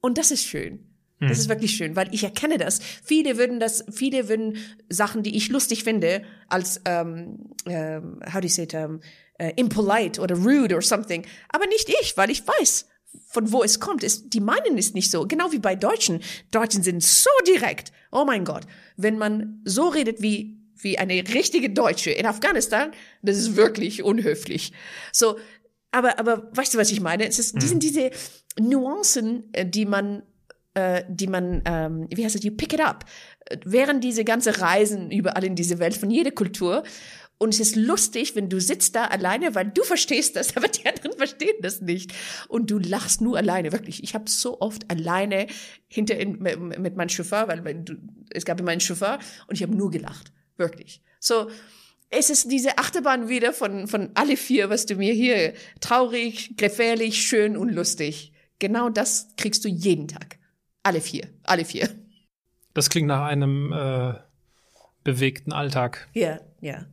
[0.00, 0.84] Und das ist schön.
[1.20, 1.36] Das hm.
[1.40, 2.80] ist wirklich schön, weil ich erkenne das.
[3.02, 4.56] Viele würden das, viele würden
[4.88, 9.00] Sachen, die ich lustig finde, als ähm, ähm, how do you say it, um,
[9.42, 11.26] uh, impolite oder rude or something.
[11.48, 12.86] Aber nicht ich, weil ich weiß,
[13.28, 14.04] von wo es kommt.
[14.04, 15.26] Ist, die meinen es nicht so.
[15.26, 16.20] Genau wie bei Deutschen.
[16.50, 17.92] Deutschen sind so direkt.
[18.10, 18.64] Oh mein Gott.
[18.96, 24.72] Wenn man so redet wie, wie eine richtige Deutsche in Afghanistan, das ist wirklich unhöflich.
[25.12, 25.38] So.
[25.90, 27.26] Aber, aber weißt du, was ich meine?
[27.26, 27.68] Es ist, die hm.
[27.68, 28.10] sind diese
[28.58, 30.22] Nuancen, äh, die man
[30.74, 33.04] äh, die man, ähm, wie heißt es, you pick it up,
[33.64, 36.84] während diese ganze Reisen überall in diese Welt von jeder Kultur
[37.38, 40.86] und es ist lustig, wenn du sitzt da alleine, weil du verstehst das, aber die
[40.86, 42.12] anderen verstehen das nicht.
[42.48, 44.02] Und du lachst nur alleine, wirklich.
[44.02, 45.46] Ich habe so oft alleine
[45.86, 47.94] hinter in, mit meinem Chauffeur, weil du,
[48.30, 51.00] es gab immer einen Chauffeur und ich habe nur gelacht, wirklich.
[51.20, 51.48] So,
[52.10, 57.22] es ist diese Achterbahn wieder von, von alle vier, was du mir hier traurig, gefährlich,
[57.22, 58.32] schön und lustig.
[58.58, 60.38] Genau das kriegst du jeden Tag.
[60.82, 61.88] Alle vier, alle vier.
[62.74, 64.14] Das klingt nach einem äh,
[65.04, 66.08] bewegten Alltag.
[66.14, 66.86] Ja, ja.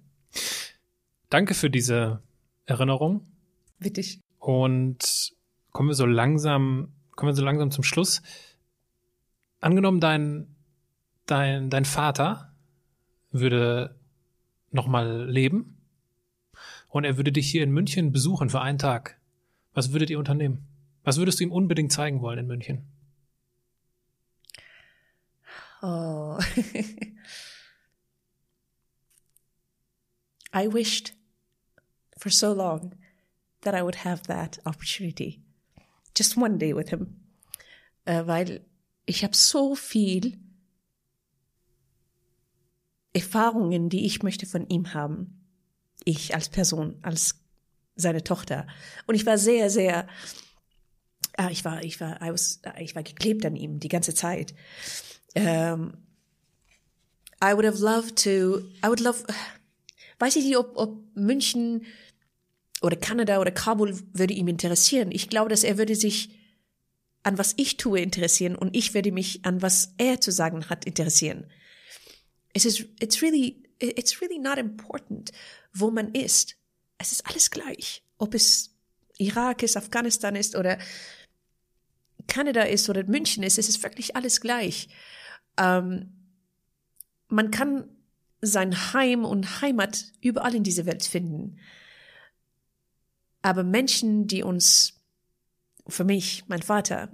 [1.29, 2.21] Danke für diese
[2.65, 3.25] Erinnerung.
[3.79, 4.01] Bitte.
[4.39, 5.33] Und
[5.71, 8.21] kommen wir so langsam, kommen wir so langsam zum Schluss.
[9.59, 10.55] Angenommen, dein,
[11.25, 12.53] dein, dein Vater
[13.31, 13.95] würde
[14.71, 15.77] nochmal leben
[16.89, 19.19] und er würde dich hier in München besuchen für einen Tag.
[19.73, 20.65] Was würdet ihr unternehmen?
[21.03, 22.87] Was würdest du ihm unbedingt zeigen wollen in München?
[25.81, 26.39] Oh.
[30.55, 31.13] I wished
[32.17, 32.93] for so long
[33.61, 35.41] that I would have that opportunity.
[36.15, 37.21] Just one day with him.
[38.05, 38.61] Äh, weil
[39.05, 40.37] ich habe so viel
[43.13, 45.45] Erfahrungen, die ich möchte von ihm haben.
[46.05, 47.35] Ich als Person, als
[47.95, 48.67] seine Tochter.
[49.07, 50.07] Und ich war sehr, sehr,
[51.37, 54.53] ah, ich war, ich war, I was, ich war geklebt an ihm die ganze Zeit.
[55.35, 55.97] Um,
[57.41, 59.25] I would have loved to, I would love,
[60.19, 61.85] weiß ich nicht, ob, ob München
[62.81, 65.11] oder Kanada oder Kabul würde ihm interessieren.
[65.11, 66.29] Ich glaube, dass er würde sich
[67.23, 70.85] an was ich tue interessieren und ich werde mich an was er zu sagen hat
[70.85, 71.49] interessieren.
[72.53, 75.31] Es ist, it's really, it's really not important,
[75.73, 76.55] wo man ist.
[76.99, 78.03] Es ist alles gleich.
[78.19, 78.75] Ob es
[79.17, 80.77] Irak ist, Afghanistan ist oder
[82.27, 84.87] Kanada ist oder München ist, es ist wirklich alles gleich.
[85.57, 86.11] Ähm,
[87.27, 87.89] man kann
[88.45, 91.57] sein Heim und Heimat überall in dieser Welt finden.
[93.41, 95.01] Aber Menschen, die uns,
[95.87, 97.13] für mich, mein Vater,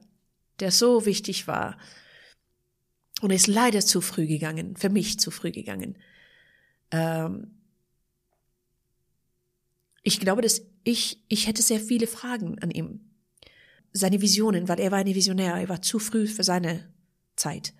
[0.59, 1.77] der so wichtig war,
[3.21, 5.97] und ist leider zu früh gegangen, für mich zu früh gegangen.
[6.89, 7.61] Ähm,
[10.03, 13.11] ich glaube, dass ich, ich hätte sehr viele Fragen an ihm.
[13.93, 16.91] Seine Visionen, weil er war eine Visionär, er war zu früh für seine
[17.35, 17.73] Zeit.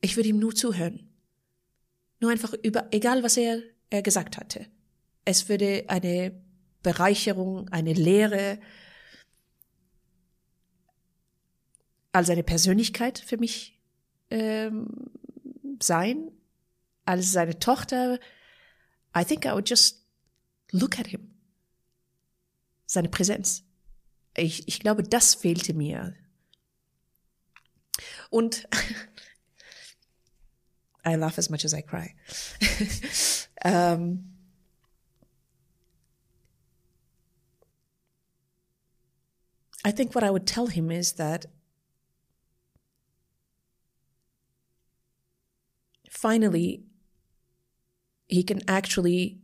[0.00, 1.08] Ich würde ihm nur zuhören.
[2.20, 4.66] Nur einfach über, egal was er, er gesagt hatte.
[5.24, 6.40] Es würde eine
[6.82, 8.58] Bereicherung, eine Lehre,
[12.12, 13.78] als eine Persönlichkeit für mich
[14.30, 15.10] ähm,
[15.82, 16.30] sein,
[17.04, 18.18] als seine Tochter.
[19.16, 20.06] I think I would just
[20.70, 21.34] look at him.
[22.86, 23.64] Seine Präsenz.
[24.36, 26.14] Ich, ich glaube, das fehlte mir.
[28.30, 28.68] Und
[31.06, 32.14] I laugh as much as I cry.
[33.64, 34.24] um,
[39.84, 41.46] I think what I would tell him is that
[46.10, 46.82] finally
[48.26, 49.38] he can actually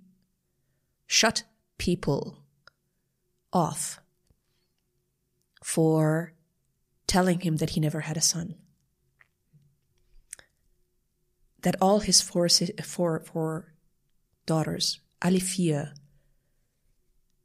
[1.06, 1.44] shut
[1.78, 2.42] people
[3.52, 4.00] off
[5.62, 6.32] for
[7.06, 8.56] telling him that he never had a son
[11.62, 12.48] that all his four,
[12.82, 13.66] four, four
[14.46, 15.94] daughters, alle vier,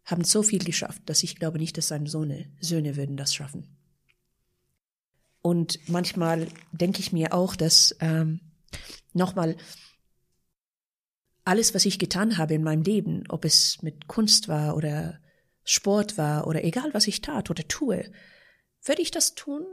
[0.06, 3.68] haben so viel geschafft, dass ich glaube nicht, dass seine Söhne, Söhne würden das schaffen.
[5.41, 8.39] Und manchmal denke ich mir auch, dass ähm,
[9.14, 9.57] nochmal
[11.44, 15.19] alles, was ich getan habe in meinem Leben, ob es mit Kunst war oder
[15.64, 18.11] Sport war oder egal, was ich tat oder tue,
[18.84, 19.65] würde ich das tun,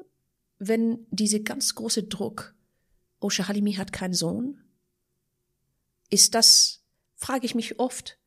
[0.58, 2.54] wenn diese ganz große Druck
[3.24, 4.60] Osha Halimi hat keinen Sohn?
[6.10, 6.84] Ist das,
[7.16, 8.18] frage ich mich oft,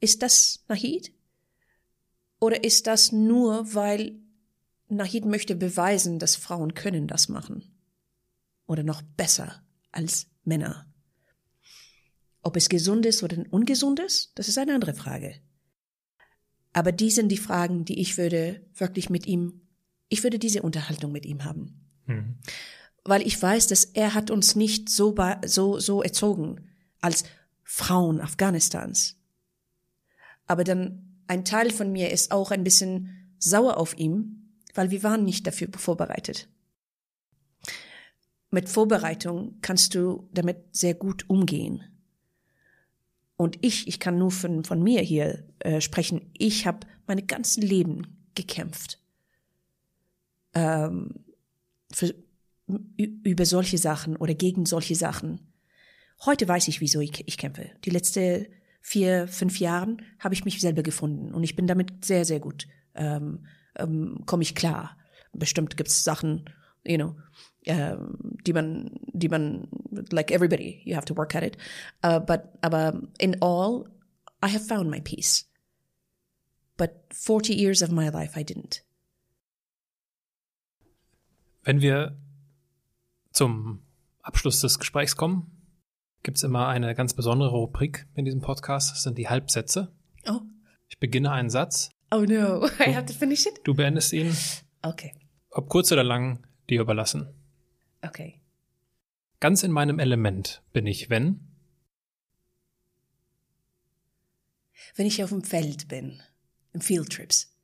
[0.00, 1.12] ist das Nahid?
[2.40, 4.18] Oder ist das nur, weil
[4.88, 7.78] Nahid möchte beweisen, dass Frauen können das machen?
[8.66, 9.62] Oder noch besser
[9.92, 10.90] als Männer?
[12.42, 15.42] Ob es gesund ist oder ungesund ist, das ist eine andere Frage.
[16.72, 19.60] Aber die sind die Fragen, die ich würde wirklich mit ihm,
[20.08, 21.90] ich würde diese Unterhaltung mit ihm haben.
[22.06, 22.38] Mhm
[23.06, 25.14] weil ich weiß, dass er hat uns nicht so,
[25.44, 26.68] so, so erzogen
[27.00, 27.24] als
[27.62, 29.16] Frauen Afghanistans.
[30.46, 35.02] Aber dann ein Teil von mir ist auch ein bisschen sauer auf ihm, weil wir
[35.02, 36.48] waren nicht dafür vorbereitet.
[38.50, 41.82] Mit Vorbereitung kannst du damit sehr gut umgehen.
[43.36, 47.58] Und ich, ich kann nur von, von mir hier äh, sprechen, ich habe mein ganzes
[47.58, 48.98] Leben gekämpft.
[50.54, 51.24] Ähm,
[51.92, 52.14] für,
[52.68, 55.52] über solche Sachen oder gegen solche Sachen.
[56.24, 57.70] Heute weiß ich, wieso ich, ich kämpfe.
[57.84, 58.46] Die letzten
[58.80, 62.66] vier, fünf Jahren habe ich mich selber gefunden und ich bin damit sehr, sehr gut.
[62.94, 64.96] Ähm, ähm, Komme ich klar.
[65.32, 66.48] Bestimmt gibt's Sachen,
[66.84, 67.16] you know,
[67.66, 68.16] ähm,
[68.46, 69.68] die man, die man,
[70.10, 71.56] like everybody, you have to work at it.
[72.04, 73.84] Uh, but, aber in all,
[74.42, 75.46] I have found my peace.
[76.76, 78.82] But 40 years of my life I didn't.
[81.64, 82.16] Wenn wir
[83.36, 83.82] zum
[84.22, 85.50] Abschluss des Gesprächs kommen,
[86.22, 88.90] gibt es immer eine ganz besondere Rubrik in diesem Podcast.
[88.90, 89.94] Das sind die Halbsätze.
[90.26, 90.40] Oh.
[90.88, 91.90] Ich beginne einen Satz.
[92.10, 93.60] Oh no, I have to finish it.
[93.64, 94.34] Du beendest ihn.
[94.80, 95.14] Okay.
[95.50, 97.28] Ob kurz oder lang, dir überlassen.
[98.02, 98.40] Okay.
[99.38, 101.40] Ganz in meinem Element bin ich, wenn?
[104.94, 106.22] Wenn ich auf dem Feld bin,
[106.72, 107.54] im Field Trips,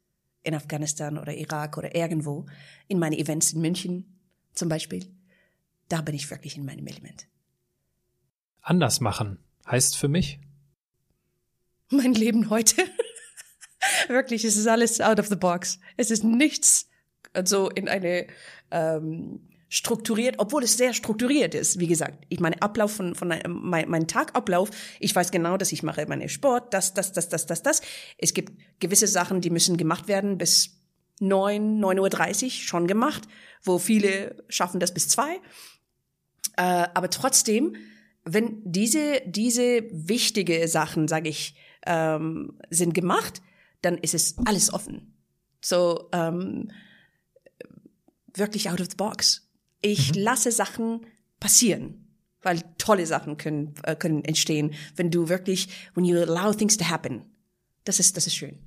[0.42, 2.44] in Afghanistan oder Irak oder irgendwo,
[2.88, 4.20] in meine Events in München
[4.52, 5.06] zum Beispiel
[5.92, 7.26] da bin ich wirklich in meinem Element.
[8.62, 10.40] Anders machen heißt für mich?
[11.90, 12.82] Mein Leben heute.
[14.08, 15.78] wirklich, es ist alles out of the box.
[15.96, 16.88] Es ist nichts
[17.44, 18.26] so in eine
[18.70, 21.78] ähm, strukturiert, obwohl es sehr strukturiert ist.
[21.78, 24.70] Wie gesagt, ich meine Ablauf von, von mein, mein Tagablauf,
[25.00, 27.82] ich weiß genau, dass ich mache meine Sport, das, das, das, das, das, das.
[28.18, 30.78] Es gibt gewisse Sachen, die müssen gemacht werden bis
[31.20, 33.22] neun, neun Uhr dreißig schon gemacht,
[33.62, 35.40] wo viele schaffen das bis zwei.
[36.56, 37.76] Äh, aber trotzdem,
[38.24, 41.54] wenn diese diese wichtige Sachen, sage ich,
[41.86, 43.42] ähm, sind gemacht,
[43.80, 45.14] dann ist es alles offen.
[45.60, 46.70] So ähm,
[48.34, 49.48] wirklich out of the box.
[49.80, 50.22] Ich mhm.
[50.22, 51.06] lasse Sachen
[51.40, 56.76] passieren, weil tolle Sachen können, äh, können entstehen, wenn du wirklich, when you allow things
[56.76, 57.24] to happen.
[57.84, 58.58] Das ist, das ist schön.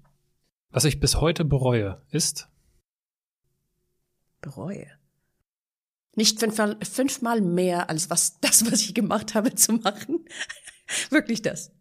[0.69, 2.49] Was ich bis heute bereue, ist?
[4.41, 4.87] Bereue.
[6.15, 10.25] Nicht fünfmal, fünfmal mehr als was, das, was ich gemacht habe, zu machen.
[11.09, 11.71] wirklich das.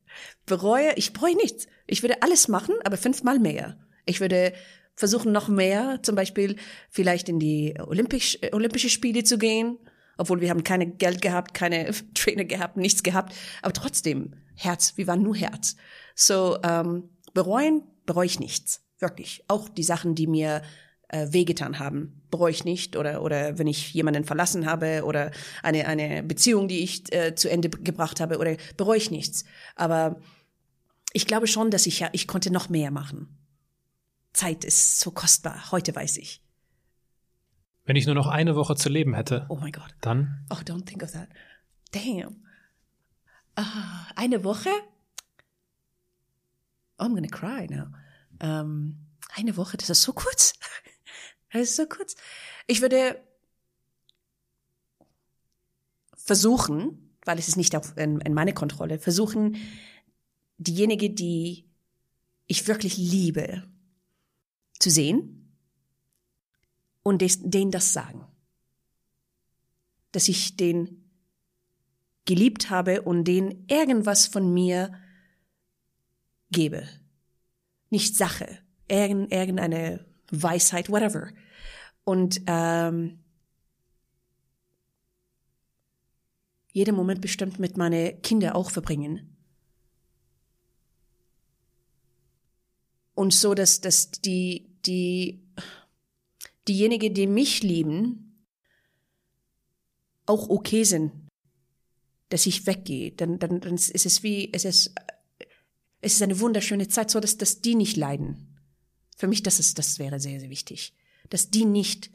[0.47, 1.67] Bereue, ich bereue nichts.
[1.87, 3.79] Ich würde alles machen, aber fünfmal mehr.
[4.05, 4.53] Ich würde
[4.95, 6.57] versuchen noch mehr, zum Beispiel
[6.91, 9.79] vielleicht in die Olympisch, Olympische Spiele zu gehen,
[10.17, 15.07] obwohl wir haben keine Geld gehabt, keine Trainer gehabt, nichts gehabt, aber trotzdem Herz, wir
[15.09, 15.77] waren nur Herz.
[16.15, 19.45] So ähm, bereuen bereue ich nichts, wirklich.
[19.49, 20.63] Auch die Sachen, die mir
[21.15, 25.31] äh, wehgetan haben, bereue ich nicht oder oder wenn ich jemanden verlassen habe oder
[25.63, 29.45] eine eine Beziehung, die ich äh, zu Ende gebracht habe oder bereue ich nichts.
[29.77, 30.21] Aber
[31.13, 33.39] ich glaube schon, dass ich ja ich konnte noch mehr machen.
[34.33, 35.71] Zeit ist so kostbar.
[35.71, 36.43] Heute weiß ich.
[37.85, 39.47] Wenn ich nur noch eine Woche zu leben hätte.
[39.49, 39.95] Oh mein Gott.
[40.01, 40.45] Dann?
[40.51, 41.29] Oh, don't think of that.
[41.93, 42.43] Damn.
[43.57, 43.63] Uh,
[44.17, 44.71] eine Woche?
[46.99, 47.87] Oh, I'm gonna cry now.
[48.41, 50.55] Um, ähm, eine Woche, das ist so kurz.
[51.55, 52.17] Ist so kurz.
[52.67, 53.23] Ich würde
[56.17, 59.57] versuchen, weil es ist nicht auf, in, in meine Kontrolle, versuchen,
[60.59, 61.71] diejenige, die
[62.47, 63.63] ich wirklich liebe,
[64.81, 65.57] zu sehen
[67.03, 68.27] und denen das sagen.
[70.13, 71.11] Dass ich den
[72.25, 74.93] geliebt habe und denen irgendwas von mir
[76.51, 76.89] gebe.
[77.91, 78.59] Nicht Sache,
[78.89, 81.31] irgendeine Weisheit, whatever.
[82.05, 83.19] Und ähm,
[86.73, 89.37] jeden Moment bestimmt mit meine Kinder auch verbringen.
[93.15, 95.41] Und so, dass, dass die, die,
[96.67, 98.45] diejenigen, die mich lieben,
[100.27, 101.13] auch okay sind,
[102.29, 104.95] dass ich weggehe, dann, dann, dann ist es wie, es ist,
[106.01, 108.59] es ist eine wunderschöne Zeit, so dass, dass die nicht leiden.
[109.17, 110.93] Für mich, das ist, das wäre sehr, sehr wichtig.
[111.31, 112.11] Dass die nicht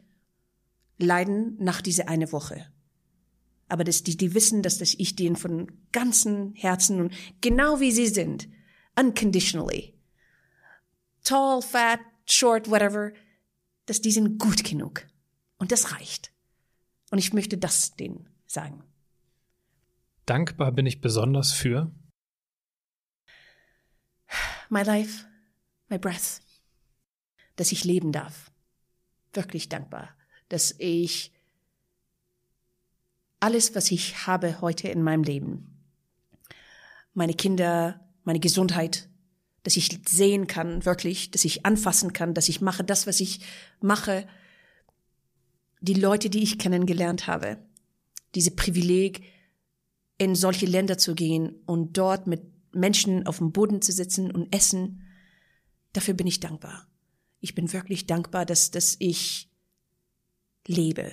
[0.98, 2.66] leiden nach dieser eine Woche.
[3.68, 7.92] Aber dass die, die wissen, dass, dass ich denen von ganzem Herzen und genau wie
[7.92, 8.48] sie sind,
[8.98, 9.94] unconditionally,
[11.22, 13.12] tall, fat, short, whatever,
[13.86, 15.06] dass die sind gut genug.
[15.58, 16.32] Und das reicht.
[17.10, 18.82] Und ich möchte das denen sagen.
[20.26, 21.92] Dankbar bin ich besonders für
[24.68, 25.26] my life,
[25.88, 26.40] my breath,
[27.56, 28.49] dass ich leben darf.
[29.32, 30.10] Wirklich dankbar,
[30.48, 31.32] dass ich
[33.38, 35.80] alles, was ich habe heute in meinem Leben,
[37.14, 39.08] meine Kinder, meine Gesundheit,
[39.62, 43.40] dass ich sehen kann, wirklich, dass ich anfassen kann, dass ich mache das, was ich
[43.80, 44.26] mache.
[45.80, 47.58] Die Leute, die ich kennengelernt habe,
[48.34, 49.22] diese Privileg,
[50.18, 52.42] in solche Länder zu gehen und dort mit
[52.74, 55.02] Menschen auf dem Boden zu sitzen und essen,
[55.94, 56.86] dafür bin ich dankbar.
[57.40, 59.48] Ich bin wirklich dankbar, dass, dass ich
[60.66, 61.10] lebe.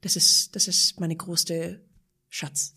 [0.00, 1.80] Das ist, das ist meine größte
[2.28, 2.74] Schatz.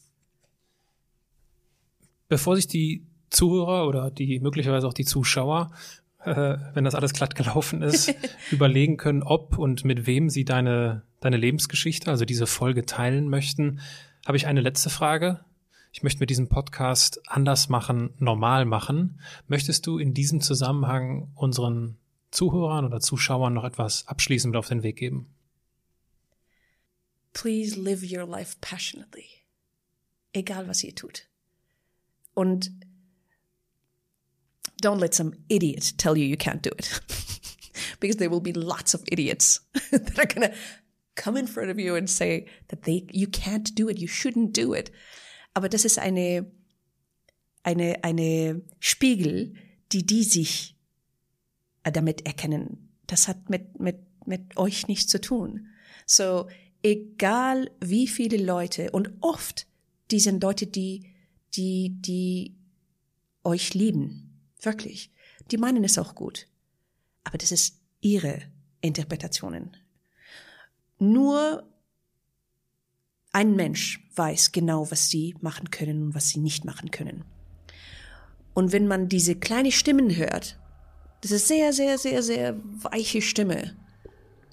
[2.30, 5.72] Bevor sich die Zuhörer oder die möglicherweise auch die Zuschauer,
[6.24, 8.14] äh, wenn das alles glatt gelaufen ist,
[8.52, 13.80] überlegen können, ob und mit wem sie deine, deine Lebensgeschichte, also diese Folge teilen möchten,
[14.26, 15.42] habe ich eine letzte Frage.
[15.92, 19.20] Ich möchte mit diesem Podcast anders machen, normal machen.
[19.48, 21.98] Möchtest du in diesem Zusammenhang unseren
[22.32, 25.34] Zuhörern oder Zuschauern noch etwas abschließend auf den Weg geben?
[27.34, 29.26] Please live your life passionately.
[30.34, 31.28] Egal was ihr tut.
[32.34, 32.72] Und
[34.82, 37.02] don't let some idiot tell you you can't do it.
[38.00, 39.60] because there will be lots of idiots
[39.92, 40.56] that are going to
[41.16, 44.54] come in front of you and say that they, you can't do it, you shouldn't
[44.54, 44.92] do it.
[45.54, 46.46] Aber das ist eine,
[47.64, 49.56] eine, eine Spiegel,
[49.92, 50.77] die die sich
[51.92, 52.90] damit erkennen.
[53.08, 55.68] Das hat mit, mit, mit euch nichts zu tun.
[56.06, 56.48] So,
[56.84, 59.68] egal wie viele Leute, und oft,
[60.12, 61.14] die sind Leute, die,
[61.54, 62.56] die, die
[63.44, 64.28] euch lieben
[64.62, 65.12] Wirklich.
[65.52, 66.48] Die meinen es auch gut.
[67.24, 68.42] Aber das ist ihre
[68.82, 69.78] Interpretationen.
[71.00, 71.64] Nur
[73.34, 77.24] Ein Mensch weiß genau, was sie machen können und was sie nicht machen können.
[78.56, 80.58] Und wenn man diese kleine Stimmen hört,
[81.24, 83.76] diese sehr, sehr, sehr, sehr weiche Stimme,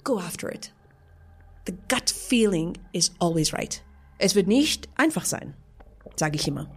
[0.03, 0.71] go after it.
[1.67, 3.81] The gut feeling is always right.
[4.17, 5.55] Es wird nicht einfach sein,
[6.15, 6.69] sage ich immer.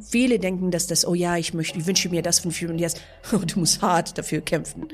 [0.00, 2.94] Viele denken, dass das, oh ja, ich möchte, ich wünsche mir das von und das.
[3.32, 4.88] Oh, du musst hart dafür kämpfen,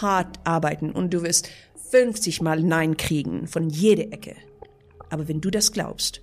[0.00, 1.48] hart arbeiten und du wirst
[1.90, 4.36] 50 Mal Nein kriegen von jeder Ecke.
[5.10, 6.22] Aber wenn du das glaubst,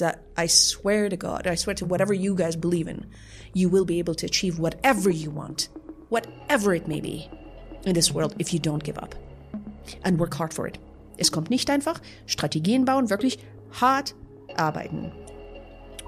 [0.00, 3.06] I swear to God, I swear to whatever you guys believe in,
[3.54, 5.70] you will be able to achieve whatever you want,
[6.14, 7.28] whatever it may be
[7.84, 9.14] in this world if you don't give up.
[10.04, 10.78] And work hard for it.
[11.18, 12.00] Es kommt nicht einfach.
[12.26, 13.38] Strategien bauen, wirklich
[13.80, 14.14] hart
[14.56, 15.12] arbeiten.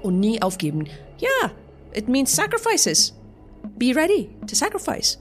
[0.01, 0.87] Und nie aufgeben.
[1.19, 1.51] Ja,
[1.93, 3.13] it means sacrifices.
[3.77, 5.17] Be ready to sacrifice.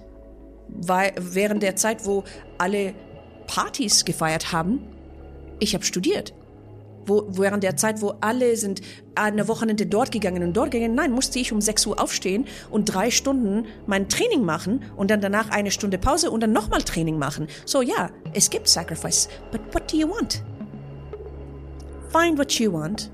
[0.68, 2.24] Weil während der Zeit, wo
[2.58, 2.94] alle
[3.46, 4.80] Partys gefeiert haben,
[5.58, 6.32] ich habe studiert
[7.06, 8.80] wo, während der Zeit, wo alle sind
[9.14, 12.86] eine Wochenende dort gegangen und dort gegangen, nein, musste ich um 6 Uhr aufstehen und
[12.86, 17.18] drei Stunden mein Training machen und dann danach eine Stunde Pause und dann nochmal Training
[17.18, 17.48] machen.
[17.64, 20.42] So ja, es gibt Sacrifice, but what do you want?
[22.10, 23.10] Find what you want,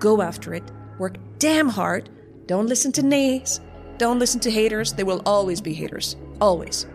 [0.00, 0.64] go after it,
[0.98, 2.10] work damn hard,
[2.48, 3.60] don't listen to nays,
[3.98, 6.86] don't listen to haters, there will always be haters, always.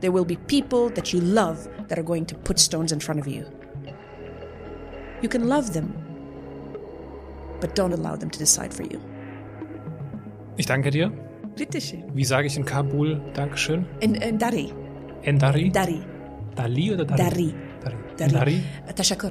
[0.00, 3.20] There will be people that you love that are going to put stones in front
[3.20, 3.44] of you.
[5.22, 5.92] You can love them,
[7.60, 9.00] but don't allow them to decide for you.
[10.56, 11.10] Ich danke dir.
[11.56, 12.04] Bitteschön.
[12.14, 13.84] Wie sage ich in Kabul Dankeschön?
[14.00, 14.72] In, in Dari.
[15.22, 15.70] Endari?
[15.70, 16.00] Dari.
[16.54, 17.18] Dali oder Dari?
[17.18, 17.54] Dari.
[17.82, 17.96] Dari.
[18.16, 18.32] Dari.
[18.32, 18.62] Dari?
[18.94, 19.30] Tashakkur.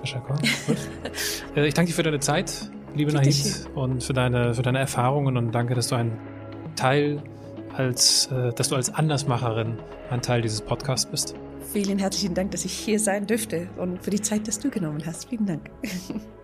[0.00, 0.36] Tashakkur.
[0.66, 0.78] Gut.
[1.56, 5.36] Äh, ich danke dir für deine Zeit, liebe Nahid, und für deine, für deine Erfahrungen
[5.36, 6.18] und danke, dass du ein
[6.74, 7.22] Teil
[7.76, 9.78] als, äh, dass du als Andersmacherin
[10.10, 11.34] ein Teil dieses Podcasts bist.
[11.72, 15.04] Vielen herzlichen Dank, dass ich hier sein dürfte und für die Zeit, dass du genommen
[15.04, 15.28] hast.
[15.28, 15.70] Vielen Dank.